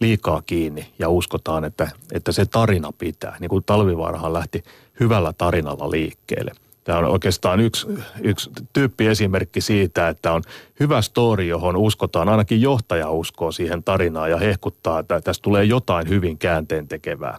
liikaa 0.00 0.42
kiinni 0.42 0.92
ja 0.98 1.08
uskotaan, 1.08 1.64
että, 1.64 1.90
että 2.12 2.32
se 2.32 2.46
tarina 2.46 2.92
pitää. 2.98 3.36
Niin 3.40 3.48
kuin 3.48 3.64
Talvivaarahan 3.64 4.32
lähti 4.32 4.64
hyvällä 5.00 5.32
tarinalla 5.32 5.90
liikkeelle– 5.90 6.52
Tämä 6.86 6.98
on 6.98 7.04
oikeastaan 7.04 7.60
yksi, 7.60 7.86
yksi 8.22 8.50
tyyppiesimerkki 8.72 9.60
siitä, 9.60 10.08
että 10.08 10.32
on 10.32 10.42
hyvä 10.80 11.02
story, 11.02 11.44
johon 11.44 11.76
uskotaan, 11.76 12.28
ainakin 12.28 12.62
johtaja 12.62 13.10
uskoo 13.10 13.52
siihen 13.52 13.82
tarinaan 13.82 14.30
ja 14.30 14.36
hehkuttaa, 14.36 14.98
että 14.98 15.20
tästä 15.20 15.42
tulee 15.42 15.64
jotain 15.64 16.08
hyvin 16.08 16.38
käänteen 16.38 16.88
tekevää. 16.88 17.38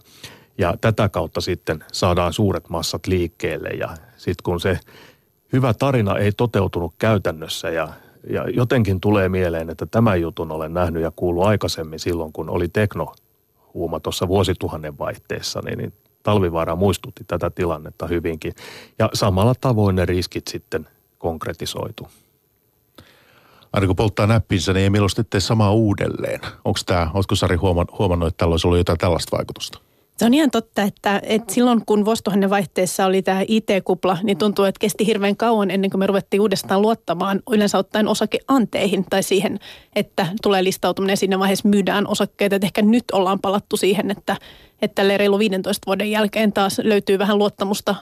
Ja 0.58 0.74
tätä 0.80 1.08
kautta 1.08 1.40
sitten 1.40 1.84
saadaan 1.92 2.32
suuret 2.32 2.68
massat 2.68 3.06
liikkeelle 3.06 3.68
ja 3.68 3.88
sitten 4.16 4.42
kun 4.42 4.60
se 4.60 4.78
hyvä 5.52 5.74
tarina 5.74 6.18
ei 6.18 6.32
toteutunut 6.32 6.94
käytännössä 6.98 7.70
ja, 7.70 7.88
ja 8.30 8.44
jotenkin 8.50 9.00
tulee 9.00 9.28
mieleen, 9.28 9.70
että 9.70 9.86
tämän 9.86 10.20
jutun 10.20 10.52
olen 10.52 10.74
nähnyt 10.74 11.02
ja 11.02 11.12
kuullut 11.16 11.44
aikaisemmin 11.44 11.98
silloin, 11.98 12.32
kun 12.32 12.50
oli 12.50 12.68
teknohuuma 12.68 14.00
tuossa 14.02 14.28
vuosituhannen 14.28 14.98
vaihteessa, 14.98 15.60
niin, 15.64 15.78
niin 15.78 15.92
Talvivaara 16.22 16.76
muistutti 16.76 17.24
tätä 17.26 17.50
tilannetta 17.50 18.06
hyvinkin. 18.06 18.52
Ja 18.98 19.10
samalla 19.14 19.54
tavoin 19.60 19.96
ne 19.96 20.06
riskit 20.06 20.48
sitten 20.48 20.88
konkretisoitu. 21.18 22.08
Aina 23.72 23.86
kun 23.86 23.96
polttaa 23.96 24.26
näppinsä, 24.26 24.72
niin 24.72 24.94
ei 24.94 25.24
tee 25.30 25.40
samaa 25.40 25.72
uudelleen. 25.72 26.40
Onko 26.64 26.78
tämä, 26.86 27.10
oletko 27.14 27.34
Sari 27.34 27.56
huomannut, 27.56 28.28
että 28.28 28.38
tällä 28.38 28.52
olisi 28.52 28.66
ollut 28.66 28.78
jotain 28.78 28.98
tällaista 28.98 29.36
vaikutusta? 29.36 29.87
Se 30.18 30.24
on 30.24 30.34
ihan 30.34 30.50
totta, 30.50 30.82
että, 30.82 31.20
että 31.22 31.54
silloin 31.54 31.82
kun 31.86 32.04
vuosituhannen 32.04 32.50
vaihteessa 32.50 33.06
oli 33.06 33.22
tämä 33.22 33.42
IT-kupla, 33.48 34.18
niin 34.22 34.38
tuntuu, 34.38 34.64
että 34.64 34.78
kesti 34.78 35.06
hirveän 35.06 35.36
kauan 35.36 35.70
ennen 35.70 35.90
kuin 35.90 35.98
me 35.98 36.06
ruvettiin 36.06 36.40
uudestaan 36.40 36.82
luottamaan 36.82 37.42
yleensä 37.50 37.78
ottaen 37.78 38.08
osakeanteihin 38.08 39.04
tai 39.10 39.22
siihen, 39.22 39.58
että 39.96 40.26
tulee 40.42 40.64
listautuminen 40.64 41.12
ja 41.12 41.16
siinä 41.16 41.38
vaiheessa 41.38 41.68
myydään 41.68 42.06
osakkeita. 42.06 42.56
Että 42.56 42.66
ehkä 42.66 42.82
nyt 42.82 43.04
ollaan 43.12 43.40
palattu 43.40 43.76
siihen, 43.76 44.10
että 44.10 44.36
että 44.82 45.02
reilu 45.02 45.38
15 45.38 45.86
vuoden 45.86 46.10
jälkeen 46.10 46.52
taas 46.52 46.80
löytyy 46.84 47.18
vähän 47.18 47.38
luottamusta 47.38 47.94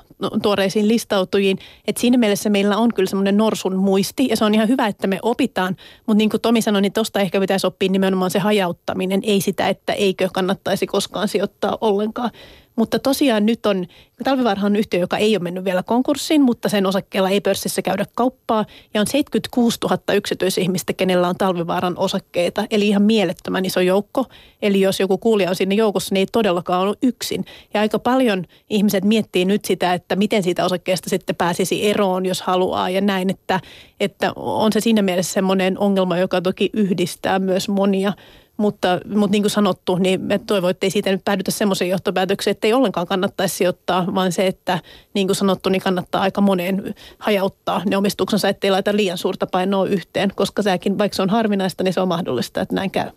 tuoreisiin 0.43 0.89
listautujiin. 0.89 1.59
Että 1.87 2.01
siinä 2.01 2.19
mielessä 2.19 2.51
meillä 2.51 2.77
on 2.77 2.95
kyllä 2.95 3.09
semmoinen 3.09 3.37
norsun 3.37 3.77
muisti 3.77 4.27
ja 4.29 4.37
se 4.37 4.45
on 4.45 4.55
ihan 4.55 4.69
hyvä, 4.69 4.87
että 4.87 5.07
me 5.07 5.19
opitaan. 5.23 5.77
Mutta 6.07 6.19
niin 6.19 6.31
kuin 6.31 6.41
Tomi 6.41 6.63
sanoi, 6.63 6.83
niin 6.83 6.93
tuosta 6.93 7.21
ehkä 7.21 7.41
pitäisi 7.41 7.67
oppia 7.67 7.89
nimenomaan 7.89 8.31
se 8.31 8.39
hajauttaminen, 8.39 9.21
ei 9.23 9.41
sitä, 9.41 9.69
että 9.69 9.93
eikö 9.93 10.29
kannattaisi 10.33 10.87
koskaan 10.87 11.29
sijoittaa 11.29 11.79
ollenkaan. 11.81 12.31
Mutta 12.77 12.99
tosiaan 12.99 13.47
nyt 13.47 13.67
on, 13.67 13.87
Talvivaarahan 14.25 14.73
on 14.73 14.77
yhtiö, 14.77 15.01
joka 15.01 15.17
ei 15.17 15.37
ole 15.37 15.43
mennyt 15.43 15.65
vielä 15.65 15.83
konkurssiin, 15.83 16.43
mutta 16.43 16.69
sen 16.69 16.87
osakkeella 16.87 17.31
ei 17.31 17.41
pörssissä 17.41 17.83
käydä 17.83 18.05
kauppaa. 18.15 18.65
Ja 18.95 19.01
on 19.01 19.07
76 19.07 19.79
000 19.83 20.15
yksityisihmistä, 20.15 20.93
kenellä 20.93 21.29
on 21.29 21.37
Talvivaaran 21.37 21.99
osakkeita, 21.99 22.65
eli 22.71 22.89
ihan 22.89 23.03
mielettömän 23.03 23.65
iso 23.65 23.81
joukko. 23.81 24.25
Eli 24.63 24.81
jos 24.81 25.01
joku 25.01 25.19
kuulija 25.19 25.51
on 25.51 25.57
siinä 25.57 25.75
joukossa, 25.75 26.15
niin 26.15 26.21
ei 26.21 26.27
todellakaan 26.33 26.81
ollut 26.81 26.99
yksin. 27.03 27.45
Ja 27.75 27.81
aika 27.81 27.99
paljon 27.99 28.45
ihmiset 28.71 29.05
miettii 29.05 29.45
nyt 29.45 29.65
sitä, 29.65 29.95
että 29.95 30.17
miten 30.17 30.43
siitä 30.43 30.65
osakkeesta 30.65 31.11
sitten 31.11 31.37
pääsisi 31.37 31.91
eroon, 31.91 32.27
jos 32.27 32.43
haluaa 32.43 32.91
ja 32.91 33.01
näin, 33.01 33.31
että, 33.31 33.61
että 34.01 34.33
on 34.37 34.73
se 34.73 34.81
siinä 34.81 35.03
mielessä 35.03 35.33
semmoinen 35.33 35.79
ongelma, 35.79 36.19
joka 36.19 36.41
toki 36.41 36.71
yhdistää 36.73 37.39
myös 37.39 37.69
monia 37.69 38.13
mutta, 38.57 39.01
mutta 39.15 39.33
niin 39.33 39.43
kuin 39.43 39.51
sanottu, 39.51 39.97
niin 39.97 40.21
me 40.21 40.39
toivon, 40.39 40.71
että 40.71 40.87
ei 40.87 40.91
siitä 40.91 41.11
nyt 41.11 41.25
päädytä 41.25 41.51
semmoisen 41.51 41.89
johtopäätökseen, 41.89 42.53
että 42.53 42.67
ei 42.67 42.73
ollenkaan 42.73 43.07
kannattaisi 43.07 43.57
sijoittaa, 43.57 44.15
vaan 44.15 44.33
se, 44.33 44.47
että 44.47 44.81
niin 45.15 45.27
kuin 45.27 45.37
sanottu, 45.37 45.69
niin 45.69 45.83
kannattaa 45.83 46.23
aika 46.23 46.41
moneen 46.41 46.95
hajauttaa 47.19 47.83
ne 47.87 47.97
omistuksensa, 47.97 48.49
ettei 48.49 48.71
laita 48.71 48.97
liian 48.97 49.19
suurta 49.19 49.47
painoa 49.47 49.87
yhteen, 49.87 50.33
koska 50.35 50.63
sekin, 50.63 50.99
vaikka 50.99 51.17
se 51.17 51.23
on 51.23 51.31
harvinaista, 51.31 51.85
niin 51.85 51.95
se 51.95 52.01
on 52.01 52.09
mahdollista, 52.09 52.61
että 52.61 52.75
näin 52.75 52.91
käy. 52.91 53.11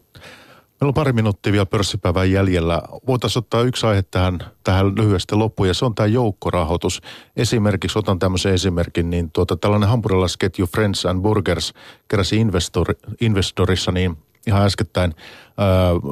Meillä 0.81 0.89
on 0.89 0.93
pari 0.93 1.13
minuuttia 1.13 1.51
vielä 1.51 1.65
pörssipäivän 1.65 2.31
jäljellä. 2.31 2.81
Voitaisiin 3.07 3.41
ottaa 3.41 3.61
yksi 3.61 3.85
aihe 3.85 4.01
tähän, 4.01 4.39
tähän 4.63 4.95
lyhyesti 4.95 5.35
loppuun 5.35 5.67
ja 5.67 5.73
se 5.73 5.85
on 5.85 5.95
tämä 5.95 6.07
joukkorahoitus. 6.07 7.01
Esimerkiksi, 7.37 7.99
otan 7.99 8.19
tämmöisen 8.19 8.53
esimerkin, 8.53 9.09
niin 9.09 9.31
tuota, 9.31 9.57
tällainen 9.57 9.89
hampurilaisketju 9.89 10.67
Friends 10.67 11.05
and 11.05 11.21
Burgers 11.21 11.73
keräsi 12.07 12.37
investor, 12.37 12.95
investorissa 13.21 13.91
niin 13.91 14.17
ihan 14.47 14.65
äskettäin 14.65 15.15
ää, 15.57 15.67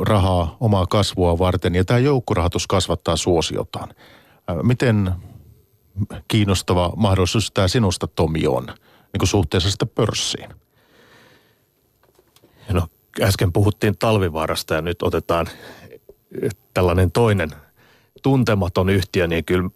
rahaa 0.05 0.57
omaa 0.59 0.85
kasvua 0.85 1.39
varten 1.39 1.75
ja 1.75 1.85
tämä 1.85 1.99
joukkorahoitus 1.99 2.67
kasvattaa 2.67 3.15
suosiotaan. 3.15 3.89
Ää, 4.47 4.63
miten 4.63 5.11
kiinnostava 6.27 6.93
mahdollisuus 6.95 7.51
tämä 7.51 7.67
sinusta 7.67 8.07
Tomi 8.07 8.47
on 8.47 8.65
niin 8.65 9.19
kuin 9.19 9.27
suhteessa 9.27 9.71
sitä 9.71 9.85
pörssiin? 9.85 10.49
No 12.71 12.87
äsken 13.21 13.53
puhuttiin 13.53 13.97
talvivaarasta 13.97 14.73
ja 14.73 14.81
nyt 14.81 15.01
otetaan 15.01 15.47
tällainen 16.73 17.11
toinen 17.11 17.49
tuntematon 18.23 18.89
yhtiö, 18.89 19.27
niin 19.27 19.45
kyllä 19.45 19.69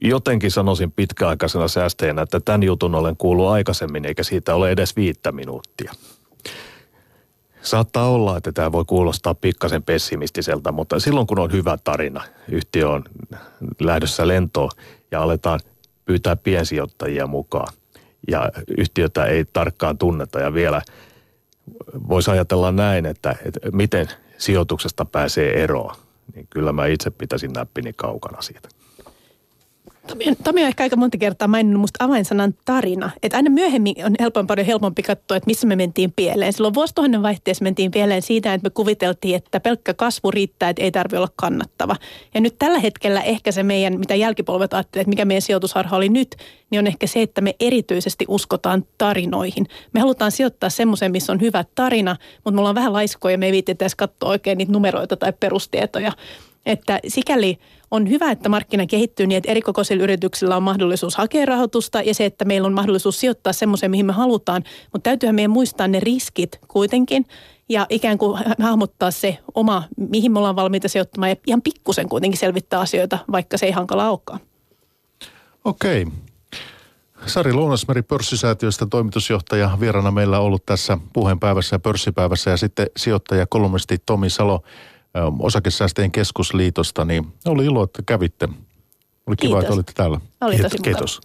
jotenkin 0.00 0.50
sanoisin 0.50 0.92
pitkäaikaisena 0.92 1.68
säästäjänä, 1.68 2.22
että 2.22 2.40
tämän 2.40 2.62
jutun 2.62 2.94
olen 2.94 3.16
kuullut 3.16 3.48
aikaisemmin, 3.48 4.04
eikä 4.04 4.22
siitä 4.22 4.54
ole 4.54 4.70
edes 4.70 4.96
viittä 4.96 5.32
minuuttia. 5.32 5.92
Saattaa 7.62 8.08
olla, 8.08 8.36
että 8.36 8.52
tämä 8.52 8.72
voi 8.72 8.84
kuulostaa 8.84 9.34
pikkasen 9.34 9.82
pessimistiseltä, 9.82 10.72
mutta 10.72 11.00
silloin 11.00 11.26
kun 11.26 11.38
on 11.38 11.52
hyvä 11.52 11.78
tarina, 11.84 12.22
yhtiö 12.48 12.88
on 12.88 13.04
lähdössä 13.80 14.28
lentoon 14.28 14.70
ja 15.10 15.22
aletaan 15.22 15.60
pyytää 16.04 16.36
piensijoittajia 16.36 17.26
mukaan 17.26 17.72
ja 18.28 18.50
yhtiötä 18.78 19.24
ei 19.24 19.44
tarkkaan 19.44 19.98
tunneta 19.98 20.40
ja 20.40 20.54
vielä 20.54 20.82
voisi 22.08 22.30
ajatella 22.30 22.72
näin, 22.72 23.06
että, 23.06 23.34
että 23.44 23.60
miten 23.72 24.08
sijoituksesta 24.38 25.04
pääsee 25.04 25.62
eroon, 25.62 25.94
niin 26.34 26.46
kyllä 26.50 26.72
mä 26.72 26.86
itse 26.86 27.10
pitäisin 27.10 27.52
näppini 27.52 27.92
kaukana 27.92 28.42
siitä. 28.42 28.68
Tomi, 30.44 30.62
on 30.62 30.68
ehkä 30.68 30.82
aika 30.82 30.96
monta 30.96 31.18
kertaa 31.18 31.48
maininnut 31.48 31.80
musta 31.80 32.04
avainsanan 32.04 32.54
tarina. 32.64 33.10
Että 33.22 33.36
aina 33.36 33.50
myöhemmin 33.50 33.94
on 34.04 34.14
helpompi, 34.20 34.46
paljon 34.46 34.66
helpompi 34.66 35.02
katsoa, 35.02 35.36
että 35.36 35.46
missä 35.46 35.66
me 35.66 35.76
mentiin 35.76 36.12
pieleen. 36.16 36.52
Silloin 36.52 36.74
vuosituhannen 36.74 37.22
vaihteessa 37.22 37.62
mentiin 37.62 37.90
pieleen 37.90 38.22
siitä, 38.22 38.54
että 38.54 38.66
me 38.66 38.70
kuviteltiin, 38.70 39.36
että 39.36 39.60
pelkkä 39.60 39.94
kasvu 39.94 40.30
riittää, 40.30 40.68
että 40.68 40.82
ei 40.82 40.90
tarvitse 40.90 41.18
olla 41.18 41.28
kannattava. 41.36 41.96
Ja 42.34 42.40
nyt 42.40 42.54
tällä 42.58 42.78
hetkellä 42.78 43.20
ehkä 43.20 43.52
se 43.52 43.62
meidän, 43.62 43.98
mitä 43.98 44.14
jälkipolvet 44.14 44.74
ajattelevat, 44.74 45.02
että 45.02 45.10
mikä 45.10 45.24
meidän 45.24 45.42
sijoitusharha 45.42 45.96
oli 45.96 46.08
nyt, 46.08 46.36
niin 46.70 46.78
on 46.78 46.86
ehkä 46.86 47.06
se, 47.06 47.22
että 47.22 47.40
me 47.40 47.54
erityisesti 47.60 48.24
uskotaan 48.28 48.84
tarinoihin. 48.98 49.66
Me 49.92 50.00
halutaan 50.00 50.32
sijoittaa 50.32 50.70
semmoiseen, 50.70 51.12
missä 51.12 51.32
on 51.32 51.40
hyvä 51.40 51.64
tarina, 51.74 52.16
mutta 52.34 52.50
me 52.50 52.58
ollaan 52.60 52.74
vähän 52.74 52.92
laiskoja, 52.92 53.38
me 53.38 53.46
ei 53.46 53.52
viitti 53.52 53.72
edes 53.72 53.94
katsoa 53.94 54.28
oikein 54.28 54.58
niitä 54.58 54.72
numeroita 54.72 55.16
tai 55.16 55.32
perustietoja. 55.40 56.12
Että 56.66 57.00
sikäli 57.08 57.58
on 57.90 58.10
hyvä, 58.10 58.30
että 58.30 58.48
markkina 58.48 58.86
kehittyy 58.86 59.26
niin, 59.26 59.36
että 59.38 59.50
erikokoisilla 59.50 60.02
yrityksillä 60.02 60.56
on 60.56 60.62
mahdollisuus 60.62 61.16
hakea 61.16 61.46
rahoitusta 61.46 62.02
ja 62.02 62.14
se, 62.14 62.24
että 62.24 62.44
meillä 62.44 62.66
on 62.66 62.72
mahdollisuus 62.72 63.20
sijoittaa 63.20 63.52
semmoiseen, 63.52 63.90
mihin 63.90 64.06
me 64.06 64.12
halutaan. 64.12 64.64
Mutta 64.92 65.10
täytyyhän 65.10 65.34
meidän 65.34 65.50
muistaa 65.50 65.88
ne 65.88 66.00
riskit 66.00 66.58
kuitenkin 66.68 67.26
ja 67.68 67.86
ikään 67.88 68.18
kuin 68.18 68.42
hahmottaa 68.58 69.10
se 69.10 69.38
oma, 69.54 69.82
mihin 69.96 70.32
me 70.32 70.38
ollaan 70.38 70.56
valmiita 70.56 70.88
sijoittamaan 70.88 71.30
ja 71.30 71.36
ihan 71.46 71.62
pikkusen 71.62 72.08
kuitenkin 72.08 72.38
selvittää 72.38 72.80
asioita, 72.80 73.18
vaikka 73.32 73.58
se 73.58 73.66
ei 73.66 73.72
hankala 73.72 74.10
olekaan. 74.10 74.40
Okei. 75.64 76.06
Sari 77.26 77.52
Lounasmeri 77.52 78.02
pörssisäätiöstä 78.02 78.86
toimitusjohtaja 78.86 79.78
vierana 79.80 80.10
meillä 80.10 80.40
ollut 80.40 80.66
tässä 80.66 80.98
puheenpäivässä 81.12 81.74
ja 81.74 81.80
pörssipäivässä 81.80 82.50
ja 82.50 82.56
sitten 82.56 82.86
sijoittaja 82.96 83.46
kolumnisti 83.46 83.98
Tomi 84.06 84.30
Salo 84.30 84.62
osakesäästäjien 85.38 86.12
keskusliitosta, 86.12 87.04
niin 87.04 87.32
oli 87.46 87.64
ilo, 87.64 87.82
että 87.82 88.02
kävitte. 88.06 88.48
Oli 89.26 89.36
kiva, 89.36 89.36
Kiitos. 89.36 89.62
että 89.62 89.74
olitte 89.74 89.92
täällä. 89.92 90.20
Oli 90.40 90.58
tosi 90.58 90.78
Kiitos. 90.82 91.20